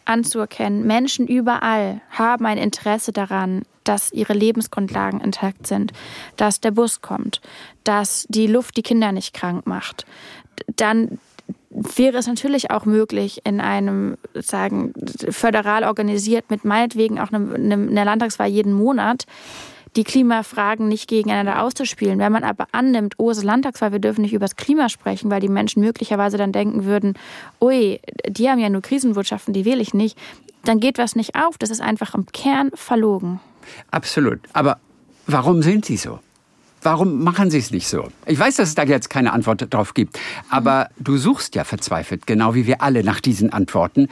anzuerkennen, 0.05 0.85
Menschen 0.85 1.27
überall 1.27 2.01
haben 2.11 2.45
ein 2.45 2.57
Interesse 2.57 3.11
daran, 3.11 3.63
dass 3.83 4.11
ihre 4.11 4.33
Lebensgrundlagen 4.33 5.19
intakt 5.19 5.67
sind, 5.67 5.91
dass 6.37 6.61
der 6.61 6.71
Bus 6.71 7.01
kommt, 7.01 7.41
dass 7.83 8.25
die 8.29 8.47
Luft 8.47 8.77
die 8.77 8.83
Kinder 8.83 9.11
nicht 9.11 9.33
krank 9.33 9.67
macht, 9.67 10.05
dann 10.75 11.19
wäre 11.75 12.17
es 12.17 12.27
natürlich 12.27 12.71
auch 12.71 12.85
möglich, 12.85 13.41
in 13.43 13.59
einem, 13.59 14.17
sagen, 14.33 14.93
föderal 15.29 15.83
organisiert 15.83 16.49
mit 16.49 16.63
meinetwegen 16.63 17.19
auch 17.19 17.31
einem, 17.31 17.53
einer 17.53 18.05
Landtagswahl 18.05 18.47
jeden 18.47 18.73
Monat, 18.73 19.25
die 19.95 20.03
Klimafragen 20.03 20.87
nicht 20.87 21.07
gegeneinander 21.07 21.61
auszuspielen. 21.61 22.19
Wenn 22.19 22.31
man 22.31 22.43
aber 22.43 22.67
annimmt, 22.71 23.15
oh, 23.17 23.29
es 23.29 23.37
ist 23.37 23.43
Landtagswahl, 23.43 23.91
wir 23.91 23.99
dürfen 23.99 24.21
nicht 24.21 24.33
über 24.33 24.45
das 24.45 24.55
Klima 24.55 24.89
sprechen, 24.89 25.31
weil 25.31 25.41
die 25.41 25.49
Menschen 25.49 25.81
möglicherweise 25.81 26.37
dann 26.37 26.51
denken 26.51 26.85
würden, 26.85 27.13
ui, 27.61 27.99
die 28.27 28.49
haben 28.49 28.59
ja 28.59 28.69
nur 28.69 28.81
Krisenwirtschaften, 28.81 29.53
die 29.53 29.65
wähle 29.65 29.81
ich 29.81 29.93
nicht, 29.93 30.17
dann 30.63 30.79
geht 30.79 30.97
was 30.97 31.15
nicht 31.15 31.35
auf. 31.35 31.57
Das 31.57 31.69
ist 31.69 31.81
einfach 31.81 32.13
im 32.13 32.25
Kern 32.25 32.71
verlogen. 32.73 33.39
Absolut. 33.91 34.39
Aber 34.53 34.79
warum 35.27 35.61
sind 35.61 35.85
sie 35.85 35.97
so? 35.97 36.19
Warum 36.85 37.23
machen 37.23 37.49
Sie 37.49 37.57
es 37.57 37.71
nicht 37.71 37.87
so? 37.87 38.09
Ich 38.27 38.37
weiß, 38.37 38.57
dass 38.57 38.69
es 38.69 38.75
da 38.75 38.83
jetzt 38.83 39.09
keine 39.09 39.33
Antwort 39.33 39.73
drauf 39.73 39.95
gibt, 39.95 40.19
aber 40.51 40.89
du 40.99 41.17
suchst 41.17 41.55
ja 41.55 41.63
verzweifelt, 41.63 42.27
genau 42.27 42.53
wie 42.53 42.67
wir 42.67 42.83
alle, 42.83 43.03
nach 43.03 43.21
diesen 43.21 43.51
Antworten. 43.51 44.07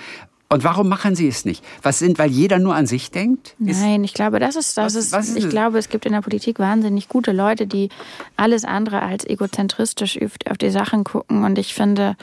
Und 0.49 0.63
warum 0.63 0.89
machen 0.89 1.15
Sie 1.15 1.27
es 1.27 1.45
nicht? 1.45 1.63
Was 1.83 1.99
sind, 1.99 2.17
weil 2.17 2.31
jeder 2.31 2.57
nur 2.57 2.73
an 2.73 2.87
sich 2.87 3.11
denkt? 3.11 3.55
Nein, 3.59 4.03
ich 4.03 4.15
glaube, 4.15 4.39
das 4.39 4.55
ist, 4.55 4.75
das 4.75 4.95
was, 4.95 5.11
was 5.11 5.29
ist 5.29 5.37
ich 5.37 5.43
es? 5.45 5.49
glaube, 5.51 5.77
es 5.77 5.89
gibt 5.89 6.07
in 6.07 6.13
der 6.13 6.21
Politik 6.21 6.57
wahnsinnig 6.57 7.09
gute 7.09 7.31
Leute, 7.31 7.67
die 7.67 7.89
alles 8.37 8.65
andere 8.65 9.03
als 9.03 9.23
egozentristisch 9.23 10.19
auf 10.49 10.57
die 10.57 10.71
Sachen 10.71 11.03
gucken. 11.03 11.43
Und 11.43 11.59
ich 11.59 11.75
finde, 11.75 12.17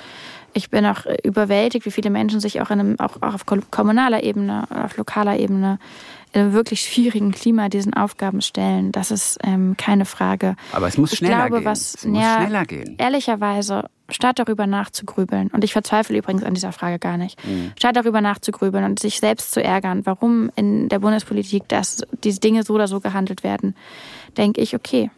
ich 0.52 0.68
bin 0.68 0.84
auch 0.84 1.06
überwältigt, 1.22 1.86
wie 1.86 1.90
viele 1.92 2.10
Menschen 2.10 2.40
sich 2.40 2.60
auch, 2.60 2.70
in 2.70 2.80
einem, 2.80 3.00
auch, 3.00 3.22
auch 3.22 3.34
auf 3.34 3.46
kommunaler 3.46 4.24
Ebene, 4.24 4.64
auf 4.70 4.96
lokaler 4.96 5.38
Ebene 5.38 5.78
einem 6.32 6.52
wirklich 6.52 6.82
schwierigen 6.82 7.32
Klima 7.32 7.68
diesen 7.68 7.94
Aufgaben 7.94 8.40
stellen. 8.40 8.92
Das 8.92 9.10
ist 9.10 9.38
ähm, 9.42 9.76
keine 9.76 10.04
Frage. 10.04 10.56
Aber 10.72 10.86
es 10.88 10.96
muss 10.96 11.16
schneller 11.16 11.48
glaube, 11.48 11.56
gehen. 11.56 11.64
Was, 11.64 11.94
es 11.94 12.04
muss 12.06 12.22
ja, 12.22 12.40
schneller 12.40 12.64
gehen. 12.64 12.94
Ehrlicherweise, 12.98 13.88
statt 14.08 14.38
darüber 14.38 14.66
nachzugrübeln, 14.66 15.48
und 15.48 15.64
ich 15.64 15.72
verzweifle 15.72 16.16
übrigens 16.18 16.42
an 16.42 16.54
dieser 16.54 16.72
Frage 16.72 16.98
gar 16.98 17.16
nicht, 17.16 17.44
mhm. 17.46 17.72
statt 17.76 17.96
darüber 17.96 18.20
nachzugrübeln 18.20 18.84
und 18.84 18.98
sich 19.00 19.20
selbst 19.20 19.52
zu 19.52 19.62
ärgern, 19.62 20.06
warum 20.06 20.50
in 20.56 20.88
der 20.88 21.00
Bundespolitik 21.00 21.64
das, 21.68 22.02
diese 22.24 22.40
Dinge 22.40 22.62
so 22.62 22.74
oder 22.74 22.88
so 22.88 23.00
gehandelt 23.00 23.42
werden, 23.42 23.74
denke 24.36 24.60
ich, 24.60 24.74
okay, 24.74 25.10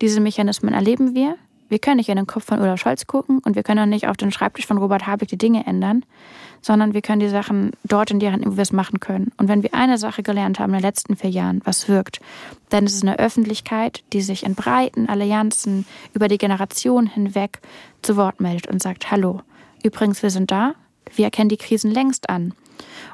diese 0.00 0.20
Mechanismen 0.20 0.74
erleben 0.74 1.14
wir. 1.14 1.36
Wir 1.68 1.78
können 1.78 1.98
nicht 1.98 2.08
in 2.08 2.16
den 2.16 2.26
Kopf 2.26 2.46
von 2.46 2.60
Olaf 2.60 2.80
Scholz 2.80 3.06
gucken 3.06 3.38
und 3.44 3.54
wir 3.54 3.62
können 3.62 3.78
auch 3.78 3.86
nicht 3.86 4.08
auf 4.08 4.16
den 4.16 4.32
Schreibtisch 4.32 4.66
von 4.66 4.78
Robert 4.78 5.06
Habeck 5.06 5.28
die 5.28 5.38
Dinge 5.38 5.66
ändern 5.66 6.04
sondern 6.62 6.94
wir 6.94 7.02
können 7.02 7.20
die 7.20 7.28
Sachen 7.28 7.72
dort 7.84 8.10
in 8.10 8.18
die 8.18 8.28
Hand 8.28 8.40
nehmen, 8.40 8.52
wo 8.52 8.56
wir 8.56 8.62
es 8.62 8.72
machen 8.72 9.00
können. 9.00 9.32
Und 9.36 9.48
wenn 9.48 9.62
wir 9.62 9.74
eine 9.74 9.98
Sache 9.98 10.22
gelernt 10.22 10.58
haben 10.58 10.70
in 10.70 10.78
den 10.78 10.82
letzten 10.82 11.16
vier 11.16 11.30
Jahren, 11.30 11.60
was 11.64 11.88
wirkt, 11.88 12.20
dann 12.68 12.86
ist 12.86 12.94
es 12.94 13.02
eine 13.02 13.18
Öffentlichkeit, 13.18 14.02
die 14.12 14.22
sich 14.22 14.44
in 14.44 14.54
breiten 14.54 15.08
Allianzen 15.08 15.86
über 16.14 16.28
die 16.28 16.38
Generation 16.38 17.06
hinweg 17.06 17.60
zu 18.02 18.16
Wort 18.16 18.40
meldet 18.40 18.68
und 18.68 18.82
sagt, 18.82 19.10
hallo, 19.10 19.42
übrigens, 19.82 20.22
wir 20.22 20.30
sind 20.30 20.50
da, 20.50 20.74
wir 21.14 21.24
erkennen 21.24 21.48
die 21.48 21.56
Krisen 21.56 21.90
längst 21.90 22.28
an. 22.28 22.54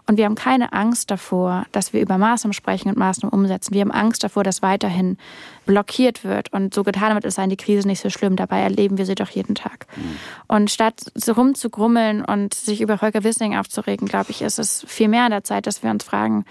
Und 0.06 0.16
wir 0.16 0.24
haben 0.24 0.34
keine 0.34 0.72
Angst 0.72 1.10
davor, 1.10 1.66
dass 1.72 1.92
wir 1.92 2.00
über 2.00 2.18
Maßnahmen 2.18 2.52
sprechen 2.52 2.88
und 2.88 2.96
Maßnahmen 2.96 3.32
umsetzen. 3.38 3.74
Wir 3.74 3.80
haben 3.82 3.90
Angst 3.90 4.22
davor, 4.24 4.44
dass 4.44 4.62
weiterhin 4.62 5.18
blockiert 5.64 6.24
wird 6.24 6.52
und 6.52 6.74
so 6.74 6.84
getan 6.84 7.14
wird, 7.14 7.24
es 7.24 7.34
sei 7.36 7.46
die 7.46 7.56
Krise 7.56 7.86
nicht 7.86 8.00
so 8.00 8.10
schlimm. 8.10 8.36
Dabei 8.36 8.60
erleben 8.60 8.98
wir 8.98 9.06
sie 9.06 9.14
doch 9.14 9.30
jeden 9.30 9.54
Tag. 9.54 9.86
Mhm. 9.96 10.16
Und 10.48 10.70
statt 10.70 11.00
so 11.14 11.32
rumzugrummeln 11.32 12.24
und 12.24 12.54
sich 12.54 12.80
über 12.80 13.00
Holger 13.00 13.24
Wissing 13.24 13.56
aufzuregen, 13.56 14.06
glaube 14.06 14.30
ich, 14.30 14.42
ist 14.42 14.58
es 14.58 14.84
viel 14.86 15.08
mehr 15.08 15.24
an 15.24 15.30
der 15.30 15.44
Zeit, 15.44 15.66
dass 15.66 15.82
wir 15.82 15.90
uns 15.90 16.04
fragen, 16.04 16.44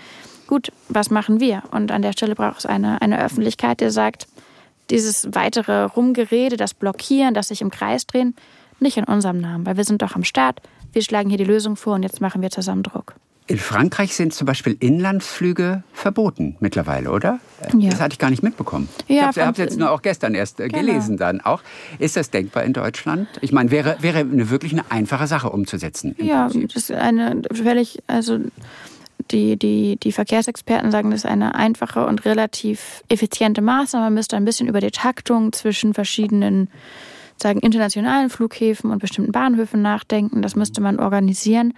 gut, 0.47 0.71
was 0.89 1.09
machen 1.09 1.39
wir? 1.39 1.63
Und 1.71 1.91
an 1.91 2.01
der 2.01 2.11
Stelle 2.11 2.35
braucht 2.35 2.59
es 2.59 2.65
eine, 2.65 3.01
eine 3.01 3.21
Öffentlichkeit, 3.23 3.81
die 3.81 3.89
sagt, 3.89 4.27
dieses 4.89 5.33
weitere 5.33 5.83
Rumgerede, 5.85 6.57
das 6.57 6.73
Blockieren, 6.73 7.33
das 7.33 7.47
sich 7.47 7.61
im 7.61 7.71
Kreis 7.71 8.05
drehen, 8.05 8.35
nicht 8.79 8.97
in 8.97 9.05
unserem 9.05 9.39
Namen, 9.39 9.65
weil 9.65 9.77
wir 9.77 9.83
sind 9.83 10.01
doch 10.01 10.15
am 10.15 10.23
Start, 10.23 10.61
wir 10.95 11.01
schlagen 11.03 11.29
hier 11.29 11.37
die 11.37 11.43
Lösung 11.43 11.75
vor 11.75 11.93
und 11.95 12.03
jetzt 12.03 12.21
machen 12.21 12.41
wir 12.41 12.49
zusammen 12.49 12.81
Druck. 12.83 13.15
In 13.47 13.59
Frankreich 13.59 14.15
sind 14.15 14.33
zum 14.33 14.47
Beispiel 14.47 14.75
Inlandsflüge 14.79 15.83
verboten 15.93 16.55
mittlerweile, 16.61 17.11
oder? 17.11 17.39
Ja. 17.77 17.91
Das 17.91 18.01
hatte 18.01 18.13
ich 18.13 18.19
gar 18.19 18.31
nicht 18.31 18.41
mitbekommen. 18.41 18.89
Ja, 19.07 19.29
ich 19.29 19.37
habe 19.37 19.51
es 19.51 19.57
jetzt 19.59 19.77
nur 19.77 19.91
auch 19.91 20.01
gestern 20.01 20.33
erst 20.33 20.59
äh, 20.59 20.67
Genau. 20.67 20.79
gelesen 20.83 21.17
dann 21.17 21.41
auch. 21.41 21.61
Ist 21.99 22.17
das 22.17 22.31
denkbar 22.31 22.63
in 22.63 22.73
Deutschland? 22.73 23.27
Ich 23.41 23.51
meine, 23.51 23.69
wäre, 23.69 23.97
wäre 23.99 24.19
eine, 24.19 24.49
wirklich 24.49 24.71
eine 24.71 24.89
einfache 24.89 25.27
Sache 25.27 25.51
umzusetzen. 25.51 26.15
Ja, 26.17 26.47
Prinzip. 26.47 26.73
das 26.73 26.89
ist 26.89 26.91
eine 26.93 27.43
völlig, 27.53 27.99
also 28.07 28.39
die, 29.29 29.57
die, 29.57 29.97
die 30.01 30.11
Verkehrsexperten 30.11 30.89
sagen, 30.89 31.11
das 31.11 31.19
ist 31.19 31.29
eine 31.29 31.53
einfache 31.53 32.03
und 32.07 32.25
relativ 32.25 33.03
effiziente 33.09 33.61
Maßnahme. 33.61 34.05
Man 34.05 34.13
müsste 34.15 34.37
ein 34.37 34.45
bisschen 34.45 34.67
über 34.67 34.81
die 34.81 34.91
Taktung 34.91 35.53
zwischen 35.53 35.93
verschiedenen 35.93 36.67
sagen, 37.41 37.59
internationalen 37.59 38.29
Flughäfen 38.29 38.91
und 38.91 38.99
bestimmten 38.99 39.31
Bahnhöfen 39.31 39.81
nachdenken. 39.81 40.41
Das 40.41 40.55
müsste 40.55 40.81
man 40.81 40.99
organisieren. 40.99 41.73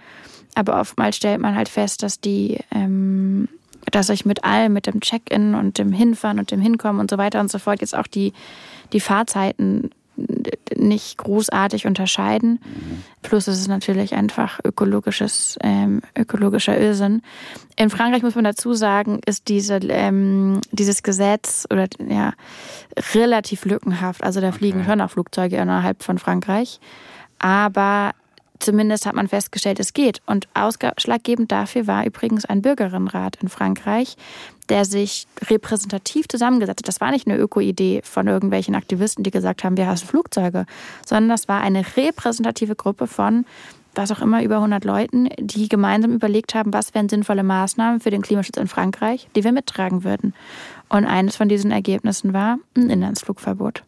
Aber 0.54 0.80
oftmals 0.80 1.16
stellt 1.16 1.40
man 1.40 1.54
halt 1.54 1.68
fest, 1.68 2.02
dass 2.02 2.20
die, 2.20 2.58
ähm, 2.70 3.48
dass 3.90 4.08
sich 4.08 4.24
mit 4.24 4.44
allem, 4.44 4.72
mit 4.72 4.86
dem 4.86 5.00
Check-in 5.00 5.54
und 5.54 5.78
dem 5.78 5.92
Hinfahren 5.92 6.38
und 6.38 6.50
dem 6.50 6.60
Hinkommen 6.60 7.00
und 7.00 7.10
so 7.10 7.18
weiter 7.18 7.40
und 7.40 7.50
so 7.50 7.58
fort 7.58 7.80
jetzt 7.80 7.96
auch 7.96 8.06
die, 8.06 8.32
die 8.92 9.00
Fahrzeiten 9.00 9.90
nicht 10.76 11.18
großartig 11.18 11.86
unterscheiden. 11.86 12.60
Plus 13.22 13.48
es 13.48 13.60
ist 13.60 13.68
natürlich 13.68 14.14
einfach 14.14 14.60
ökologisches, 14.64 15.56
ähm, 15.62 16.02
ökologischer 16.16 16.78
Irrsinn. 16.78 17.22
In 17.76 17.90
Frankreich 17.90 18.22
muss 18.22 18.34
man 18.34 18.44
dazu 18.44 18.74
sagen, 18.74 19.20
ist 19.26 19.48
diese, 19.48 19.76
ähm, 19.76 20.60
dieses 20.72 21.02
Gesetz 21.02 21.66
oder 21.70 21.86
ja 22.08 22.32
relativ 23.14 23.64
lückenhaft. 23.64 24.22
Also 24.22 24.40
da 24.40 24.52
fliegen 24.52 24.84
schon 24.84 25.00
auch 25.00 25.10
Flugzeuge 25.10 25.56
innerhalb 25.56 26.02
von 26.02 26.18
Frankreich. 26.18 26.80
Aber 27.38 28.12
zumindest 28.58 29.06
hat 29.06 29.14
man 29.14 29.28
festgestellt, 29.28 29.80
es 29.80 29.92
geht. 29.92 30.20
Und 30.26 30.48
ausschlaggebend 30.54 31.50
dafür 31.52 31.86
war 31.86 32.04
übrigens 32.04 32.44
ein 32.44 32.62
Bürgerinnenrat 32.62 33.36
in 33.42 33.48
Frankreich, 33.48 34.16
der 34.68 34.84
sich 34.84 35.26
repräsentativ 35.48 36.28
zusammengesetzt 36.28 36.80
hat. 36.80 36.88
Das 36.88 37.00
war 37.00 37.10
nicht 37.10 37.26
eine 37.26 37.38
Öko-Idee 37.38 38.02
von 38.04 38.26
irgendwelchen 38.26 38.74
Aktivisten, 38.74 39.24
die 39.24 39.30
gesagt 39.30 39.64
haben, 39.64 39.76
wir 39.76 39.86
hassen 39.86 40.06
Flugzeuge, 40.06 40.66
sondern 41.06 41.30
das 41.30 41.48
war 41.48 41.60
eine 41.60 41.84
repräsentative 41.96 42.74
Gruppe 42.74 43.06
von 43.06 43.44
was 43.94 44.12
auch 44.12 44.20
immer, 44.20 44.44
über 44.44 44.56
100 44.56 44.84
Leuten, 44.84 45.28
die 45.38 45.68
gemeinsam 45.68 46.12
überlegt 46.12 46.54
haben, 46.54 46.72
was 46.72 46.94
wären 46.94 47.08
sinnvolle 47.08 47.42
Maßnahmen 47.42 48.00
für 48.00 48.10
den 48.10 48.22
Klimaschutz 48.22 48.56
in 48.56 48.68
Frankreich, 48.68 49.28
die 49.34 49.42
wir 49.42 49.50
mittragen 49.50 50.04
würden. 50.04 50.34
Und 50.88 51.04
eines 51.04 51.36
von 51.36 51.48
diesen 51.48 51.72
Ergebnissen 51.72 52.32
war 52.32 52.58
ein 52.76 52.90
Inlandsflugverbot. 52.90 53.82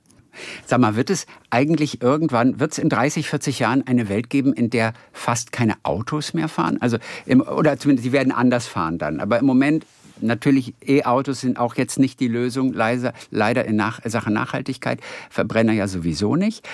Sag 0.66 0.80
mal, 0.80 0.96
wird 0.96 1.10
es 1.10 1.26
eigentlich 1.50 2.02
irgendwann, 2.02 2.60
wird 2.60 2.72
es 2.72 2.78
in 2.78 2.88
30, 2.88 3.28
40 3.28 3.58
Jahren 3.58 3.86
eine 3.86 4.08
Welt 4.08 4.30
geben, 4.30 4.52
in 4.52 4.70
der 4.70 4.92
fast 5.12 5.52
keine 5.52 5.74
Autos 5.82 6.34
mehr 6.34 6.48
fahren? 6.48 6.78
Also, 6.80 6.98
im, 7.26 7.40
oder 7.40 7.78
zumindest, 7.78 8.04
sie 8.04 8.12
werden 8.12 8.32
anders 8.32 8.66
fahren 8.66 8.98
dann. 8.98 9.20
Aber 9.20 9.38
im 9.38 9.46
Moment, 9.46 9.84
natürlich, 10.20 10.74
E-Autos 10.86 11.40
sind 11.40 11.58
auch 11.58 11.76
jetzt 11.76 11.98
nicht 11.98 12.20
die 12.20 12.28
Lösung, 12.28 12.72
leider, 12.72 13.64
in 13.64 13.76
Nach 13.76 14.00
Sachen 14.04 14.34
Nachhaltigkeit. 14.34 15.00
Verbrenner 15.30 15.72
ja 15.72 15.88
sowieso 15.88 16.36
nicht. 16.36 16.68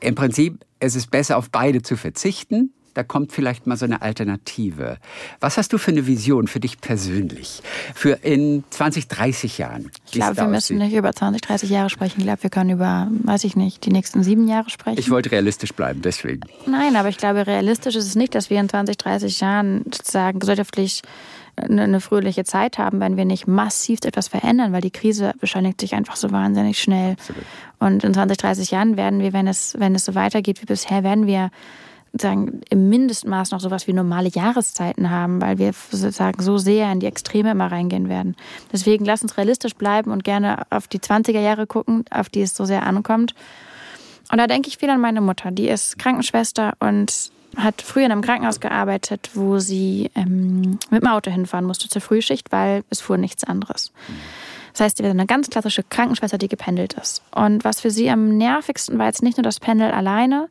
Im 0.00 0.14
Prinzip, 0.14 0.64
es 0.80 0.96
ist 0.96 1.10
besser, 1.10 1.36
auf 1.36 1.50
beide 1.50 1.82
zu 1.82 1.96
verzichten. 1.96 2.72
Da 2.94 3.02
kommt 3.02 3.32
vielleicht 3.32 3.66
mal 3.66 3.76
so 3.76 3.84
eine 3.84 4.02
Alternative. 4.02 4.98
Was 5.40 5.58
hast 5.58 5.72
du 5.72 5.78
für 5.78 5.90
eine 5.90 6.06
Vision 6.06 6.46
für 6.46 6.60
dich 6.60 6.80
persönlich? 6.80 7.62
Für 7.94 8.20
in 8.22 8.64
20, 8.70 9.08
30 9.08 9.58
Jahren? 9.58 9.90
Ich 10.06 10.12
glaube, 10.12 10.36
wir 10.36 10.46
müssen 10.46 10.78
nicht 10.78 10.94
über 10.94 11.12
20, 11.12 11.42
30 11.42 11.70
Jahre 11.70 11.90
sprechen. 11.90 12.20
Ich 12.20 12.24
glaube, 12.24 12.42
wir 12.42 12.50
können 12.50 12.70
über, 12.70 13.08
weiß 13.24 13.44
ich 13.44 13.56
nicht, 13.56 13.84
die 13.84 13.90
nächsten 13.90 14.22
sieben 14.22 14.48
Jahre 14.48 14.70
sprechen. 14.70 14.98
Ich 14.98 15.10
wollte 15.10 15.32
realistisch 15.32 15.72
bleiben, 15.72 16.02
deswegen. 16.02 16.42
Nein, 16.66 16.96
aber 16.96 17.08
ich 17.08 17.18
glaube, 17.18 17.46
realistisch 17.46 17.96
ist 17.96 18.06
es 18.06 18.14
nicht, 18.14 18.34
dass 18.34 18.48
wir 18.48 18.60
in 18.60 18.68
20, 18.68 18.96
30 18.96 19.40
Jahren 19.40 19.82
sozusagen 19.84 20.38
gesellschaftlich 20.38 21.02
eine, 21.56 21.82
eine 21.82 22.00
fröhliche 22.00 22.44
Zeit 22.44 22.78
haben, 22.78 23.00
wenn 23.00 23.16
wir 23.16 23.24
nicht 23.24 23.46
massiv 23.46 24.00
etwas 24.04 24.28
verändern, 24.28 24.72
weil 24.72 24.80
die 24.80 24.90
Krise 24.90 25.32
beschleunigt 25.40 25.80
sich 25.80 25.94
einfach 25.94 26.16
so 26.16 26.30
wahnsinnig 26.30 26.80
schnell. 26.80 27.12
Absolut. 27.12 27.44
Und 27.78 28.04
in 28.04 28.14
20, 28.14 28.38
30 28.38 28.70
Jahren 28.70 28.96
werden 28.96 29.20
wir, 29.20 29.32
wenn 29.32 29.46
es, 29.46 29.74
wenn 29.78 29.94
es 29.94 30.04
so 30.04 30.14
weitergeht 30.14 30.62
wie 30.62 30.66
bisher, 30.66 31.02
werden 31.04 31.26
wir 31.26 31.50
sagen, 32.20 32.60
im 32.70 32.88
Mindestmaß 32.88 33.50
noch 33.50 33.60
sowas 33.60 33.86
wie 33.86 33.92
normale 33.92 34.28
Jahreszeiten 34.28 35.10
haben, 35.10 35.40
weil 35.40 35.58
wir 35.58 35.72
sozusagen 35.72 36.42
so 36.42 36.58
sehr 36.58 36.90
in 36.92 37.00
die 37.00 37.06
Extreme 37.06 37.50
immer 37.50 37.70
reingehen 37.70 38.08
werden. 38.08 38.36
Deswegen 38.72 39.04
lass 39.04 39.22
uns 39.22 39.36
realistisch 39.36 39.74
bleiben 39.74 40.10
und 40.10 40.24
gerne 40.24 40.62
auf 40.70 40.88
die 40.88 40.98
20er 40.98 41.40
Jahre 41.40 41.66
gucken, 41.66 42.04
auf 42.10 42.28
die 42.28 42.42
es 42.42 42.54
so 42.54 42.64
sehr 42.64 42.84
ankommt. 42.84 43.34
Und 44.30 44.38
da 44.38 44.46
denke 44.46 44.68
ich 44.68 44.78
viel 44.78 44.90
an 44.90 45.00
meine 45.00 45.20
Mutter. 45.20 45.50
Die 45.50 45.68
ist 45.68 45.98
Krankenschwester 45.98 46.74
und 46.80 47.30
hat 47.56 47.82
früher 47.82 48.06
in 48.06 48.12
einem 48.12 48.22
Krankenhaus 48.22 48.60
gearbeitet, 48.60 49.30
wo 49.34 49.58
sie 49.58 50.10
ähm, 50.14 50.78
mit 50.90 51.02
dem 51.02 51.08
Auto 51.08 51.30
hinfahren 51.30 51.66
musste 51.66 51.88
zur 51.88 52.02
Frühschicht, 52.02 52.50
weil 52.52 52.84
es 52.90 53.00
fuhr 53.00 53.16
nichts 53.16 53.44
anderes. 53.44 53.92
Das 54.72 54.80
heißt, 54.80 54.96
sie 54.96 55.04
war 55.04 55.10
eine 55.10 55.26
ganz 55.26 55.50
klassische 55.50 55.84
Krankenschwester, 55.84 56.36
die 56.36 56.48
gependelt 56.48 56.94
ist. 56.94 57.22
Und 57.32 57.62
was 57.62 57.80
für 57.80 57.90
sie 57.90 58.10
am 58.10 58.36
nervigsten 58.36 58.98
war 58.98 59.06
jetzt 59.06 59.22
nicht 59.22 59.36
nur 59.36 59.44
das 59.44 59.60
Pendeln 59.60 59.92
alleine, 59.92 60.48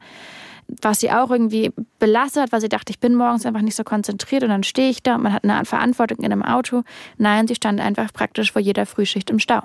was 0.82 1.00
sie 1.00 1.12
auch 1.12 1.32
irgendwie 1.32 1.72
belastet 2.00 2.44
hat, 2.44 2.52
weil 2.52 2.62
sie 2.62 2.70
dachte, 2.70 2.92
ich 2.92 3.00
bin 3.00 3.16
morgens 3.16 3.46
einfach 3.46 3.62
nicht 3.62 3.76
so 3.76 3.84
konzentriert 3.84 4.44
und 4.44 4.50
dann 4.50 4.64
stehe 4.64 4.90
ich 4.90 5.04
da 5.04 5.16
und 5.16 5.24
man 5.24 5.34
hat 5.34 5.44
eine 5.44 5.66
Verantwortung 5.66 6.20
in 6.20 6.32
einem 6.32 6.44
Auto. 6.44 6.84
Nein, 7.18 7.48
sie 7.48 7.56
stand 7.56 7.80
einfach 7.80 8.12
praktisch 8.14 8.52
vor 8.52 8.62
jeder 8.62 8.86
Frühschicht 8.86 9.30
im 9.30 9.40
Stau. 9.40 9.62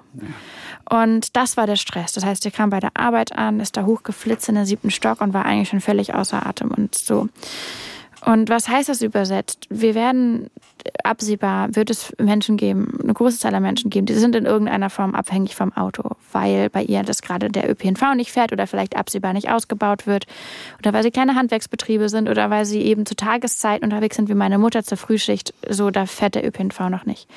Und 0.90 1.36
das 1.36 1.57
war 1.57 1.66
der 1.66 1.76
Stress. 1.76 2.12
Das 2.12 2.24
heißt, 2.24 2.42
sie 2.42 2.51
kam 2.51 2.70
bei 2.70 2.80
der 2.80 2.92
Arbeit 2.94 3.36
an, 3.36 3.61
ist 3.61 3.76
da 3.76 3.84
hochgeflitzt 3.84 4.49
in 4.49 4.55
den 4.55 4.64
siebten 4.64 4.90
Stock 4.90 5.20
und 5.20 5.34
war 5.34 5.44
eigentlich 5.44 5.68
schon 5.68 5.80
völlig 5.80 6.14
außer 6.14 6.46
Atem 6.46 6.70
und 6.70 6.94
so. 6.94 7.28
Und 8.28 8.50
was 8.50 8.68
heißt 8.68 8.90
das 8.90 9.00
übersetzt? 9.00 9.64
Wir 9.70 9.94
werden 9.94 10.50
absehbar, 11.02 11.74
wird 11.74 11.88
es 11.88 12.12
Menschen 12.18 12.58
geben, 12.58 12.98
eine 13.02 13.14
große 13.14 13.38
Zahl 13.38 13.54
an 13.54 13.62
Menschen 13.62 13.88
geben, 13.88 14.04
die 14.04 14.12
sind 14.12 14.36
in 14.36 14.44
irgendeiner 14.44 14.90
Form 14.90 15.14
abhängig 15.14 15.56
vom 15.56 15.72
Auto, 15.72 16.10
weil 16.30 16.68
bei 16.68 16.82
ihr 16.82 17.02
das 17.04 17.22
gerade 17.22 17.48
der 17.48 17.70
ÖPNV 17.70 18.14
nicht 18.16 18.30
fährt 18.30 18.52
oder 18.52 18.66
vielleicht 18.66 18.98
absehbar 18.98 19.32
nicht 19.32 19.50
ausgebaut 19.50 20.06
wird 20.06 20.26
oder 20.78 20.92
weil 20.92 21.02
sie 21.02 21.10
kleine 21.10 21.36
Handwerksbetriebe 21.36 22.10
sind 22.10 22.28
oder 22.28 22.50
weil 22.50 22.66
sie 22.66 22.82
eben 22.82 23.06
zu 23.06 23.16
Tageszeiten 23.16 23.82
unterwegs 23.82 24.16
sind 24.16 24.28
wie 24.28 24.34
meine 24.34 24.58
Mutter 24.58 24.84
zur 24.84 24.98
Frühschicht, 24.98 25.54
so 25.66 25.90
da 25.90 26.04
fährt 26.04 26.34
der 26.34 26.46
ÖPNV 26.46 26.80
noch 26.90 27.06
nicht. 27.06 27.30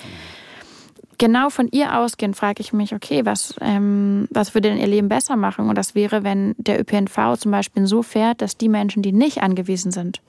Genau 1.17 1.49
von 1.49 1.69
ihr 1.71 1.97
ausgehend 1.99 2.35
frage 2.35 2.59
ich 2.59 2.73
mich, 2.73 2.93
okay, 2.93 3.25
was, 3.25 3.55
ähm, 3.61 4.27
was 4.29 4.55
würde 4.55 4.67
denn 4.67 4.77
ihr 4.77 4.87
Leben 4.87 5.07
besser 5.07 5.37
machen? 5.37 5.69
Und 5.69 5.77
das 5.77 5.95
wäre, 5.95 6.25
wenn 6.25 6.53
der 6.57 6.81
ÖPNV 6.81 7.37
zum 7.37 7.51
Beispiel 7.51 7.87
so 7.87 8.03
fährt, 8.03 8.41
dass 8.41 8.57
die 8.57 8.67
Menschen, 8.67 9.03
die 9.03 9.13
nicht 9.13 9.41
angewiesen 9.41 9.93
sind, 9.93 10.19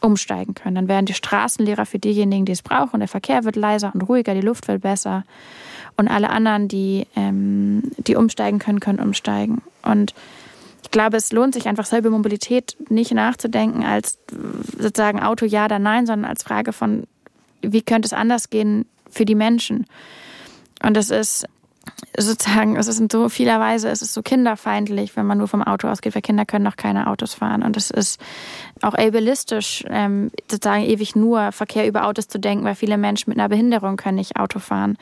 umsteigen 0.00 0.54
können. 0.54 0.74
Dann 0.74 0.88
werden 0.88 1.06
die 1.06 1.14
Straßen 1.14 1.64
leerer 1.64 1.86
für 1.86 1.98
diejenigen, 1.98 2.44
die 2.44 2.52
es 2.52 2.62
brauchen. 2.62 3.00
Der 3.00 3.08
Verkehr 3.08 3.44
wird 3.44 3.56
leiser 3.56 3.90
und 3.94 4.02
ruhiger, 4.02 4.34
die 4.34 4.40
Luft 4.40 4.68
wird 4.68 4.82
besser. 4.82 5.24
Und 5.96 6.08
alle 6.08 6.30
anderen, 6.30 6.68
die, 6.68 7.06
ähm, 7.16 7.82
die 7.98 8.16
umsteigen 8.16 8.58
können, 8.58 8.80
können 8.80 9.00
umsteigen. 9.00 9.62
Und 9.82 10.14
ich 10.82 10.90
glaube, 10.90 11.16
es 11.16 11.32
lohnt 11.32 11.54
sich 11.54 11.68
einfach 11.68 11.84
selber 11.84 12.10
Mobilität 12.10 12.76
nicht 12.88 13.12
nachzudenken 13.12 13.84
als 13.84 14.18
sozusagen 14.78 15.20
Auto 15.20 15.44
ja 15.44 15.66
oder 15.66 15.78
nein, 15.78 16.06
sondern 16.06 16.30
als 16.30 16.42
Frage 16.42 16.72
von, 16.72 17.04
wie 17.60 17.82
könnte 17.82 18.06
es 18.06 18.12
anders 18.12 18.50
gehen 18.50 18.86
für 19.10 19.24
die 19.24 19.34
Menschen. 19.34 19.86
Und 20.82 20.96
es 20.96 21.10
ist 21.10 21.46
sozusagen, 22.16 22.76
es 22.76 22.86
ist 22.86 23.00
in 23.00 23.08
so 23.10 23.28
vieler 23.28 23.60
Weise, 23.60 23.88
es 23.88 24.02
ist 24.02 24.14
so 24.14 24.22
kinderfeindlich, 24.22 25.16
wenn 25.16 25.26
man 25.26 25.38
nur 25.38 25.48
vom 25.48 25.62
Auto 25.62 25.88
ausgeht, 25.88 26.14
weil 26.14 26.22
Kinder 26.22 26.44
können 26.44 26.64
noch 26.64 26.76
keine 26.76 27.06
Autos 27.06 27.34
fahren. 27.34 27.62
Und 27.62 27.76
es 27.76 27.90
ist 27.90 28.20
auch 28.82 28.94
ableistisch, 28.94 29.84
ähm, 29.88 30.30
sozusagen 30.50 30.84
ewig 30.84 31.16
nur 31.16 31.52
Verkehr 31.52 31.86
über 31.86 32.06
Autos 32.06 32.28
zu 32.28 32.38
denken, 32.38 32.64
weil 32.64 32.74
viele 32.74 32.98
Menschen 32.98 33.30
mit 33.30 33.38
einer 33.38 33.48
Behinderung 33.48 33.96
können 33.96 34.16
nicht 34.16 34.36
Auto 34.36 34.58
fahren. 34.58 34.96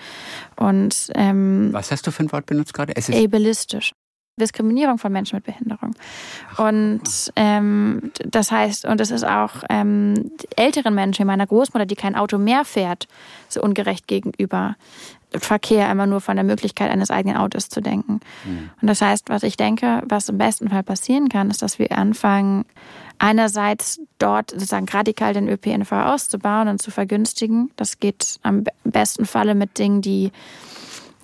Und 0.56 1.10
ähm, 1.14 1.70
Was 1.72 1.90
hast 1.90 2.06
du 2.06 2.10
für 2.10 2.24
ein 2.24 2.32
Wort 2.32 2.46
benutzt 2.46 2.74
gerade? 2.74 2.94
Es 2.96 3.08
ist 3.08 3.16
ableistisch. 3.16 3.92
Diskriminierung 4.38 4.98
von 4.98 5.12
Menschen 5.12 5.36
mit 5.36 5.44
Behinderung. 5.44 5.94
Und 6.56 7.02
ähm, 7.36 8.12
das 8.24 8.50
heißt, 8.50 8.86
und 8.86 9.00
es 9.00 9.10
ist 9.10 9.24
auch 9.24 9.64
ähm, 9.68 10.30
älteren 10.56 10.94
Menschen, 10.94 11.26
meiner 11.26 11.46
Großmutter, 11.46 11.86
die 11.86 11.96
kein 11.96 12.14
Auto 12.14 12.38
mehr 12.38 12.64
fährt, 12.64 13.08
so 13.48 13.60
ungerecht 13.60 14.06
gegenüber 14.06 14.76
Verkehr, 15.32 15.90
immer 15.90 16.06
nur 16.06 16.20
von 16.20 16.36
der 16.36 16.44
Möglichkeit 16.44 16.90
eines 16.90 17.10
eigenen 17.10 17.36
Autos 17.36 17.68
zu 17.68 17.80
denken. 17.80 18.20
Und 18.80 18.88
das 18.88 19.02
heißt, 19.02 19.28
was 19.28 19.42
ich 19.42 19.56
denke, 19.56 20.02
was 20.06 20.28
im 20.28 20.38
besten 20.38 20.70
Fall 20.70 20.82
passieren 20.82 21.28
kann, 21.28 21.50
ist, 21.50 21.60
dass 21.60 21.78
wir 21.78 21.92
anfangen, 21.92 22.64
einerseits 23.18 24.00
dort 24.18 24.52
sozusagen 24.52 24.88
radikal 24.88 25.34
den 25.34 25.48
ÖPNV 25.48 25.92
auszubauen 25.92 26.68
und 26.68 26.80
zu 26.80 26.90
vergünstigen. 26.90 27.70
Das 27.76 27.98
geht 27.98 28.38
am 28.42 28.64
besten 28.84 29.26
Falle 29.26 29.54
mit 29.54 29.78
Dingen, 29.78 30.02
die 30.02 30.32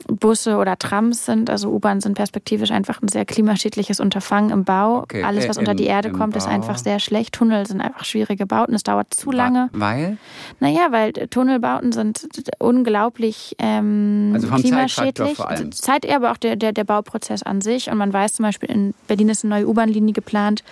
Busse 0.08 0.56
oder 0.56 0.78
Trams 0.78 1.24
sind. 1.24 1.50
Also 1.50 1.70
U-Bahn 1.70 2.00
sind 2.00 2.14
perspektivisch 2.14 2.70
einfach 2.70 3.00
ein 3.02 3.08
sehr 3.08 3.24
klimaschädliches 3.24 4.00
Unterfangen 4.00 4.50
im 4.50 4.64
Bau. 4.64 4.98
Okay, 5.00 5.22
Alles, 5.22 5.48
was 5.48 5.56
äh, 5.56 5.60
unter 5.60 5.74
die 5.74 5.84
Erde 5.86 6.10
kommt, 6.10 6.36
ist 6.36 6.46
Bau. 6.46 6.52
einfach 6.52 6.78
sehr 6.78 7.00
schlecht. 7.00 7.34
Tunnel 7.34 7.66
sind 7.66 7.80
einfach 7.80 8.04
schwierige 8.04 8.46
Bauten. 8.46 8.74
Es 8.74 8.82
dauert 8.82 9.12
zu 9.14 9.30
lange. 9.30 9.68
Weil? 9.72 10.18
Naja, 10.60 10.88
weil 10.90 11.12
Tunnelbauten 11.12 11.92
sind 11.92 12.26
unglaublich 12.58 13.54
ähm, 13.58 14.32
Also 14.34 14.48
vom 14.48 14.58
klimaschädlich. 14.60 15.36
vor 15.36 15.48
allem. 15.50 15.72
Zeit 15.72 16.04
aber 16.10 16.32
auch 16.32 16.36
der, 16.36 16.56
der, 16.56 16.72
der 16.72 16.84
Bauprozess 16.84 17.42
an 17.42 17.60
sich. 17.60 17.90
Und 17.90 17.98
man 17.98 18.12
weiß 18.12 18.34
zum 18.34 18.44
Beispiel, 18.44 18.70
in 18.70 18.94
Berlin 19.08 19.28
ist 19.28 19.44
eine 19.44 19.54
neue 19.54 19.68
U-Bahn-Linie 19.68 20.12
geplant, 20.12 20.62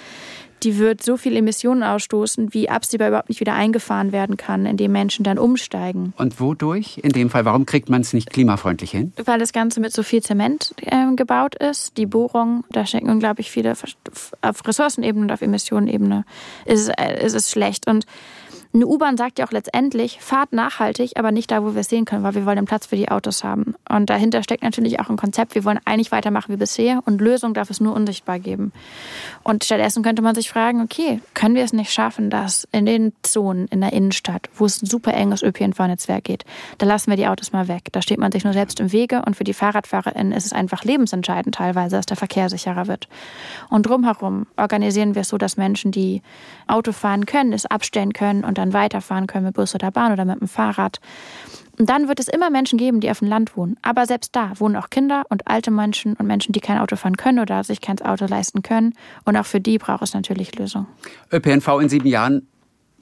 die 0.62 0.78
wird 0.78 1.02
so 1.02 1.16
viel 1.16 1.36
Emissionen 1.36 1.82
ausstoßen, 1.82 2.54
wie 2.54 2.68
absehbar 2.68 3.08
überhaupt 3.08 3.28
nicht 3.28 3.40
wieder 3.40 3.54
eingefahren 3.54 4.12
werden 4.12 4.36
kann, 4.36 4.66
indem 4.66 4.92
Menschen 4.92 5.24
dann 5.24 5.38
umsteigen. 5.38 6.12
Und 6.16 6.40
wodurch? 6.40 6.98
In 6.98 7.10
dem 7.10 7.30
Fall, 7.30 7.44
warum 7.44 7.66
kriegt 7.66 7.88
man 7.88 8.00
es 8.02 8.12
nicht 8.12 8.30
klimafreundlich 8.30 8.90
hin? 8.90 9.12
Weil 9.24 9.38
das 9.38 9.52
Ganze 9.52 9.80
mit 9.80 9.92
so 9.92 10.02
viel 10.02 10.22
Zement 10.22 10.74
äh, 10.80 11.14
gebaut 11.14 11.54
ist. 11.56 11.96
Die 11.96 12.06
Bohrung, 12.06 12.64
da 12.70 12.86
stecken 12.86 13.10
unglaublich 13.10 13.50
viele 13.50 13.72
auf 13.72 14.66
Ressourcenebene 14.66 15.24
und 15.24 15.32
auf 15.32 15.42
Emissionenebene 15.42 16.24
ist, 16.64 16.88
äh, 16.88 17.24
ist 17.24 17.34
es 17.34 17.50
schlecht. 17.50 17.86
Und 17.86 18.06
eine 18.74 18.86
U-Bahn 18.86 19.18
sagt 19.18 19.38
ja 19.38 19.46
auch 19.46 19.52
letztendlich, 19.52 20.18
fahrt 20.20 20.54
nachhaltig, 20.54 21.12
aber 21.16 21.30
nicht 21.30 21.50
da, 21.50 21.62
wo 21.62 21.74
wir 21.74 21.82
es 21.82 21.88
sehen 21.88 22.06
können, 22.06 22.22
weil 22.22 22.34
wir 22.34 22.46
wollen 22.46 22.56
den 22.56 22.64
Platz 22.64 22.86
für 22.86 22.96
die 22.96 23.10
Autos 23.10 23.44
haben. 23.44 23.74
Und 23.86 24.08
dahinter 24.08 24.42
steckt 24.42 24.62
natürlich 24.62 24.98
auch 24.98 25.10
ein 25.10 25.18
Konzept, 25.18 25.54
wir 25.54 25.64
wollen 25.64 25.78
eigentlich 25.84 26.10
weitermachen 26.10 26.52
wie 26.52 26.56
bisher 26.56 27.02
und 27.04 27.20
Lösung 27.20 27.52
darf 27.52 27.68
es 27.68 27.80
nur 27.80 27.94
unsichtbar 27.94 28.38
geben. 28.38 28.72
Und 29.42 29.64
stattdessen 29.64 30.02
könnte 30.02 30.22
man 30.22 30.34
sich 30.34 30.48
fragen, 30.48 30.80
okay, 30.80 31.20
können 31.34 31.54
wir 31.54 31.64
es 31.64 31.74
nicht 31.74 31.92
schaffen, 31.92 32.30
dass 32.30 32.66
in 32.72 32.86
den 32.86 33.12
Zonen 33.22 33.66
in 33.68 33.82
der 33.82 33.92
Innenstadt, 33.92 34.48
wo 34.54 34.64
es 34.64 34.80
ein 34.80 34.86
super 34.86 35.12
enges 35.12 35.42
ÖPNV-Netzwerk 35.42 36.24
geht, 36.24 36.44
da 36.78 36.86
lassen 36.86 37.10
wir 37.10 37.18
die 37.18 37.26
Autos 37.26 37.52
mal 37.52 37.68
weg. 37.68 37.88
Da 37.92 38.00
steht 38.00 38.18
man 38.18 38.32
sich 38.32 38.44
nur 38.44 38.54
selbst 38.54 38.80
im 38.80 38.90
Wege 38.90 39.22
und 39.26 39.36
für 39.36 39.44
die 39.44 39.54
FahrradfahrerInnen 39.54 40.32
ist 40.32 40.46
es 40.46 40.54
einfach 40.54 40.84
lebensentscheidend 40.84 41.54
teilweise, 41.56 41.96
dass 41.96 42.06
der 42.06 42.16
Verkehr 42.16 42.48
sicherer 42.48 42.86
wird. 42.86 43.08
Und 43.68 43.84
drumherum 43.84 44.46
organisieren 44.56 45.14
wir 45.14 45.22
es 45.22 45.28
so, 45.28 45.36
dass 45.36 45.58
Menschen, 45.58 45.92
die 45.92 46.22
Auto 46.66 46.92
fahren 46.92 47.26
können, 47.26 47.52
es 47.52 47.66
abstellen 47.66 48.14
können 48.14 48.44
und 48.44 48.61
dann 48.62 48.72
weiterfahren 48.72 49.26
können 49.26 49.44
mit 49.44 49.54
Bus 49.54 49.74
oder 49.74 49.90
Bahn 49.90 50.12
oder 50.12 50.24
mit 50.24 50.40
dem 50.40 50.48
Fahrrad. 50.48 51.00
Und 51.78 51.88
dann 51.88 52.08
wird 52.08 52.20
es 52.20 52.28
immer 52.28 52.50
Menschen 52.50 52.78
geben, 52.78 53.00
die 53.00 53.10
auf 53.10 53.20
dem 53.20 53.28
Land 53.28 53.56
wohnen. 53.56 53.76
Aber 53.82 54.06
selbst 54.06 54.36
da 54.36 54.52
wohnen 54.60 54.76
auch 54.76 54.90
Kinder 54.90 55.24
und 55.30 55.48
alte 55.48 55.70
Menschen 55.70 56.14
und 56.14 56.26
Menschen, 56.26 56.52
die 56.52 56.60
kein 56.60 56.78
Auto 56.78 56.96
fahren 56.96 57.16
können 57.16 57.38
oder 57.38 57.64
sich 57.64 57.80
kein 57.80 58.00
Auto 58.02 58.26
leisten 58.26 58.62
können. 58.62 58.94
Und 59.24 59.36
auch 59.36 59.46
für 59.46 59.60
die 59.60 59.78
braucht 59.78 60.02
es 60.02 60.14
natürlich 60.14 60.56
Lösungen. 60.58 60.86
ÖPNV 61.32 61.80
in 61.80 61.88
sieben 61.88 62.06
Jahren, 62.06 62.46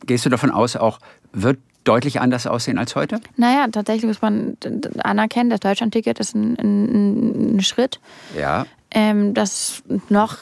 gehst 0.06 0.24
du 0.24 0.30
davon 0.30 0.50
aus, 0.50 0.76
auch 0.76 0.98
wird 1.32 1.58
deutlich 1.84 2.20
anders 2.20 2.46
aussehen 2.46 2.78
als 2.78 2.94
heute? 2.94 3.20
Naja, 3.36 3.66
tatsächlich 3.68 4.06
muss 4.06 4.22
man 4.22 4.56
anerkennen, 5.02 5.50
das 5.50 5.61
Deutschlandticket 5.61 6.20
ist 6.20 6.34
ein, 6.34 6.56
ein, 6.58 7.56
ein 7.56 7.61
Schritt. 7.62 8.00
Ja. 8.38 8.66
Ähm, 8.92 9.34
das 9.34 9.82
noch 10.08 10.38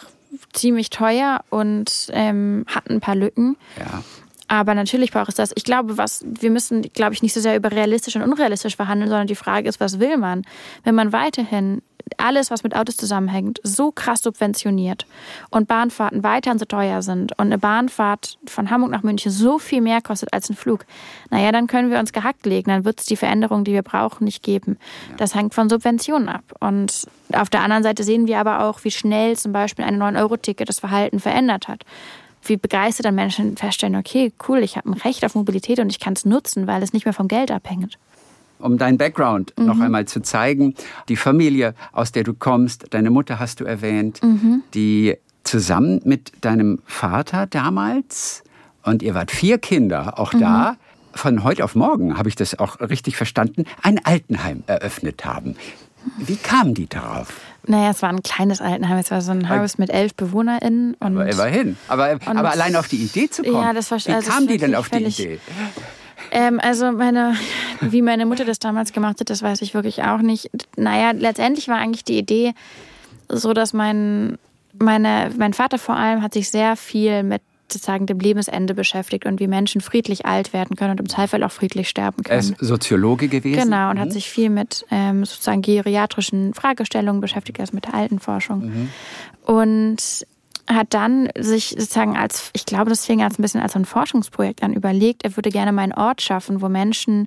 ziemlich 0.53 0.91
teuer 0.91 1.41
und 1.51 2.09
ähm, 2.13 2.65
hat 2.69 2.91
ein 2.91 3.01
paar 3.01 3.15
Lücken. 3.15 3.57
Ja. 3.79 4.03
Aber 4.49 4.75
natürlich 4.75 5.13
braucht 5.13 5.29
es 5.29 5.35
das. 5.35 5.53
Ich 5.55 5.65
glaube, 5.65 5.99
was 5.99 6.25
wir 6.27 6.51
müssen, 6.51 6.83
glaube 6.95 7.13
ich, 7.13 7.23
nicht 7.23 7.35
so 7.35 7.41
sehr 7.41 7.55
über 7.55 7.71
realistisch 7.71 8.17
und 8.17 8.23
unrealistisch 8.23 8.77
verhandeln, 8.77 9.11
sondern 9.11 9.27
die 9.27 9.35
Frage 9.35 9.69
ist, 9.69 9.79
was 9.79 10.01
will 10.01 10.17
man? 10.17 10.43
Wenn 10.85 10.95
man 10.95 11.13
weiterhin 11.13 11.83
alles, 12.17 12.51
was 12.51 12.63
mit 12.63 12.75
Autos 12.75 12.97
zusammenhängt, 12.97 13.61
so 13.63 13.93
krass 13.93 14.23
subventioniert 14.23 15.07
und 15.51 15.69
Bahnfahrten 15.69 16.23
weiterhin 16.23 16.59
so 16.59 16.65
teuer 16.65 17.03
sind 17.03 17.33
und 17.33 17.47
eine 17.47 17.59
Bahnfahrt 17.59 18.39
von 18.47 18.71
Hamburg 18.71 18.91
nach 18.91 19.03
München 19.03 19.31
so 19.31 19.59
viel 19.59 19.83
mehr 19.83 20.01
kostet 20.01 20.33
als 20.33 20.49
ein 20.49 20.57
Flug, 20.57 20.87
naja, 21.31 21.53
dann 21.53 21.67
können 21.67 21.91
wir 21.91 21.99
uns 21.99 22.13
gehackt 22.13 22.47
legen. 22.47 22.71
Dann 22.71 22.87
wird 22.87 23.01
es 23.01 23.07
die 23.07 23.17
Veränderung, 23.17 23.65
die 23.65 23.73
wir 23.73 23.83
brauchen, 23.83 24.25
nicht 24.25 24.43
geben. 24.43 24.79
Das 25.19 25.35
hängt 25.35 25.53
von 25.53 25.69
Subventionen 25.69 26.31
ab. 26.31 26.45
Und 26.61 27.07
auf 27.33 27.51
der 27.51 27.61
anderen 27.61 27.83
Seite 27.83 28.03
sehen 28.03 28.27
wir 28.27 28.39
aber 28.39 28.65
auch, 28.65 28.85
wie 28.85 28.91
schnell 28.91 29.37
zum 29.37 29.53
Beispiel 29.53 29.85
ein 29.85 30.01
9-Euro-Ticket 30.01 30.69
das 30.69 30.79
Verhalten 30.79 31.21
verändert 31.21 31.69
hat 31.69 31.85
wie 32.43 32.57
begeistert 32.57 33.07
dann 33.07 33.15
Menschen 33.15 33.57
feststellen, 33.57 33.97
okay, 33.97 34.33
cool, 34.49 34.59
ich 34.59 34.77
habe 34.77 34.91
ein 34.91 34.95
Recht 34.95 35.25
auf 35.25 35.35
Mobilität 35.35 35.79
und 35.79 35.91
ich 35.91 36.01
kann 36.01 36.15
es 36.15 36.25
nutzen, 36.25 36.67
weil 36.67 36.83
es 36.83 36.93
nicht 36.93 37.05
mehr 37.05 37.15
vom 37.15 37.29
Geld 37.29 37.51
abhängt. 37.51 37.99
Um 38.59 38.77
deinen 38.77 38.99
Background 38.99 39.53
mhm. 39.57 39.67
noch 39.67 39.81
einmal 39.81 40.07
zu 40.07 40.21
zeigen, 40.21 40.75
die 41.09 41.17
Familie, 41.17 41.75
aus 41.93 42.13
der 42.13 42.25
du 42.25 42.35
kommst, 42.35 42.87
deine 42.91 43.11
Mutter 43.11 43.39
hast 43.39 43.61
du 43.61 43.65
erwähnt, 43.65 44.23
mhm. 44.23 44.63
die 44.75 45.17
zusammen 45.45 46.01
mit 46.05 46.33
deinem 46.45 46.81
Vater 46.85 47.47
damals, 47.47 48.43
und 48.83 49.03
ihr 49.03 49.15
wart 49.15 49.31
vier 49.31 49.59
Kinder, 49.59 50.19
auch 50.19 50.33
mhm. 50.33 50.41
da, 50.41 50.77
von 51.15 51.43
heute 51.43 51.65
auf 51.65 51.75
morgen, 51.75 52.19
habe 52.19 52.29
ich 52.29 52.37
das 52.37 52.59
auch 52.59 52.81
richtig 52.81 53.17
verstanden, 53.17 53.65
ein 53.83 54.05
Altenheim 54.05 54.63
eröffnet 54.67 55.25
haben. 55.25 55.57
Wie 56.17 56.37
kamen 56.37 56.75
die 56.75 56.87
darauf? 56.87 57.41
Naja, 57.67 57.91
es 57.91 58.01
war 58.01 58.09
ein 58.09 58.23
kleines 58.23 58.61
Altenheim. 58.61 58.99
Es 58.99 59.11
war 59.11 59.21
so 59.21 59.33
ein 59.33 59.49
Haus 59.49 59.77
mit 59.77 59.91
elf 59.91 60.15
BewohnerInnen. 60.15 60.95
Und 60.95 61.19
aber 61.19 61.31
immerhin. 61.31 61.77
Aber, 61.89 62.19
aber 62.25 62.51
allein 62.51 62.75
auf 62.77 62.89
die 62.89 62.97
Idee 62.97 63.29
zu 63.29 63.43
kommen. 63.43 63.63
Ja, 63.63 63.73
das 63.75 63.91
war, 63.91 63.99
Wie 63.99 64.13
also 64.13 64.31
kamen 64.31 64.47
die 64.49 64.57
denn 64.57 64.75
auf 64.75 64.89
die 64.89 65.05
Idee? 65.05 65.39
Ähm, 66.31 66.61
also 66.61 66.93
meine, 66.93 67.37
wie 67.81 68.03
meine 68.03 68.27
Mutter 68.27 68.45
das 68.45 68.59
damals 68.59 68.93
gemacht 68.93 69.21
hat, 69.21 69.31
das 69.31 69.43
weiß 69.43 69.63
ich 69.63 69.75
wirklich 69.75 70.03
auch 70.05 70.19
nicht. 70.19 70.51
Naja, 70.77 71.13
letztendlich 71.13 71.69
war 71.69 71.77
eigentlich 71.77 72.05
die 72.05 72.19
Idee 72.19 72.55
so, 73.29 73.53
dass 73.53 73.73
mein, 73.73 74.39
meine, 74.79 75.31
mein 75.37 75.53
Vater 75.53 75.79
vor 75.79 75.97
allem 75.97 76.23
hat 76.23 76.35
sich 76.35 76.51
sehr 76.51 76.77
viel 76.77 77.23
mit 77.23 77.43
sozusagen 77.73 78.07
dem 78.07 78.19
Lebensende 78.19 78.75
beschäftigt 78.75 79.27
und 79.27 79.41
wie 79.41 79.47
Menschen 79.47 79.81
friedlich 79.81 80.27
alt 80.27 80.53
werden 80.53 80.77
können 80.77 80.93
und 80.93 81.01
im 81.01 81.09
Zweifel 81.09 81.43
auch 81.45 81.53
friedlich 81.53 81.89
sterben 81.89 82.23
können. 82.23 82.35
Er 82.35 82.39
ist 82.39 82.55
Soziologe 82.59 83.29
gewesen. 83.29 83.61
Genau, 83.61 83.91
und 83.91 83.97
mhm. 83.97 84.01
hat 84.01 84.13
sich 84.13 84.31
viel 84.31 84.51
mit 84.51 84.87
ähm, 84.91 85.25
sozusagen 85.25 85.63
geriatrischen 85.63 86.55
Fragestellungen 86.55 87.21
beschäftigt, 87.21 87.61
also 87.61 87.75
mit 87.75 87.87
der 87.87 87.95
Altenforschung. 87.95 88.67
Mhm. 88.67 88.89
Und 89.45 90.27
hat 90.69 90.93
dann 90.93 91.31
sich 91.39 91.71
sozusagen 91.71 92.17
als, 92.17 92.51
ich 92.53 92.67
glaube, 92.67 92.91
das 92.91 93.07
fing 93.07 93.23
als 93.23 93.39
ein 93.39 93.43
bisschen 93.43 93.63
als 93.63 93.75
ein 93.75 93.87
Forschungsprojekt 93.87 94.63
an, 94.63 94.75
überlegt, 94.75 95.25
er 95.25 95.35
würde 95.37 95.51
gerne 95.51 95.73
mal 95.73 95.83
einen 95.83 95.95
Ort 95.95 96.21
schaffen, 96.21 96.61
wo 96.61 96.69
Menschen 96.69 97.27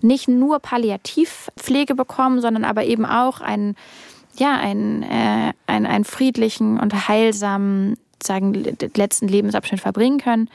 nicht 0.00 0.28
nur 0.28 0.58
Palliativpflege 0.58 1.94
bekommen, 1.94 2.40
sondern 2.40 2.64
aber 2.64 2.84
eben 2.84 3.04
auch 3.04 3.40
einen, 3.40 3.76
ja, 4.36 4.56
einen, 4.56 5.02
äh, 5.02 5.52
einen, 5.66 5.86
einen 5.86 6.04
friedlichen 6.04 6.80
und 6.80 7.08
heilsamen 7.08 7.96
sagen, 8.22 8.54
letzten 8.94 9.28
Lebensabschnitt 9.28 9.80
verbringen 9.80 10.18
können. 10.18 10.48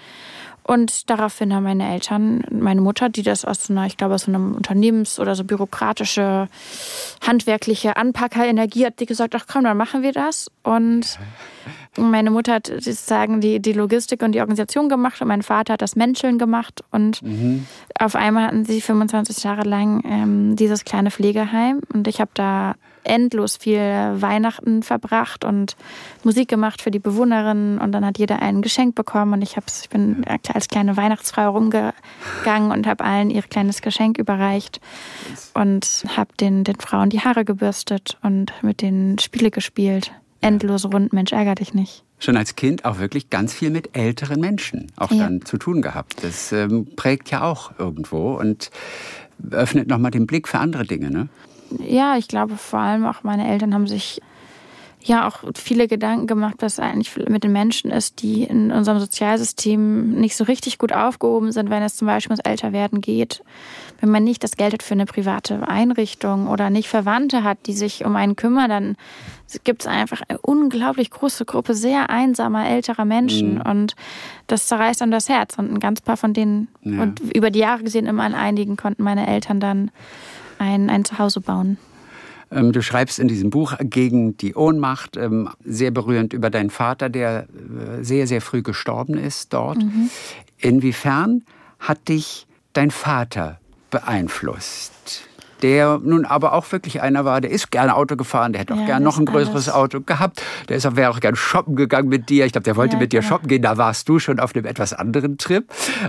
Und 0.65 1.09
daraufhin 1.09 1.53
haben 1.53 1.63
meine 1.63 1.91
Eltern, 1.91 2.45
meine 2.49 2.79
Mutter, 2.79 3.09
die 3.09 3.21
das 3.21 3.43
aus 3.43 3.65
so 3.65 3.73
einer, 3.73 3.85
ich 3.85 3.97
glaube, 3.97 4.15
aus 4.15 4.23
so 4.23 4.31
einem 4.31 4.55
Unternehmens- 4.55 5.19
oder 5.19 5.35
so 5.35 5.43
bürokratische, 5.43 6.47
handwerkliche 7.21 7.97
Anpackerenergie 7.97 8.85
hat, 8.85 8.99
die 9.01 9.05
gesagt, 9.05 9.35
ach 9.35 9.45
komm, 9.51 9.65
dann 9.65 9.75
machen 9.75 10.03
wir 10.03 10.13
das. 10.13 10.49
Und 10.63 11.19
meine 11.97 12.31
Mutter 12.31 12.53
hat 12.53 12.67
sozusagen 12.67 13.41
die, 13.41 13.59
die 13.59 13.73
Logistik 13.73 14.23
und 14.23 14.31
die 14.31 14.39
Organisation 14.39 14.87
gemacht 14.87 15.21
und 15.21 15.27
mein 15.27 15.43
Vater 15.43 15.73
hat 15.73 15.81
das 15.81 15.97
Menscheln 15.97 16.37
gemacht. 16.37 16.81
Und 16.91 17.21
mhm. 17.21 17.67
auf 17.99 18.15
einmal 18.15 18.47
hatten 18.47 18.63
sie 18.63 18.79
25 18.79 19.43
Jahre 19.43 19.63
lang 19.63 20.01
ähm, 20.05 20.55
dieses 20.55 20.85
kleine 20.85 21.11
Pflegeheim. 21.11 21.81
Und 21.93 22.07
ich 22.07 22.21
habe 22.21 22.31
da 22.33 22.75
endlos 23.03 23.57
viel 23.57 23.79
Weihnachten 23.79 24.83
verbracht 24.83 25.45
und 25.45 25.75
Musik 26.23 26.47
gemacht 26.47 26.81
für 26.81 26.91
die 26.91 26.99
Bewohnerinnen 26.99 27.79
und 27.79 27.91
dann 27.91 28.05
hat 28.05 28.17
jeder 28.17 28.41
ein 28.41 28.61
Geschenk 28.61 28.95
bekommen 28.95 29.33
und 29.33 29.41
ich, 29.41 29.57
hab's, 29.57 29.81
ich 29.83 29.89
bin 29.89 30.25
als 30.53 30.67
kleine 30.67 30.97
Weihnachtsfrau 30.97 31.49
rumgegangen 31.51 32.71
und 32.71 32.87
habe 32.87 33.03
allen 33.03 33.29
ihr 33.29 33.41
kleines 33.41 33.81
Geschenk 33.81 34.17
überreicht 34.17 34.79
und 35.53 36.05
habe 36.15 36.31
den, 36.39 36.63
den 36.63 36.75
Frauen 36.75 37.09
die 37.09 37.21
Haare 37.21 37.45
gebürstet 37.45 38.17
und 38.21 38.53
mit 38.61 38.81
denen 38.81 39.19
Spiele 39.19 39.51
gespielt. 39.51 40.11
Endlos 40.41 40.85
rund, 40.85 41.13
Mensch, 41.13 41.31
ärger 41.31 41.55
dich 41.55 41.73
nicht 41.73 42.03
schon 42.23 42.37
als 42.37 42.55
Kind 42.55 42.85
auch 42.85 42.99
wirklich 42.99 43.29
ganz 43.29 43.53
viel 43.53 43.69
mit 43.69 43.95
älteren 43.97 44.39
Menschen 44.39 44.91
auch 44.95 45.11
ja. 45.11 45.23
dann 45.23 45.45
zu 45.45 45.57
tun 45.57 45.81
gehabt. 45.81 46.23
Das 46.23 46.51
ähm, 46.51 46.87
prägt 46.95 47.29
ja 47.31 47.43
auch 47.43 47.77
irgendwo 47.77 48.35
und 48.35 48.71
öffnet 49.51 49.87
nochmal 49.87 50.11
den 50.11 50.25
Blick 50.25 50.47
für 50.47 50.59
andere 50.59 50.85
Dinge, 50.85 51.11
ne? 51.11 51.27
Ja, 51.79 52.17
ich 52.17 52.27
glaube 52.27 52.57
vor 52.57 52.79
allem 52.79 53.05
auch 53.05 53.23
meine 53.23 53.47
Eltern 53.47 53.73
haben 53.73 53.87
sich 53.87 54.21
ja 55.07 55.27
auch 55.27 55.43
viele 55.55 55.87
Gedanken 55.87 56.27
gemacht, 56.27 56.55
was 56.59 56.79
eigentlich 56.79 57.15
mit 57.27 57.43
den 57.43 57.51
Menschen 57.51 57.91
ist, 57.91 58.21
die 58.21 58.43
in 58.43 58.71
unserem 58.71 58.99
Sozialsystem 58.99 60.11
nicht 60.11 60.35
so 60.35 60.43
richtig 60.45 60.77
gut 60.77 60.93
aufgehoben 60.93 61.51
sind, 61.51 61.69
wenn 61.69 61.83
es 61.83 61.95
zum 61.95 62.07
Beispiel 62.07 62.31
ums 62.31 62.45
Älterwerden 62.45 63.01
geht. 63.01 63.43
Wenn 63.99 64.09
man 64.09 64.23
nicht 64.23 64.43
das 64.43 64.57
Geld 64.57 64.73
hat 64.73 64.83
für 64.83 64.93
eine 64.93 65.05
private 65.05 65.67
Einrichtung 65.67 66.47
oder 66.47 66.69
nicht 66.69 66.89
Verwandte 66.89 67.43
hat, 67.43 67.59
die 67.67 67.73
sich 67.73 68.05
um 68.05 68.15
einen 68.15 68.35
kümmern, 68.35 68.69
dann 68.69 68.97
gibt 69.63 69.81
es 69.81 69.87
einfach 69.87 70.21
eine 70.27 70.39
unglaublich 70.39 71.11
große 71.11 71.45
Gruppe 71.45 71.73
sehr 71.73 72.09
einsamer 72.09 72.67
älterer 72.67 73.05
Menschen. 73.05 73.55
Mhm. 73.55 73.61
Und 73.61 73.95
das 74.47 74.67
zerreißt 74.67 75.01
dann 75.01 75.11
das 75.11 75.29
Herz. 75.29 75.57
Und 75.57 75.71
ein 75.71 75.79
ganz 75.79 76.01
paar 76.01 76.17
von 76.17 76.33
denen, 76.33 76.67
ja. 76.81 77.01
und 77.01 77.19
über 77.19 77.51
die 77.51 77.59
Jahre 77.59 77.83
gesehen 77.83 78.07
immer 78.07 78.23
an 78.23 78.35
einigen, 78.35 78.77
konnten 78.77 79.03
meine 79.03 79.27
Eltern 79.27 79.59
dann 79.59 79.91
ein, 80.59 80.89
ein 80.89 81.05
Zuhause 81.05 81.41
bauen. 81.41 81.77
Ähm, 82.51 82.71
du 82.71 82.81
schreibst 82.81 83.19
in 83.19 83.27
diesem 83.27 83.49
Buch 83.49 83.73
gegen 83.79 84.37
die 84.37 84.55
Ohnmacht, 84.55 85.17
ähm, 85.17 85.49
sehr 85.63 85.91
berührend 85.91 86.33
über 86.33 86.49
deinen 86.49 86.69
Vater, 86.69 87.09
der 87.09 87.47
äh, 87.99 88.03
sehr, 88.03 88.27
sehr 88.27 88.41
früh 88.41 88.61
gestorben 88.61 89.17
ist 89.17 89.53
dort. 89.53 89.77
Mhm. 89.77 90.09
Inwiefern 90.57 91.43
hat 91.79 92.07
dich 92.07 92.47
dein 92.73 92.91
Vater 92.91 93.59
beeinflusst? 93.89 95.27
Der 95.63 95.99
nun 96.03 96.25
aber 96.25 96.53
auch 96.53 96.71
wirklich 96.71 97.01
einer 97.01 97.25
war, 97.25 97.41
der 97.41 97.49
ist 97.49 97.71
gerne 97.71 97.95
Auto 97.95 98.15
gefahren, 98.15 98.53
der 98.53 98.61
hätte 98.61 98.73
auch 98.73 98.79
Ja, 98.79 98.85
gerne 98.85 99.05
noch 99.05 99.17
ein 99.17 99.25
größeres 99.25 99.69
alles. 99.69 99.75
Auto 99.75 100.01
gehabt. 100.01 100.43
Der 100.69 100.77
ist 100.77 100.85
auch, 100.85 100.95
wäre 100.95 101.09
auch 101.09 101.21
gern 101.21 101.35
shoppen 101.35 101.75
gegangen 101.75 102.09
mit 102.09 102.29
dir. 102.29 102.45
Ich 102.45 102.51
glaube, 102.51 102.65
der 102.65 102.75
wollte 102.75 102.95
Ja, 102.95 102.99
mit 102.99 103.13
dir 103.13 103.21
shoppen 103.21 103.47
gehen. 103.47 103.61
Da 103.61 103.77
warst 103.77 104.07
du 104.09 104.19
schon 104.19 104.39
auf 104.39 104.53
einem 104.53 104.65
etwas 104.65 104.93
anderen 104.93 105.37
Trip, 105.37 105.65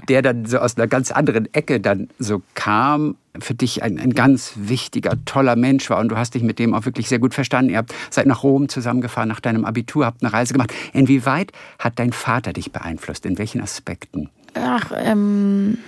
der 0.09 0.23
dann 0.23 0.45
so 0.45 0.59
aus 0.59 0.77
einer 0.77 0.89
ganz 0.89 1.13
anderen 1.13 1.53
Ecke 1.55 1.81
dann 1.81 2.09
so 2.19 2.43
kam. 2.55 3.17
Für 3.41 3.55
dich 3.55 3.83
ein, 3.83 3.99
ein 3.99 4.13
ganz 4.13 4.53
wichtiger, 4.57 5.13
toller 5.25 5.57
Mensch 5.57 5.91
war 5.91 5.99
und 5.99 6.09
du 6.09 6.17
hast 6.17 6.35
dich 6.35 6.45
mit 6.45 6.61
dem 6.61 6.73
auch 6.73 6.85
wirklich 6.85 7.09
sehr 7.09 7.19
gut 7.19 7.35
verstanden. 7.35 7.71
Ihr 7.71 7.79
habt 7.79 7.93
seid 8.11 8.27
nach 8.27 8.45
Rom 8.45 8.69
zusammengefahren 8.69 9.29
nach 9.29 9.41
deinem 9.41 9.65
Abitur, 9.65 10.07
habt 10.07 10.23
eine 10.23 10.33
Reise 10.33 10.53
gemacht. 10.53 10.73
Inwieweit 10.93 11.51
hat 11.81 11.99
dein 11.99 12.13
Vater 12.13 12.53
dich 12.53 12.71
beeinflusst? 12.71 13.27
In 13.27 13.37
welchen 13.39 13.61
Aspekten? 13.61 14.31
Ach, 14.55 14.93
ähm. 14.97 15.79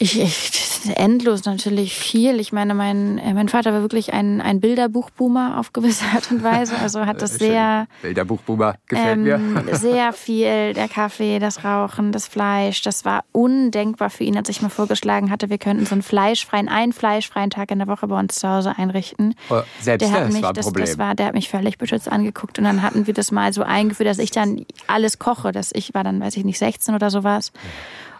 Ich, 0.00 0.20
ich, 0.20 0.68
endlos 0.94 1.44
natürlich 1.44 1.94
viel. 1.94 2.38
Ich 2.38 2.52
meine, 2.52 2.74
mein, 2.74 3.18
äh, 3.18 3.34
mein 3.34 3.48
Vater 3.48 3.72
war 3.72 3.80
wirklich 3.80 4.12
ein, 4.12 4.40
ein 4.40 4.60
Bilderbuchboomer 4.60 5.58
auf 5.58 5.72
gewisse 5.72 6.04
Art 6.14 6.30
und 6.30 6.42
Weise. 6.44 6.76
Also 6.78 7.04
hat 7.04 7.20
das 7.20 7.34
sehr, 7.34 7.88
Bilderbuchbuber 8.02 8.76
gefällt 8.86 9.18
mir. 9.18 9.34
ähm, 9.34 9.68
sehr 9.72 10.12
viel. 10.14 10.74
Der 10.74 10.88
Kaffee, 10.88 11.40
das 11.40 11.64
Rauchen, 11.64 12.12
das 12.12 12.28
Fleisch. 12.28 12.82
Das 12.82 13.04
war 13.04 13.24
undenkbar 13.32 14.10
für 14.10 14.22
ihn, 14.22 14.36
als 14.36 14.48
ich 14.48 14.62
mal 14.62 14.68
vorgeschlagen 14.68 15.30
hatte, 15.30 15.50
wir 15.50 15.58
könnten 15.58 15.84
so 15.84 15.94
einen 15.94 16.02
fleischfreien, 16.02 16.68
einen 16.68 16.92
fleischfreien 16.92 17.50
Tag 17.50 17.70
in 17.70 17.78
der 17.78 17.88
Woche 17.88 18.06
bei 18.06 18.18
uns 18.18 18.36
zu 18.36 18.48
Hause 18.48 18.74
einrichten. 18.76 19.34
Oh, 19.50 19.62
selbst 19.80 20.06
der 20.06 20.12
hat 20.12 20.26
das 20.26 20.32
mich, 20.32 20.42
war 20.42 20.50
ein 20.50 20.54
das, 20.54 20.66
Problem. 20.66 20.86
das 20.86 20.98
war, 20.98 21.14
der 21.14 21.26
hat 21.26 21.34
mich 21.34 21.48
völlig 21.48 21.76
beschützt 21.76 22.10
angeguckt 22.10 22.58
und 22.58 22.64
dann 22.64 22.82
hatten 22.82 23.06
wir 23.06 23.14
das 23.14 23.32
mal 23.32 23.52
so 23.52 23.62
eingeführt, 23.62 24.08
dass 24.08 24.18
ich 24.18 24.30
dann 24.30 24.64
alles 24.86 25.18
koche. 25.18 25.50
Dass 25.50 25.72
ich 25.72 25.92
war 25.94 26.04
dann, 26.04 26.20
weiß 26.20 26.36
ich 26.36 26.44
nicht, 26.44 26.58
16 26.58 26.94
oder 26.94 27.10
sowas 27.10 27.52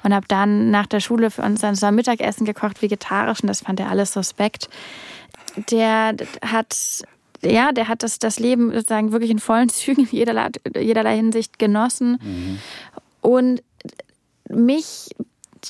und 0.02 0.14
habe 0.14 0.26
dann 0.28 0.70
nach 0.70 0.86
der 0.86 1.00
Schule 1.00 1.30
für 1.30 1.42
uns 1.42 1.60
dann 1.60 1.74
so 1.74 1.86
ein 1.86 1.94
Mittagessen 1.94 2.44
gekocht, 2.44 2.82
vegetarisch 2.82 3.40
und 3.42 3.48
das 3.48 3.60
fand 3.62 3.80
er 3.80 3.90
alles 3.90 4.12
suspekt. 4.12 4.68
Der 5.70 6.14
hat 6.42 6.76
ja, 7.42 7.70
der 7.70 7.86
hat 7.86 8.02
das, 8.02 8.18
das 8.18 8.40
Leben 8.40 8.72
sozusagen 8.72 9.12
wirklich 9.12 9.30
in 9.30 9.38
vollen 9.38 9.68
Zügen 9.70 10.02
in 10.02 10.10
jederlei, 10.10 10.48
jederlei 10.76 11.16
Hinsicht 11.16 11.58
genossen 11.58 12.58
und 13.20 13.62
mich, 14.48 15.08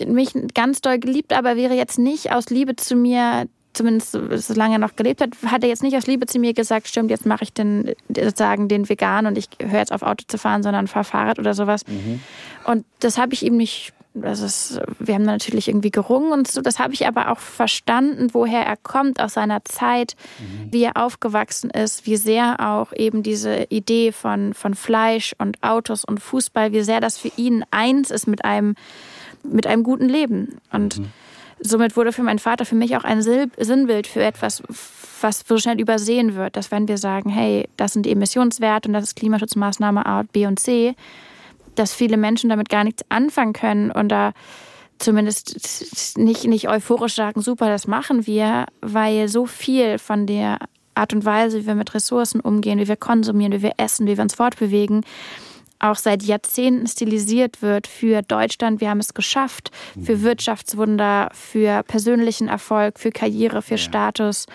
mich 0.07 0.31
ganz 0.55 0.81
doll 0.81 0.99
geliebt, 0.99 1.33
aber 1.33 1.57
wäre 1.57 1.75
jetzt 1.75 1.99
nicht 1.99 2.33
aus 2.33 2.49
Liebe 2.51 2.77
zu 2.77 2.95
mir, 2.97 3.47
zumindest 3.75 4.13
so- 4.13 4.37
solange 4.37 4.77
er 4.77 4.79
noch 4.79 4.97
gelebt 4.97 5.21
hat, 5.21 5.31
hat 5.47 5.63
er 5.63 5.69
jetzt 5.69 5.83
nicht 5.83 5.97
aus 5.97 6.07
Liebe 6.07 6.27
zu 6.27 6.39
mir 6.39 6.55
gesagt, 6.55 6.89
stimmt, 6.89 7.11
jetzt 7.11 7.27
mache 7.27 7.45
ich 7.45 7.53
den, 7.53 7.93
sozusagen 8.09 8.69
den 8.69 8.89
Vegan 8.89 9.27
und 9.27 9.37
ich 9.37 9.49
höre 9.61 9.81
jetzt 9.81 9.93
auf 9.93 10.03
Auto 10.03 10.25
zu 10.27 10.39
fahren, 10.39 10.63
sondern 10.63 10.87
fahre 10.87 11.05
Fahrrad 11.05 11.39
oder 11.39 11.55
sowas. 11.55 11.83
Und 12.65 12.85
das 13.01 13.19
habe 13.19 13.35
ich 13.35 13.45
ihm 13.45 13.57
nicht, 13.57 13.93
das 14.23 14.41
ist, 14.41 14.81
wir 14.99 15.15
haben 15.15 15.25
natürlich 15.25 15.69
irgendwie 15.69 15.91
gerungen 15.91 16.33
und 16.33 16.49
so, 16.49 16.61
das 16.61 16.79
habe 16.79 16.95
ich 16.95 17.07
aber 17.07 17.31
auch 17.33 17.39
verstanden, 17.39 18.29
woher 18.33 18.65
er 18.65 18.77
kommt, 18.77 19.21
aus 19.21 19.35
seiner 19.35 19.65
Zeit, 19.65 20.17
wie 20.71 20.83
er 20.83 20.97
aufgewachsen 20.97 21.71
ist, 21.71 22.07
wie 22.07 22.17
sehr 22.17 22.57
auch 22.61 22.93
eben 22.93 23.23
diese 23.23 23.65
Idee 23.71 24.13
von, 24.13 24.55
von 24.55 24.75
Fleisch 24.75 25.35
und 25.39 25.63
Autos 25.63 26.05
und 26.05 26.21
Fußball, 26.21 26.73
wie 26.73 26.83
sehr 26.83 27.01
das 27.01 27.19
für 27.19 27.31
ihn 27.37 27.65
eins 27.71 28.11
ist 28.11 28.27
mit 28.27 28.45
einem, 28.45 28.75
mit 29.43 29.67
einem 29.67 29.83
guten 29.83 30.09
Leben. 30.09 30.59
Und 30.73 31.01
somit 31.61 31.97
wurde 31.97 32.13
für 32.13 32.23
meinen 32.23 32.39
Vater 32.39 32.65
für 32.65 32.75
mich 32.75 32.97
auch 32.97 33.05
ein 33.05 33.21
Sil- 33.25 33.51
Sinnbild 33.59 34.07
für 34.07 34.23
etwas, 34.23 34.63
was 35.21 35.45
so 35.47 35.59
schnell 35.59 35.81
übersehen 35.81 36.37
wird, 36.37 36.57
dass 36.57 36.71
wenn 36.71 36.87
wir 36.87 36.99
sagen, 36.99 37.31
hey, 37.31 37.69
das 37.77 37.93
sind 37.93 38.07
die 38.07 38.13
Emissionswerte 38.13 38.89
und 38.89 38.93
das 38.93 39.05
ist 39.05 39.17
Klimaschutzmaßnahme 39.17 40.07
A, 40.07 40.23
B 40.23 40.47
und 40.47 40.61
C, 40.61 40.95
dass 41.79 41.93
viele 41.93 42.17
Menschen 42.17 42.51
damit 42.51 42.69
gar 42.69 42.85
nichts 42.85 43.05
anfangen 43.09 43.53
können 43.53 43.91
und 43.91 44.09
da 44.09 44.33
zumindest 44.99 46.19
nicht, 46.19 46.45
nicht 46.45 46.69
euphorisch 46.69 47.15
sagen, 47.15 47.41
super, 47.41 47.69
das 47.69 47.87
machen 47.87 48.27
wir, 48.27 48.67
weil 48.81 49.29
so 49.29 49.47
viel 49.47 49.99
von 49.99 50.27
der 50.27 50.59
Art 50.95 51.15
und 51.15 51.25
Weise, 51.25 51.61
wie 51.61 51.67
wir 51.67 51.77
mit 51.77 51.95
Ressourcen 51.95 52.41
umgehen, 52.41 52.79
wie 52.81 52.89
wir 52.89 52.97
konsumieren, 52.97 53.53
wie 53.53 53.63
wir 53.63 53.75
essen, 53.77 54.07
wie 54.07 54.17
wir 54.17 54.23
uns 54.23 54.35
fortbewegen, 54.35 55.05
auch 55.81 55.97
seit 55.97 56.23
Jahrzehnten 56.23 56.87
stilisiert 56.87 57.63
wird 57.63 57.87
für 57.87 58.23
Deutschland. 58.23 58.81
Wir 58.81 58.91
haben 58.91 58.99
es 58.99 59.15
geschafft, 59.15 59.71
für 60.03 60.23
Wirtschaftswunder, 60.23 61.31
für 61.33 61.83
persönlichen 61.85 62.49
Erfolg, 62.49 62.99
für 62.99 63.11
Karriere, 63.11 63.63
für 63.63 63.79
Status. 63.79 64.47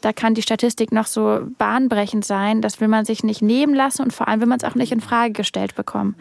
Da 0.00 0.12
kann 0.12 0.34
die 0.34 0.42
Statistik 0.42 0.90
noch 0.90 1.06
so 1.06 1.40
bahnbrechend 1.58 2.24
sein. 2.24 2.62
Das 2.62 2.80
will 2.80 2.88
man 2.88 3.04
sich 3.04 3.22
nicht 3.22 3.42
nehmen 3.42 3.74
lassen 3.74 4.02
und 4.02 4.12
vor 4.12 4.28
allem 4.28 4.40
will 4.40 4.48
man 4.48 4.58
es 4.58 4.64
auch 4.64 4.74
nicht 4.74 4.92
in 4.92 5.00
Frage 5.00 5.32
gestellt 5.32 5.74
bekommen. 5.74 6.16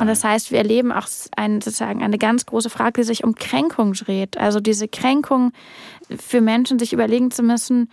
Und 0.00 0.06
das 0.06 0.24
heißt, 0.24 0.50
wir 0.50 0.58
erleben 0.58 0.92
auch 0.92 1.08
ein, 1.36 1.60
sozusagen 1.60 2.02
eine 2.02 2.18
ganz 2.18 2.46
große 2.46 2.70
Frage, 2.70 3.00
die 3.00 3.06
sich 3.06 3.24
um 3.24 3.34
Kränkung 3.34 3.92
dreht. 3.94 4.36
Also 4.38 4.60
diese 4.60 4.88
Kränkung 4.88 5.52
für 6.18 6.40
Menschen, 6.40 6.78
sich 6.78 6.92
überlegen 6.92 7.30
zu 7.30 7.42
müssen, 7.42 7.90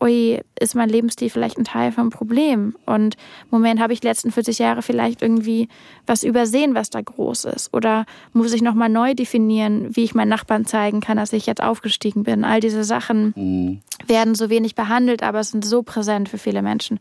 ui, 0.00 0.40
ist 0.58 0.74
mein 0.74 0.88
Lebensstil 0.88 1.30
vielleicht 1.30 1.58
ein 1.58 1.64
Teil 1.64 1.92
vom 1.92 2.10
Problem? 2.10 2.74
Und 2.86 3.16
Moment 3.50 3.80
habe 3.80 3.92
ich 3.92 4.00
die 4.00 4.06
letzten 4.06 4.32
40 4.32 4.58
Jahre 4.58 4.82
vielleicht 4.82 5.22
irgendwie 5.22 5.68
was 6.06 6.22
übersehen, 6.24 6.74
was 6.74 6.90
da 6.90 7.00
groß 7.00 7.44
ist. 7.46 7.72
Oder 7.72 8.04
muss 8.32 8.52
ich 8.52 8.62
nochmal 8.62 8.88
neu 8.88 9.14
definieren, 9.14 9.94
wie 9.94 10.04
ich 10.04 10.14
meinen 10.14 10.28
Nachbarn 10.28 10.66
zeigen 10.66 11.00
kann, 11.00 11.16
dass 11.16 11.32
ich 11.32 11.46
jetzt 11.46 11.62
aufgestiegen 11.62 12.24
bin? 12.24 12.44
All 12.44 12.60
diese 12.60 12.84
Sachen 12.84 13.80
werden 14.06 14.34
so 14.34 14.50
wenig 14.50 14.74
behandelt, 14.74 15.22
aber 15.22 15.42
sind 15.44 15.64
so 15.64 15.82
präsent 15.82 16.28
für 16.28 16.38
viele 16.38 16.62
Menschen. 16.62 16.98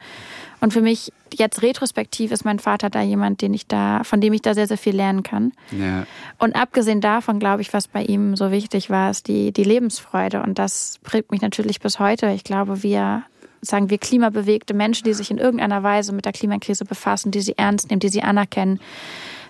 Und 0.60 0.74
für 0.74 0.82
mich 0.82 1.12
jetzt 1.34 1.62
retrospektiv 1.62 2.32
ist 2.32 2.46
mein 2.46 2.60
Vater 2.60 2.90
da 2.90 3.02
jemand, 3.02 3.42
den 3.42 3.54
ich 3.54 3.68
da, 3.68 4.04
von 4.04 4.22
dem 4.22 4.34
ich 4.34 4.42
da 4.42 4.54
sehr, 4.54 4.68
sehr 4.68 4.78
viel 4.78 4.96
lernen 4.96 5.24
kann. 5.24 5.54
Ja. 5.72 6.06
Und 6.38 6.56
abgesehen 6.56 7.02
davon, 7.02 7.40
glaube 7.40 7.62
ich, 7.62 7.74
was 7.74 7.88
bei 7.88 8.04
ihm 8.04 8.36
so 8.36 8.52
wichtig 8.52 8.90
war, 8.90 9.10
ist 9.10 9.28
die, 9.28 9.52
die 9.52 9.64
Lebensfreude. 9.64 10.42
Und 10.44 10.60
das 10.60 11.00
prägt 11.04 11.32
mich 11.32 11.42
natürlich 11.42 11.80
bis 11.80 12.00
heute. 12.00 12.30
Ich 12.32 12.44
glaube, 12.44 12.84
wir, 12.84 13.24
sagen 13.62 13.90
wir, 13.90 13.98
klimabewegte 13.98 14.74
Menschen, 14.74 15.06
die 15.06 15.14
sich 15.14 15.32
in 15.32 15.38
irgendeiner 15.38 15.84
Weise 15.84 16.14
mit 16.14 16.26
der 16.26 16.34
Klimakrise 16.34 16.86
befassen, 16.86 17.32
die 17.32 17.42
sie 17.42 17.58
ernst 17.58 17.90
nehmen, 17.90 18.00
die 18.00 18.10
sie 18.10 18.22
anerkennen, 18.22 18.80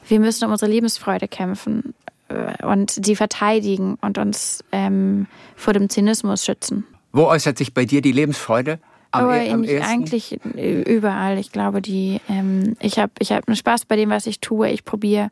wir 0.08 0.20
müssen 0.20 0.46
um 0.46 0.52
unsere 0.52 0.72
Lebensfreude 0.72 1.28
kämpfen 1.28 1.94
äh, 2.28 2.66
und 2.66 2.92
sie 2.92 3.16
verteidigen 3.16 3.98
und 4.02 4.18
uns 4.18 4.64
ähm, 4.72 5.28
vor 5.56 5.74
dem 5.74 5.90
Zynismus 5.90 6.46
schützen. 6.46 6.86
Wo 7.12 7.26
äußert 7.26 7.58
sich 7.58 7.74
bei 7.74 7.86
dir 7.86 8.02
die 8.02 8.12
Lebensfreude? 8.12 8.80
Am, 9.12 9.26
Aber 9.26 9.42
e- 9.42 9.52
am 9.52 9.66
eigentlich 9.66 10.40
überall. 10.56 11.38
Ich 11.38 11.52
glaube, 11.52 11.82
die, 11.82 12.22
ähm, 12.30 12.76
ich 12.80 12.98
habe 12.98 13.12
ich 13.20 13.32
hab 13.32 13.48
einen 13.48 13.58
Spaß 13.58 13.86
bei 13.86 13.98
dem, 13.98 14.10
was 14.10 14.26
ich 14.26 14.40
tue. 14.40 14.70
Ich 14.70 14.86
probiere 14.86 15.30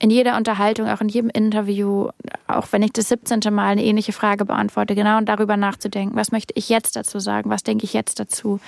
in 0.00 0.10
jeder 0.10 0.36
Unterhaltung, 0.36 0.88
auch 0.88 1.00
in 1.00 1.08
jedem 1.08 1.30
Interview, 1.30 2.08
auch 2.48 2.66
wenn 2.72 2.82
ich 2.82 2.92
das 2.92 3.08
17. 3.08 3.40
Mal 3.52 3.68
eine 3.68 3.84
ähnliche 3.84 4.12
Frage 4.12 4.44
beantworte, 4.44 4.96
genau 4.96 5.20
darüber 5.20 5.56
nachzudenken. 5.56 6.16
Was 6.16 6.32
möchte 6.32 6.52
ich 6.56 6.68
jetzt 6.68 6.96
dazu 6.96 7.20
sagen? 7.20 7.50
Was 7.50 7.62
denke 7.62 7.84
ich 7.84 7.92
jetzt 7.92 8.18
dazu? 8.18 8.58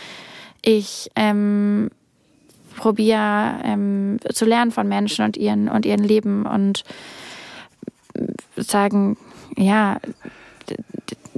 Ich 0.62 1.11
ähm, 1.16 1.90
probiere 2.76 3.55
ähm, 3.64 4.18
zu 4.32 4.44
lernen 4.44 4.70
von 4.70 4.86
Menschen 4.86 5.24
und 5.24 5.36
ihren, 5.36 5.68
und 5.68 5.84
ihren 5.84 6.05
Leben 6.05 6.47
und 6.47 6.84
sagen, 8.57 9.16
ja, 9.57 9.99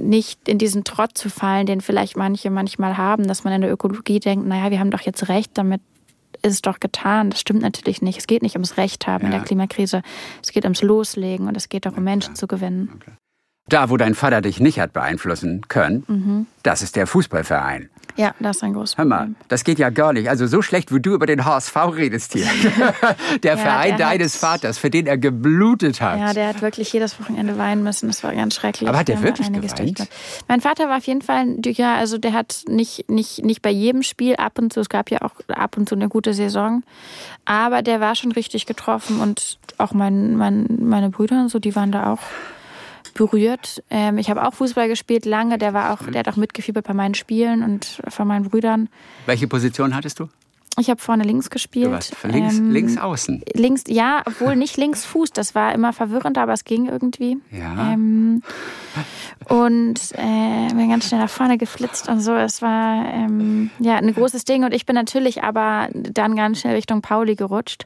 nicht 0.07 0.47
in 0.47 0.57
diesen 0.57 0.83
Trott 0.83 1.17
zu 1.17 1.29
fallen, 1.29 1.65
den 1.65 1.81
vielleicht 1.81 2.15
manche 2.17 2.49
manchmal 2.49 2.97
haben, 2.97 3.27
dass 3.27 3.43
man 3.43 3.53
in 3.53 3.61
der 3.61 3.71
Ökologie 3.71 4.19
denkt, 4.19 4.45
naja, 4.47 4.71
wir 4.71 4.79
haben 4.79 4.91
doch 4.91 5.01
jetzt 5.01 5.29
recht, 5.29 5.51
damit 5.55 5.81
ist 6.41 6.53
es 6.53 6.61
doch 6.61 6.79
getan. 6.79 7.31
Das 7.31 7.39
stimmt 7.41 7.61
natürlich 7.61 8.01
nicht. 8.01 8.17
Es 8.19 8.27
geht 8.27 8.41
nicht 8.41 8.55
ums 8.55 8.77
Recht 8.77 9.07
haben 9.07 9.25
in 9.25 9.31
Ja. 9.31 9.39
der 9.39 9.45
Klimakrise. 9.45 10.01
Es 10.41 10.51
geht 10.51 10.63
ums 10.63 10.81
Loslegen 10.81 11.47
und 11.47 11.57
es 11.57 11.67
geht 11.69 11.85
darum, 11.85 12.03
Menschen 12.03 12.35
zu 12.35 12.47
gewinnen. 12.47 12.99
Da, 13.67 13.89
wo 13.89 13.97
dein 13.97 14.15
Vater 14.15 14.41
dich 14.41 14.59
nicht 14.59 14.79
hat 14.79 14.93
beeinflussen 14.93 15.61
können, 15.67 16.03
Mhm. 16.07 16.45
das 16.63 16.81
ist 16.81 16.95
der 16.95 17.07
Fußballverein. 17.07 17.89
Ja, 18.15 18.33
das 18.39 18.57
ist 18.57 18.63
ein 18.63 18.73
großes 18.73 18.97
Hör 18.97 19.05
mal, 19.05 19.17
Problem. 19.19 19.35
das 19.47 19.63
geht 19.63 19.79
ja 19.79 19.89
gar 19.89 20.13
nicht. 20.13 20.29
Also 20.29 20.45
so 20.47 20.61
schlecht, 20.61 20.93
wie 20.93 20.99
du 20.99 21.13
über 21.13 21.25
den 21.25 21.45
HSV 21.45 21.75
redest 21.95 22.33
hier. 22.33 22.47
der 23.43 23.57
Verein 23.57 23.97
der 23.97 24.07
deines 24.09 24.33
hat- 24.35 24.39
Vaters, 24.61 24.77
für 24.77 24.89
den 24.89 25.07
er 25.07 25.17
geblutet 25.17 26.01
hat. 26.01 26.19
Ja, 26.19 26.33
der 26.33 26.47
hat 26.49 26.61
wirklich 26.61 26.91
jedes 26.91 27.19
Wochenende 27.19 27.57
weinen 27.57 27.83
müssen. 27.83 28.07
Das 28.07 28.23
war 28.23 28.33
ganz 28.33 28.55
schrecklich. 28.55 28.89
Aber 28.89 28.99
hat 28.99 29.07
der 29.07 29.21
wirklich 29.21 29.47
einiges 29.47 29.73
geweint? 29.75 30.07
Mein 30.47 30.61
Vater 30.61 30.89
war 30.89 30.97
auf 30.97 31.05
jeden 31.07 31.21
Fall, 31.21 31.37
ein- 31.37 31.61
ja, 31.65 31.95
also 31.95 32.17
der 32.17 32.33
hat 32.33 32.63
nicht, 32.67 33.09
nicht, 33.09 33.45
nicht 33.45 33.61
bei 33.61 33.69
jedem 33.71 34.03
Spiel 34.03 34.35
ab 34.35 34.59
und 34.59 34.73
zu, 34.73 34.79
es 34.81 34.89
gab 34.89 35.11
ja 35.11 35.21
auch 35.21 35.31
ab 35.47 35.77
und 35.77 35.87
zu 35.87 35.95
eine 35.95 36.09
gute 36.09 36.33
Saison, 36.33 36.83
aber 37.45 37.81
der 37.81 37.99
war 38.01 38.15
schon 38.15 38.31
richtig 38.31 38.65
getroffen 38.65 39.21
und 39.21 39.57
auch 39.77 39.93
mein, 39.93 40.35
mein, 40.35 40.65
meine 40.81 41.09
Brüder 41.09 41.39
und 41.41 41.49
so, 41.49 41.59
die 41.59 41.75
waren 41.75 41.91
da 41.91 42.11
auch 42.11 42.19
berührt. 43.19 43.83
Ähm, 43.89 44.17
ich 44.17 44.29
habe 44.29 44.47
auch 44.47 44.53
Fußball 44.53 44.87
gespielt 44.87 45.25
lange, 45.25 45.57
der 45.57 45.73
war 45.73 45.91
auch, 45.93 46.01
der 46.09 46.19
hat 46.19 46.29
auch 46.29 46.37
mitgefiebert 46.37 46.87
bei 46.87 46.93
meinen 46.93 47.15
Spielen 47.15 47.63
und 47.63 48.01
von 48.07 48.27
meinen 48.27 48.49
Brüdern. 48.49 48.87
Welche 49.25 49.47
Position 49.47 49.93
hattest 49.93 50.19
du? 50.19 50.29
Ich 50.77 50.89
habe 50.89 51.01
vorne 51.01 51.23
links 51.23 51.49
gespielt. 51.49 51.91
Warst 51.91 52.15
links, 52.23 52.57
Ähm, 52.57 52.71
links 52.71 52.97
außen. 52.97 53.43
Links, 53.53 53.83
ja, 53.87 54.21
obwohl 54.25 54.55
nicht 54.55 54.77
links 54.77 55.03
Fuß. 55.03 55.31
Das 55.33 55.53
war 55.53 55.73
immer 55.73 55.91
verwirrend, 55.91 56.37
aber 56.37 56.53
es 56.53 56.63
ging 56.63 56.85
irgendwie. 56.87 57.37
Ja. 57.51 57.91
Ähm, 57.91 58.41
und 59.49 59.99
äh, 60.13 60.73
bin 60.73 60.89
ganz 60.89 61.07
schnell 61.09 61.19
nach 61.19 61.29
vorne 61.29 61.57
geflitzt 61.57 62.07
und 62.07 62.21
so. 62.21 62.33
Es 62.33 62.61
war 62.61 63.03
ähm, 63.13 63.71
ja 63.79 63.95
ein 63.97 64.13
großes 64.13 64.45
Ding. 64.45 64.63
Und 64.63 64.73
ich 64.73 64.85
bin 64.85 64.95
natürlich 64.95 65.43
aber 65.43 65.89
dann 65.91 66.37
ganz 66.37 66.61
schnell 66.61 66.75
Richtung 66.75 67.01
Pauli 67.01 67.35
gerutscht. 67.35 67.85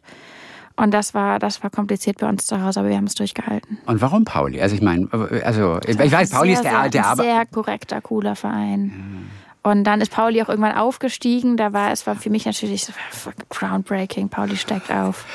Und 0.75 0.91
das 0.91 1.13
war, 1.13 1.37
das 1.37 1.61
war 1.61 1.69
kompliziert 1.69 2.17
bei 2.19 2.27
uns 2.27 2.45
zu 2.45 2.63
Hause, 2.63 2.79
aber 2.79 2.89
wir 2.89 2.97
haben 2.97 3.05
es 3.05 3.15
durchgehalten. 3.15 3.77
Und 3.85 4.01
warum 4.01 4.25
Pauli? 4.25 4.59
Also 4.61 4.75
ich 4.75 4.81
meine, 4.81 5.07
also 5.43 5.79
ich 5.85 5.99
weiß, 5.99 6.31
Pauli 6.31 6.55
sehr, 6.55 6.57
ist 6.57 6.63
der, 6.63 6.71
sehr, 6.71 6.89
der 6.89 7.05
ein 7.05 7.11
aber 7.11 7.23
sehr 7.23 7.45
korrekter, 7.45 8.01
cooler 8.01 8.35
Verein. 8.35 9.29
Und 9.61 9.83
dann 9.85 10.01
ist 10.01 10.11
Pauli 10.11 10.41
auch 10.41 10.49
irgendwann 10.49 10.75
aufgestiegen. 10.75 11.57
Da 11.57 11.73
war 11.73 11.91
es 11.91 12.07
war 12.07 12.15
für 12.15 12.29
mich 12.29 12.45
natürlich 12.45 12.85
so 12.85 12.93
groundbreaking. 13.49 14.29
Pauli 14.29 14.57
steigt 14.57 14.91
auf. 14.91 15.25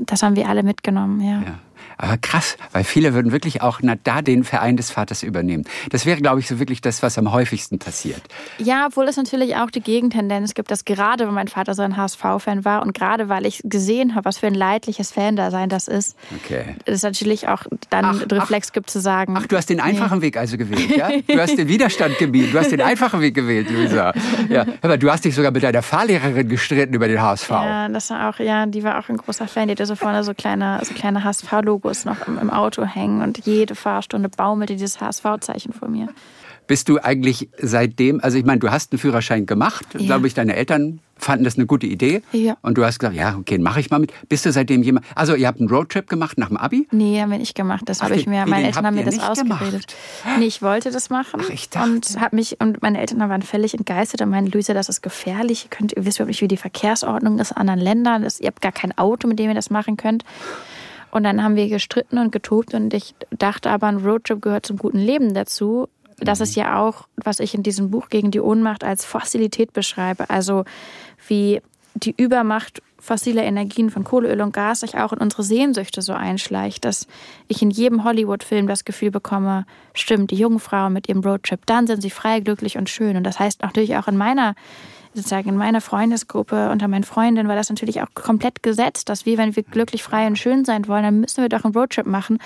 Das 0.00 0.22
haben 0.22 0.36
wir 0.36 0.48
alle 0.48 0.62
mitgenommen, 0.62 1.20
ja. 1.20 1.42
Ja. 1.42 1.58
Aber 1.98 2.16
krass, 2.18 2.56
weil 2.72 2.84
viele 2.84 3.14
würden 3.14 3.32
wirklich 3.32 3.62
auch 3.62 3.80
na, 3.82 3.94
da 4.02 4.22
den 4.22 4.44
Verein 4.44 4.76
des 4.76 4.90
Vaters 4.90 5.22
übernehmen. 5.22 5.64
Das 5.90 6.04
wäre, 6.06 6.20
glaube 6.20 6.40
ich, 6.40 6.48
so 6.48 6.58
wirklich 6.58 6.80
das, 6.80 7.02
was 7.02 7.16
am 7.18 7.32
häufigsten 7.32 7.78
passiert. 7.78 8.20
Ja, 8.58 8.86
obwohl 8.86 9.08
es 9.08 9.16
natürlich 9.16 9.56
auch 9.56 9.70
die 9.70 9.80
Gegentendenz 9.80 10.54
gibt, 10.54 10.70
dass 10.70 10.84
gerade, 10.84 11.26
weil 11.26 11.32
mein 11.32 11.48
Vater 11.48 11.74
so 11.74 11.82
ein 11.82 11.96
HSV-Fan 11.96 12.64
war 12.64 12.82
und 12.82 12.92
gerade, 12.92 13.28
weil 13.28 13.46
ich 13.46 13.60
gesehen 13.64 14.14
habe, 14.14 14.24
was 14.26 14.38
für 14.38 14.46
ein 14.46 14.54
leidliches 14.54 15.10
Fan-Dasein 15.12 15.68
das 15.68 15.88
ist, 15.88 16.16
Okay. 16.44 16.76
es 16.84 17.02
natürlich 17.02 17.48
auch 17.48 17.62
dann 17.90 18.04
Ach, 18.04 18.30
Reflex 18.30 18.72
gibt 18.72 18.90
zu 18.90 19.00
sagen, 19.00 19.34
Ach, 19.38 19.46
du 19.46 19.56
hast 19.56 19.70
den 19.70 19.80
einfachen 19.80 20.20
Weg 20.20 20.36
also 20.36 20.56
gewählt, 20.58 20.96
ja? 20.96 21.08
Du 21.26 21.40
hast 21.40 21.56
den 21.56 21.68
Widerstand 21.68 22.18
gemieden, 22.18 22.52
du 22.52 22.58
hast 22.58 22.72
den 22.72 22.80
einfachen 22.80 23.20
Weg 23.20 23.34
gewählt, 23.34 23.70
Luisa. 23.70 24.12
Ja, 24.48 24.64
aber 24.82 24.98
du 24.98 25.10
hast 25.10 25.24
dich 25.24 25.34
sogar 25.34 25.50
mit 25.50 25.62
deiner 25.62 25.82
Fahrlehrerin 25.82 26.48
gestritten 26.48 26.94
über 26.94 27.08
den 27.08 27.20
HSV. 27.20 27.50
Ja, 27.50 27.88
das 27.88 28.10
war 28.10 28.28
auch, 28.30 28.38
ja, 28.38 28.66
die 28.66 28.82
war 28.84 28.98
auch 28.98 29.08
ein 29.08 29.16
großer 29.16 29.48
Fan. 29.48 29.68
Die 29.68 29.72
hatte 29.72 29.86
so 29.86 29.94
vorne 29.96 30.24
so 30.24 30.34
kleine, 30.34 30.80
so 30.84 30.94
kleine 30.94 31.24
HSV-Logos 31.24 31.85
noch 32.04 32.26
im, 32.26 32.38
im 32.38 32.50
Auto 32.50 32.84
hängen 32.84 33.22
und 33.22 33.46
jede 33.46 33.74
Fahrstunde 33.74 34.28
baumelte 34.28 34.74
dieses 34.74 35.00
HSV-Zeichen 35.00 35.72
vor 35.72 35.88
mir. 35.88 36.08
Bist 36.66 36.88
du 36.88 36.98
eigentlich 36.98 37.48
seitdem, 37.58 38.20
also 38.20 38.36
ich 38.38 38.44
meine, 38.44 38.58
du 38.58 38.70
hast 38.72 38.90
einen 38.92 38.98
Führerschein 38.98 39.46
gemacht, 39.46 39.86
Ja. 39.94 40.00
glaube 40.04 40.26
ich, 40.26 40.34
deine 40.34 40.56
Eltern 40.56 40.98
fanden 41.16 41.44
das 41.44 41.54
eine 41.56 41.64
gute 41.64 41.86
Idee. 41.86 42.22
Ja. 42.32 42.56
Und 42.60 42.76
du 42.76 42.84
hast 42.84 42.98
gesagt, 42.98 43.16
ja, 43.16 43.36
okay, 43.38 43.56
mache 43.58 43.78
ich 43.78 43.88
mal 43.90 44.00
mit. 44.00 44.12
Bist 44.28 44.44
du 44.44 44.50
seitdem 44.52 44.82
jemand, 44.82 45.06
also 45.14 45.36
ihr 45.36 45.46
habt 45.46 45.60
einen 45.60 45.68
Roadtrip 45.70 46.08
gemacht 46.08 46.36
nach 46.38 46.48
dem 46.48 46.56
Abi? 46.56 46.88
Nee, 46.90 47.20
haben 47.20 47.30
wir 47.30 47.38
nicht 47.38 47.54
gemacht. 47.54 47.82
Das 47.86 48.02
habe 48.02 48.16
ich 48.16 48.26
mir, 48.26 48.44
meine 48.46 48.66
Eltern 48.66 48.84
haben 48.84 48.96
mir 48.96 49.04
das 49.04 49.20
ausgeredet. 49.20 49.94
Nee, 50.40 50.44
ich 50.46 50.60
wollte 50.60 50.90
das 50.90 51.08
machen. 51.08 51.40
Ach, 51.44 51.48
ich 51.50 51.70
dachte- 51.70 51.88
und 51.88 52.20
hab 52.20 52.32
mich 52.32 52.60
und 52.60 52.82
meine 52.82 52.98
Eltern 53.00 53.20
waren 53.20 53.42
völlig 53.42 53.72
entgeistert 53.72 54.20
und 54.22 54.30
meinen, 54.30 54.48
Luisa, 54.50 54.74
das 54.74 54.88
ist 54.88 55.02
gefährlich. 55.02 55.66
Ihr 55.66 55.70
könnt, 55.70 55.92
ihr 55.96 56.04
wisst 56.04 56.18
überhaupt 56.18 56.30
nicht, 56.30 56.42
wie 56.42 56.48
die 56.48 56.56
Verkehrsordnung 56.56 57.38
ist 57.38 57.52
in 57.52 57.56
anderen 57.58 57.80
Ländern. 57.80 58.22
Das, 58.22 58.40
ihr 58.40 58.48
habt 58.48 58.60
gar 58.60 58.72
kein 58.72 58.96
Auto, 58.98 59.28
mit 59.28 59.38
dem 59.38 59.48
ihr 59.50 59.54
das 59.54 59.70
machen 59.70 59.96
könnt. 59.96 60.24
Und 61.10 61.24
dann 61.24 61.42
haben 61.42 61.56
wir 61.56 61.68
gestritten 61.68 62.18
und 62.18 62.32
getobt 62.32 62.74
und 62.74 62.92
ich 62.92 63.14
dachte 63.30 63.70
aber, 63.70 63.86
ein 63.86 63.98
Roadtrip 63.98 64.42
gehört 64.42 64.66
zum 64.66 64.76
guten 64.76 64.98
Leben 64.98 65.34
dazu. 65.34 65.88
Das 66.18 66.40
ist 66.40 66.56
ja 66.56 66.80
auch, 66.80 67.06
was 67.16 67.40
ich 67.40 67.54
in 67.54 67.62
diesem 67.62 67.90
Buch 67.90 68.08
gegen 68.08 68.30
die 68.30 68.40
Ohnmacht 68.40 68.84
als 68.84 69.04
Fossilität 69.04 69.72
beschreibe. 69.72 70.30
Also 70.30 70.64
wie 71.28 71.60
die 71.94 72.14
Übermacht 72.16 72.82
fossiler 72.98 73.44
Energien 73.44 73.90
von 73.90 74.04
Kohle, 74.04 74.28
Öl 74.28 74.40
und 74.40 74.52
Gas 74.52 74.80
sich 74.80 74.96
auch 74.98 75.12
in 75.12 75.18
unsere 75.18 75.42
Sehnsüchte 75.42 76.02
so 76.02 76.12
einschleicht, 76.12 76.84
dass 76.84 77.06
ich 77.46 77.62
in 77.62 77.70
jedem 77.70 78.04
Hollywood-Film 78.04 78.66
das 78.66 78.84
Gefühl 78.84 79.10
bekomme, 79.10 79.64
stimmt, 79.94 80.32
die 80.32 80.36
jungen 80.36 80.58
Frauen 80.58 80.92
mit 80.92 81.08
ihrem 81.08 81.20
Roadtrip, 81.20 81.64
dann 81.66 81.86
sind 81.86 82.02
sie 82.02 82.10
frei, 82.10 82.40
glücklich 82.40 82.76
und 82.76 82.90
schön. 82.90 83.16
Und 83.16 83.24
das 83.24 83.38
heißt 83.38 83.62
natürlich 83.62 83.96
auch 83.96 84.08
in 84.08 84.16
meiner 84.16 84.54
sozusagen 85.16 85.48
in 85.48 85.56
meiner 85.56 85.80
Freundesgruppe 85.80 86.70
unter 86.70 86.86
meinen 86.88 87.04
Freundinnen 87.04 87.48
war 87.48 87.56
das 87.56 87.68
natürlich 87.68 88.02
auch 88.02 88.06
komplett 88.14 88.62
gesetzt, 88.62 89.08
dass 89.08 89.26
wir, 89.26 89.38
wenn 89.38 89.56
wir 89.56 89.62
glücklich, 89.64 90.02
frei 90.02 90.26
und 90.26 90.38
schön 90.38 90.64
sein 90.64 90.86
wollen, 90.86 91.02
dann 91.02 91.20
müssen 91.20 91.42
wir 91.42 91.48
doch 91.48 91.64
einen 91.64 91.74
Roadtrip 91.74 92.06
machen. 92.06 92.38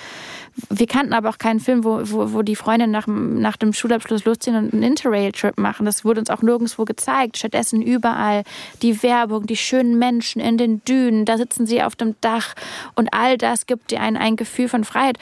Wir 0.68 0.86
kannten 0.86 1.12
aber 1.12 1.28
auch 1.28 1.38
keinen 1.38 1.60
Film, 1.60 1.84
wo, 1.84 2.00
wo, 2.04 2.32
wo 2.32 2.42
die 2.42 2.56
Freundinnen 2.56 2.92
nach, 2.92 3.04
dem- 3.04 3.40
nach 3.40 3.56
dem 3.56 3.72
Schulabschluss 3.72 4.24
losziehen 4.24 4.56
und 4.56 4.72
einen 4.72 4.82
Interrail-Trip 4.82 5.58
machen. 5.58 5.84
Das 5.86 6.04
wurde 6.04 6.20
uns 6.20 6.30
auch 6.30 6.42
nirgendwo 6.42 6.84
gezeigt. 6.84 7.36
Stattdessen 7.36 7.82
überall 7.82 8.44
die 8.82 9.02
Werbung, 9.02 9.46
die 9.46 9.56
schönen 9.56 9.98
Menschen 9.98 10.40
in 10.40 10.56
den 10.56 10.84
Dünen, 10.84 11.24
da 11.24 11.36
sitzen 11.36 11.66
sie 11.66 11.82
auf 11.82 11.96
dem 11.96 12.14
Dach 12.20 12.54
und 12.94 13.12
all 13.12 13.36
das 13.36 13.66
gibt 13.66 13.90
dir 13.90 14.00
ein, 14.00 14.16
ein 14.16 14.36
Gefühl 14.36 14.68
von 14.68 14.84
Freiheit 14.84 15.18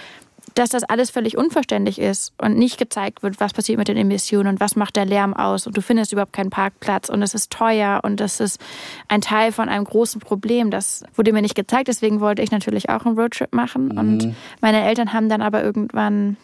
dass 0.54 0.70
das 0.70 0.84
alles 0.84 1.10
völlig 1.10 1.36
unverständlich 1.36 1.98
ist 2.00 2.32
und 2.38 2.56
nicht 2.56 2.78
gezeigt 2.78 3.22
wird, 3.22 3.40
was 3.40 3.52
passiert 3.52 3.78
mit 3.78 3.88
den 3.88 3.96
Emissionen 3.96 4.48
und 4.48 4.60
was 4.60 4.76
macht 4.76 4.96
der 4.96 5.04
Lärm 5.04 5.34
aus 5.34 5.66
und 5.66 5.76
du 5.76 5.82
findest 5.82 6.12
überhaupt 6.12 6.32
keinen 6.32 6.50
Parkplatz 6.50 7.08
und 7.08 7.22
es 7.22 7.34
ist 7.34 7.50
teuer 7.50 8.00
und 8.02 8.20
das 8.20 8.40
ist 8.40 8.60
ein 9.08 9.20
Teil 9.20 9.52
von 9.52 9.68
einem 9.68 9.84
großen 9.84 10.20
Problem. 10.20 10.70
Das 10.70 11.04
wurde 11.14 11.32
mir 11.32 11.42
nicht 11.42 11.54
gezeigt, 11.54 11.88
deswegen 11.88 12.20
wollte 12.20 12.42
ich 12.42 12.50
natürlich 12.50 12.88
auch 12.88 13.04
einen 13.06 13.18
Roadtrip 13.18 13.52
machen 13.54 13.96
und 13.98 14.34
meine 14.60 14.82
Eltern 14.84 15.12
haben 15.12 15.28
dann 15.28 15.42
aber 15.42 15.62
irgendwann 15.62 16.36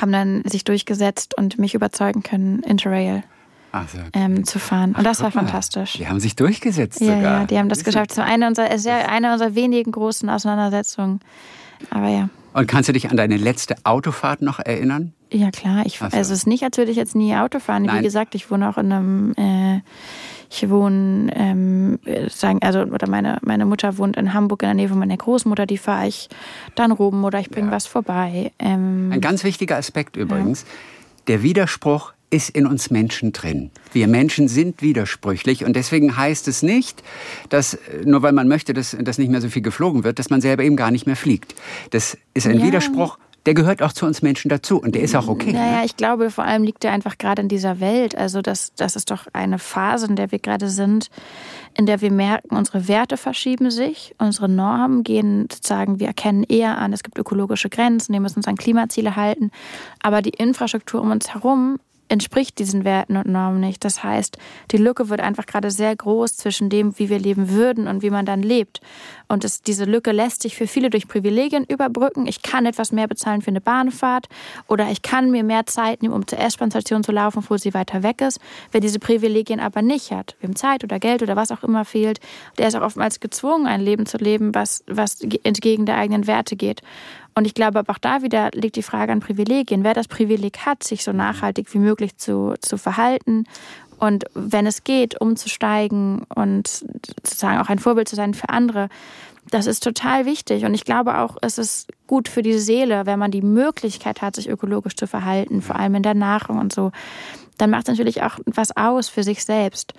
haben 0.00 0.12
dann 0.12 0.42
sich 0.44 0.62
durchgesetzt 0.64 1.36
und 1.36 1.58
mich 1.58 1.74
überzeugen 1.74 2.22
können, 2.22 2.60
Interrail 2.62 3.24
Also, 3.72 3.98
ähm, 4.12 4.44
zu 4.44 4.60
fahren. 4.60 4.94
Und 4.96 5.04
das 5.04 5.20
war 5.22 5.32
fantastisch. 5.32 5.94
Die 5.94 6.06
haben 6.06 6.20
sich 6.20 6.36
durchgesetzt 6.36 7.00
Ja, 7.00 7.16
sogar. 7.16 7.40
ja, 7.40 7.44
die 7.46 7.58
haben 7.58 7.68
das 7.68 7.82
geschafft. 7.82 8.10
Das 8.10 8.18
war 8.18 8.24
eine 8.24 8.46
unserer, 8.46 8.70
ist 8.70 8.86
eine 8.86 9.32
unserer 9.32 9.56
wenigen 9.56 9.90
großen 9.90 10.28
Auseinandersetzungen. 10.30 11.20
Aber 11.90 12.08
ja. 12.08 12.28
Und 12.58 12.66
kannst 12.66 12.88
du 12.88 12.92
dich 12.92 13.08
an 13.08 13.16
deine 13.16 13.36
letzte 13.36 13.76
Autofahrt 13.84 14.42
noch 14.42 14.58
erinnern? 14.58 15.12
Ja 15.30 15.52
klar, 15.52 15.84
ich, 15.86 16.00
Ach 16.02 16.10
so. 16.10 16.16
also 16.16 16.32
es 16.32 16.40
ist 16.40 16.46
nicht, 16.46 16.64
als 16.64 16.76
würde 16.76 16.90
ich 16.90 16.96
jetzt 16.96 17.14
nie 17.14 17.36
Auto 17.36 17.60
fahren. 17.60 17.84
Nein. 17.84 18.00
Wie 18.00 18.02
gesagt, 18.02 18.34
ich 18.34 18.50
wohne 18.50 18.68
auch 18.68 18.78
in 18.78 18.90
einem, 18.90 19.32
äh, 19.36 19.80
ich 20.50 20.68
wohne, 20.68 21.30
ähm, 21.36 22.00
äh, 22.04 22.28
sagen, 22.28 22.58
also 22.62 22.80
oder 22.80 23.08
meine 23.08 23.38
meine 23.42 23.64
Mutter 23.64 23.96
wohnt 23.96 24.16
in 24.16 24.34
Hamburg 24.34 24.62
in 24.62 24.68
der 24.68 24.74
Nähe 24.74 24.88
von 24.88 24.98
meiner 24.98 25.16
Großmutter. 25.16 25.66
Die 25.66 25.78
fahre 25.78 26.08
ich 26.08 26.28
dann 26.74 26.90
rum 26.90 27.22
oder 27.22 27.38
ich 27.38 27.48
bringe 27.48 27.70
was 27.70 27.86
vorbei. 27.86 28.50
Ähm, 28.58 29.10
Ein 29.12 29.20
ganz 29.20 29.44
wichtiger 29.44 29.76
Aspekt 29.76 30.16
übrigens. 30.16 30.66
Der 31.28 31.44
Widerspruch 31.44 32.12
ist 32.30 32.50
in 32.50 32.66
uns 32.66 32.90
Menschen 32.90 33.32
drin. 33.32 33.70
Wir 33.92 34.06
Menschen 34.06 34.48
sind 34.48 34.82
widersprüchlich 34.82 35.64
und 35.64 35.74
deswegen 35.74 36.16
heißt 36.16 36.48
es 36.48 36.62
nicht, 36.62 37.02
dass 37.48 37.78
nur 38.04 38.22
weil 38.22 38.32
man 38.32 38.48
möchte, 38.48 38.74
dass, 38.74 38.96
dass 39.00 39.18
nicht 39.18 39.30
mehr 39.30 39.40
so 39.40 39.48
viel 39.48 39.62
geflogen 39.62 40.04
wird, 40.04 40.18
dass 40.18 40.30
man 40.30 40.40
selber 40.40 40.62
eben 40.62 40.76
gar 40.76 40.90
nicht 40.90 41.06
mehr 41.06 41.16
fliegt. 41.16 41.54
Das 41.90 42.18
ist 42.34 42.46
ein 42.46 42.60
Ja. 42.60 42.66
Widerspruch, 42.66 43.18
der 43.46 43.54
gehört 43.54 43.82
auch 43.82 43.94
zu 43.94 44.04
uns 44.04 44.20
Menschen 44.20 44.50
dazu 44.50 44.78
und 44.78 44.94
der 44.94 45.00
ist 45.00 45.16
auch 45.16 45.26
okay. 45.26 45.52
Naja, 45.52 45.78
ne? 45.78 45.86
ich 45.86 45.96
glaube, 45.96 46.30
vor 46.30 46.44
allem 46.44 46.64
liegt 46.64 46.84
er 46.84 46.92
einfach 46.92 47.16
gerade 47.16 47.40
in 47.40 47.48
dieser 47.48 47.80
Welt. 47.80 48.14
Also 48.14 48.42
das, 48.42 48.74
das 48.76 48.94
ist 48.94 49.10
doch 49.10 49.26
eine 49.32 49.58
Phase, 49.58 50.06
in 50.06 50.16
der 50.16 50.30
wir 50.32 50.38
gerade 50.38 50.68
sind, 50.68 51.08
in 51.74 51.86
der 51.86 52.02
wir 52.02 52.10
merken, 52.10 52.56
unsere 52.56 52.88
Werte 52.88 53.16
verschieben 53.16 53.70
sich, 53.70 54.14
unsere 54.18 54.50
Normen 54.50 55.02
gehen 55.02 55.48
sozusagen, 55.50 55.98
wir 55.98 56.08
erkennen 56.08 56.44
eher 56.44 56.76
an, 56.76 56.92
es 56.92 57.02
gibt 57.02 57.18
ökologische 57.18 57.70
Grenzen, 57.70 58.12
wir 58.12 58.20
müssen 58.20 58.40
uns 58.40 58.48
an 58.48 58.56
Klimaziele 58.56 59.16
halten, 59.16 59.50
aber 60.02 60.20
die 60.20 60.30
Infrastruktur 60.30 61.00
um 61.00 61.10
uns 61.10 61.32
herum 61.32 61.78
entspricht 62.08 62.58
diesen 62.58 62.84
Werten 62.84 63.16
und 63.16 63.26
Normen 63.26 63.60
nicht. 63.60 63.84
Das 63.84 64.02
heißt, 64.02 64.38
die 64.70 64.76
Lücke 64.76 65.08
wird 65.08 65.20
einfach 65.20 65.46
gerade 65.46 65.70
sehr 65.70 65.94
groß 65.94 66.36
zwischen 66.36 66.70
dem, 66.70 66.98
wie 66.98 67.08
wir 67.08 67.18
leben 67.18 67.50
würden 67.50 67.86
und 67.86 68.02
wie 68.02 68.10
man 68.10 68.26
dann 68.26 68.42
lebt. 68.42 68.80
Und 69.28 69.44
es, 69.44 69.62
diese 69.62 69.84
Lücke 69.84 70.12
lässt 70.12 70.42
sich 70.42 70.56
für 70.56 70.66
viele 70.66 70.90
durch 70.90 71.06
Privilegien 71.06 71.64
überbrücken. 71.64 72.26
Ich 72.26 72.42
kann 72.42 72.66
etwas 72.66 72.92
mehr 72.92 73.06
bezahlen 73.06 73.42
für 73.42 73.50
eine 73.50 73.60
Bahnfahrt 73.60 74.28
oder 74.66 74.90
ich 74.90 75.02
kann 75.02 75.30
mir 75.30 75.44
mehr 75.44 75.66
Zeit 75.66 76.02
nehmen, 76.02 76.14
um 76.14 76.26
zur 76.26 76.38
S-Bahn-Station 76.38 77.04
zu 77.04 77.12
laufen, 77.12 77.40
obwohl 77.40 77.58
sie 77.58 77.74
weiter 77.74 78.02
weg 78.02 78.20
ist. 78.20 78.40
Wer 78.72 78.80
diese 78.80 78.98
Privilegien 78.98 79.60
aber 79.60 79.82
nicht 79.82 80.10
hat, 80.10 80.36
wem 80.40 80.56
Zeit 80.56 80.84
oder 80.84 80.98
Geld 80.98 81.22
oder 81.22 81.36
was 81.36 81.52
auch 81.52 81.62
immer 81.62 81.84
fehlt, 81.84 82.20
der 82.56 82.68
ist 82.68 82.74
auch 82.74 82.82
oftmals 82.82 83.20
gezwungen, 83.20 83.66
ein 83.66 83.80
Leben 83.80 84.06
zu 84.06 84.16
leben, 84.16 84.54
was, 84.54 84.82
was 84.86 85.20
entgegen 85.42 85.84
der 85.86 85.96
eigenen 85.96 86.26
Werte 86.26 86.56
geht. 86.56 86.80
Und 87.38 87.46
ich 87.46 87.54
glaube, 87.54 87.78
aber 87.78 87.92
auch 87.92 87.98
da 87.98 88.22
wieder 88.22 88.50
liegt 88.52 88.76
die 88.76 88.82
Frage 88.82 89.12
an 89.12 89.20
Privilegien. 89.20 89.84
Wer 89.84 89.94
das 89.94 90.08
Privileg 90.08 90.66
hat, 90.66 90.82
sich 90.82 91.04
so 91.04 91.12
nachhaltig 91.12 91.72
wie 91.72 91.78
möglich 91.78 92.16
zu, 92.16 92.54
zu 92.60 92.76
verhalten 92.76 93.44
und 93.98 94.24
wenn 94.34 94.66
es 94.66 94.84
geht, 94.84 95.20
umzusteigen 95.20 96.22
und 96.34 96.68
sozusagen 96.68 97.58
auch 97.58 97.68
ein 97.68 97.78
Vorbild 97.78 98.08
zu 98.08 98.16
sein 98.16 98.34
für 98.34 98.48
andere, 98.48 98.88
das 99.50 99.66
ist 99.66 99.82
total 99.82 100.26
wichtig. 100.26 100.64
Und 100.64 100.74
ich 100.74 100.84
glaube 100.84 101.18
auch, 101.18 101.36
es 101.42 101.58
ist 101.58 101.90
gut 102.06 102.28
für 102.28 102.42
die 102.42 102.58
Seele, 102.58 103.06
wenn 103.06 103.18
man 103.18 103.30
die 103.30 103.42
Möglichkeit 103.42 104.22
hat, 104.22 104.36
sich 104.36 104.48
ökologisch 104.48 104.94
zu 104.94 105.06
verhalten, 105.06 105.62
vor 105.62 105.76
allem 105.76 105.94
in 105.96 106.02
der 106.02 106.14
Nahrung 106.14 106.58
und 106.58 106.72
so. 106.72 106.92
Dann 107.56 107.70
macht 107.70 107.82
es 107.82 107.88
natürlich 107.88 108.22
auch 108.22 108.38
was 108.46 108.76
aus 108.76 109.08
für 109.08 109.22
sich 109.22 109.44
selbst. 109.44 109.94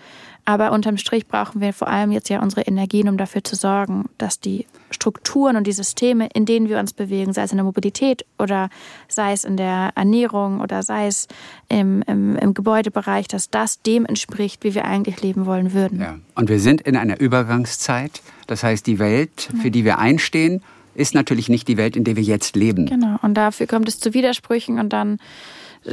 Aber 0.50 0.72
unterm 0.72 0.98
Strich 0.98 1.28
brauchen 1.28 1.62
wir 1.62 1.74
vor 1.74 1.90
allem 1.90 2.12
jetzt 2.12 2.28
ja 2.28 2.42
unsere 2.42 2.62
Energien, 2.62 3.08
um 3.08 3.18
dafür 3.18 3.44
zu 3.44 3.56
sorgen, 3.56 4.06
dass 4.18 4.40
die 4.40 4.66
Strukturen 4.90 5.56
und 5.56 5.68
die 5.68 5.72
Systeme, 5.72 6.28
in 6.34 6.48
denen 6.48 6.70
wir 6.70 6.80
uns 6.80 6.92
bewegen, 6.92 7.34
sei 7.34 7.44
es 7.44 7.52
in 7.52 7.58
der 7.58 7.66
Mobilität 7.66 8.26
oder 8.40 8.72
sei 9.08 9.34
es 9.34 9.44
in 9.44 9.58
der 9.58 9.92
Ernährung 9.94 10.60
oder 10.60 10.82
sei 10.82 11.06
es 11.06 11.28
im, 11.68 12.02
im, 12.08 12.36
im 12.36 12.56
Gebäudebereich, 12.56 13.28
dass 13.28 13.52
das 13.52 13.84
dem 13.84 14.08
entspricht, 14.08 14.64
wie 14.64 14.74
wir 14.74 14.86
eigentlich 14.86 15.22
leben 15.22 15.46
wollen 15.46 15.72
würden. 15.74 16.02
Ja. 16.02 16.18
Und 16.34 16.50
wir 16.50 16.60
sind 16.60 16.82
in 16.82 16.98
einer 16.98 17.20
Übergangszeit. 17.20 18.24
Das 18.48 18.64
heißt, 18.64 18.88
die 18.88 18.98
Welt, 18.98 19.50
für 19.62 19.70
die 19.70 19.86
wir 19.86 20.00
einstehen, 20.00 20.64
ist 20.96 21.14
natürlich 21.14 21.50
nicht 21.50 21.68
die 21.68 21.78
Welt, 21.78 21.96
in 21.96 22.06
der 22.06 22.16
wir 22.16 22.24
jetzt 22.24 22.56
leben. 22.56 22.88
Genau. 22.88 23.18
Und 23.22 23.36
dafür 23.36 23.68
kommt 23.68 23.88
es 23.88 24.00
zu 24.00 24.16
Widersprüchen 24.16 24.80
und 24.80 24.94
dann 24.94 25.20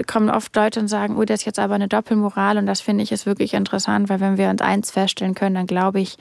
kommen 0.06 0.30
oft 0.30 0.54
Leute 0.56 0.80
und 0.80 0.88
sagen, 0.88 1.16
oh, 1.16 1.24
das 1.24 1.40
ist 1.40 1.46
jetzt 1.46 1.58
aber 1.58 1.74
eine 1.74 1.88
Doppelmoral 1.88 2.58
und 2.58 2.66
das 2.66 2.80
finde 2.80 3.02
ich 3.04 3.12
ist 3.12 3.26
wirklich 3.26 3.54
interessant, 3.54 4.08
weil 4.08 4.20
wenn 4.20 4.36
wir 4.36 4.50
uns 4.50 4.60
eins 4.60 4.90
feststellen 4.90 5.34
können, 5.34 5.54
dann 5.54 5.66
glaube 5.66 6.00
ich, 6.00 6.16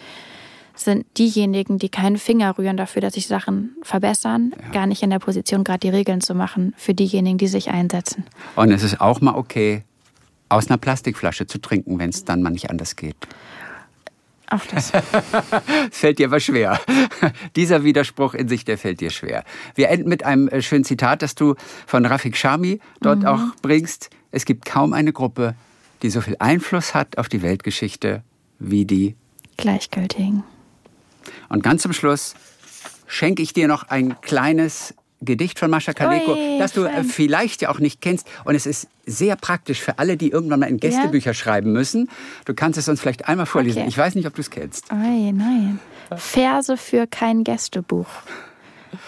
sind 0.76 1.06
diejenigen, 1.18 1.80
die 1.80 1.90
keinen 1.90 2.18
Finger 2.18 2.58
rühren 2.58 2.78
dafür, 2.78 3.02
dass 3.02 3.14
sich 3.14 3.28
Sachen 3.28 3.76
verbessern, 3.82 4.54
gar 4.74 4.88
nicht 4.88 5.04
in 5.04 5.10
der 5.10 5.20
Position, 5.20 5.64
gerade 5.64 5.80
die 5.80 5.90
Regeln 5.90 6.22
zu 6.22 6.36
machen 6.36 6.74
für 6.78 6.94
diejenigen, 6.94 7.38
die 7.38 7.48
sich 7.48 7.70
einsetzen. 7.70 8.26
Und 8.56 8.72
es 8.72 8.84
ist 8.84 9.00
auch 9.00 9.22
mal 9.22 9.36
okay, 9.36 9.84
aus 10.50 10.70
einer 10.70 10.78
Plastikflasche 10.78 11.48
zu 11.48 11.60
trinken, 11.60 11.98
wenn 11.98 12.10
es 12.10 12.26
dann 12.26 12.42
mal 12.42 12.52
nicht 12.52 12.70
anders 12.70 12.96
geht. 12.96 13.16
Auch 14.50 14.66
das. 14.68 14.92
fällt 15.92 16.20
dir 16.20 16.28
aber 16.28 16.40
schwer. 16.40 16.80
Dieser 17.56 17.84
Widerspruch 17.84 18.34
in 18.34 18.48
sich, 18.48 18.66
der 18.66 18.78
fällt 18.78 19.02
dir 19.02 19.10
schwer. 19.10 19.44
Wir 19.74 19.90
enden 19.90 20.10
mit 20.10 20.24
einem 20.24 20.48
äh, 20.48 20.62
schönen 20.62 20.84
Zitat, 20.84 21.22
das 21.22 21.36
du 21.36 21.56
von 21.88 22.06
Rafik 22.06 22.38
Shami 22.38 22.80
dort 23.02 23.20
mhm. 23.20 23.26
auch 23.26 23.42
bringst. 23.62 24.10
Es 24.32 24.46
gibt 24.46 24.66
kaum 24.66 24.94
eine 24.94 25.14
Gruppe, 25.14 25.56
die 26.02 26.10
so 26.10 26.22
viel 26.22 26.36
Einfluss 26.40 26.94
hat 26.94 27.18
auf 27.18 27.30
die 27.30 27.42
Weltgeschichte 27.42 28.24
wie 28.60 28.86
die 28.86 29.16
Gleichgültigen. 29.58 30.44
Und 31.50 31.64
ganz 31.64 31.82
zum 31.82 31.94
Schluss 31.94 32.36
schenke 33.08 33.42
ich 33.42 33.54
dir 33.54 33.68
noch 33.68 33.84
ein 33.90 34.20
kleines 34.22 34.94
Gedicht 35.26 35.60
von 35.60 35.70
Mascha 35.70 35.94
Kaleko, 35.94 36.34
Ui, 36.34 36.60
das 36.60 36.74
du 36.74 36.86
äh, 36.86 36.94
schön. 36.94 37.04
vielleicht 37.06 37.62
ja 37.62 37.70
auch 37.70 37.80
nicht 37.80 38.02
kennst. 38.02 38.28
Und 38.44 38.56
es 38.56 38.66
ist 38.66 38.88
sehr 39.06 39.36
praktisch 39.36 39.82
für 39.82 40.00
alle, 40.00 40.18
die 40.18 40.30
irgendwann 40.30 40.60
mal 40.60 40.70
in 40.70 40.78
Gästebücher 40.78 41.32
ja? 41.32 41.34
schreiben 41.34 41.72
müssen. 41.72 42.10
Du 42.46 42.54
kannst 42.54 42.78
es 42.78 42.88
uns 42.88 43.02
vielleicht 43.02 43.28
einmal 43.28 43.46
vorlesen. 43.46 43.80
Okay. 43.80 43.90
Ich 43.90 43.98
weiß 43.98 44.16
nicht, 44.16 44.28
ob 44.28 44.36
du 44.36 44.42
es 44.42 44.50
kennst. 44.50 44.92
Ui, 44.92 45.32
nein. 45.32 45.80
Verse 46.16 46.78
für 46.78 47.08
kein 47.08 47.44
Gästebuch. 47.44 48.08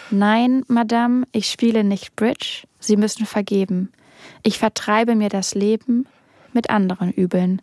Nein, 0.10 0.64
Madame, 0.68 1.26
ich 1.32 1.50
spiele 1.50 1.84
nicht 1.84 2.16
Bridge. 2.16 2.64
Sie 2.80 2.98
müssen 2.98 3.26
vergeben. 3.26 3.92
Ich 4.44 4.58
vertreibe 4.58 5.16
mir 5.16 5.30
das 5.30 5.56
Leben 5.56 6.08
mit 6.54 6.70
anderen 6.70 7.12
Übeln. 7.12 7.62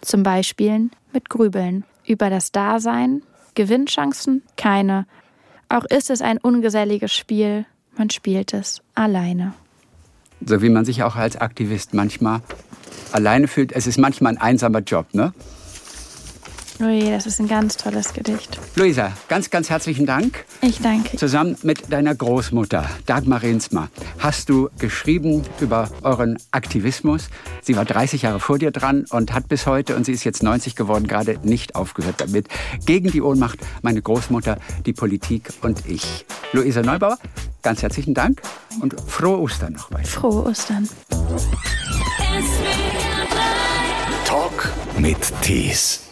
Zum 0.00 0.22
Beispiel 0.22 0.90
mit 1.12 1.28
Grübeln 1.28 1.84
über 2.06 2.30
das 2.30 2.52
Dasein, 2.52 3.22
Gewinnchancen 3.54 4.42
keine. 4.56 5.06
Auch 5.68 5.84
ist 5.84 6.10
es 6.10 6.22
ein 6.22 6.38
ungeselliges 6.38 7.12
Spiel, 7.14 7.66
man 7.96 8.10
spielt 8.10 8.54
es 8.54 8.82
alleine. 8.94 9.54
So 10.44 10.62
wie 10.62 10.68
man 10.70 10.84
sich 10.84 11.02
auch 11.02 11.16
als 11.16 11.36
Aktivist 11.36 11.94
manchmal 11.94 12.40
alleine 13.12 13.48
fühlt. 13.48 13.72
Es 13.72 13.86
ist 13.86 13.98
manchmal 13.98 14.32
ein 14.32 14.38
einsamer 14.38 14.80
Job, 14.80 15.06
ne? 15.12 15.32
Ui, 16.80 17.10
das 17.10 17.26
ist 17.26 17.38
ein 17.38 17.48
ganz 17.48 17.76
tolles 17.76 18.12
Gedicht. 18.12 18.58
Luisa, 18.76 19.12
ganz, 19.28 19.50
ganz 19.50 19.70
herzlichen 19.70 20.06
Dank. 20.06 20.44
Ich 20.62 20.80
danke. 20.80 21.16
Zusammen 21.16 21.56
mit 21.62 21.92
deiner 21.92 22.14
Großmutter, 22.14 22.88
Dagmar 23.06 23.42
Rensma, 23.42 23.88
hast 24.18 24.48
du 24.48 24.70
geschrieben 24.78 25.42
über 25.60 25.90
euren 26.02 26.38
Aktivismus. 26.50 27.28
Sie 27.62 27.76
war 27.76 27.84
30 27.84 28.22
Jahre 28.22 28.40
vor 28.40 28.58
dir 28.58 28.70
dran 28.70 29.04
und 29.10 29.32
hat 29.32 29.48
bis 29.48 29.66
heute, 29.66 29.96
und 29.96 30.06
sie 30.06 30.12
ist 30.12 30.24
jetzt 30.24 30.42
90 30.42 30.74
geworden, 30.74 31.06
gerade 31.06 31.38
nicht 31.42 31.74
aufgehört 31.74 32.16
damit. 32.18 32.48
Gegen 32.86 33.10
die 33.10 33.22
Ohnmacht, 33.22 33.58
meine 33.82 34.00
Großmutter, 34.00 34.58
die 34.86 34.92
Politik 34.92 35.50
und 35.62 35.86
ich. 35.86 36.24
Luisa 36.52 36.82
Neubauer, 36.82 37.18
ganz 37.62 37.82
herzlichen 37.82 38.14
Dank 38.14 38.42
und 38.80 38.98
frohe 39.06 39.38
Ostern 39.38 39.74
noch 39.74 39.90
weiter. 39.92 40.08
Frohe 40.08 40.46
Ostern. 40.46 40.88
Talk 44.24 44.70
mit 44.98 45.18
Tees. 45.42 46.11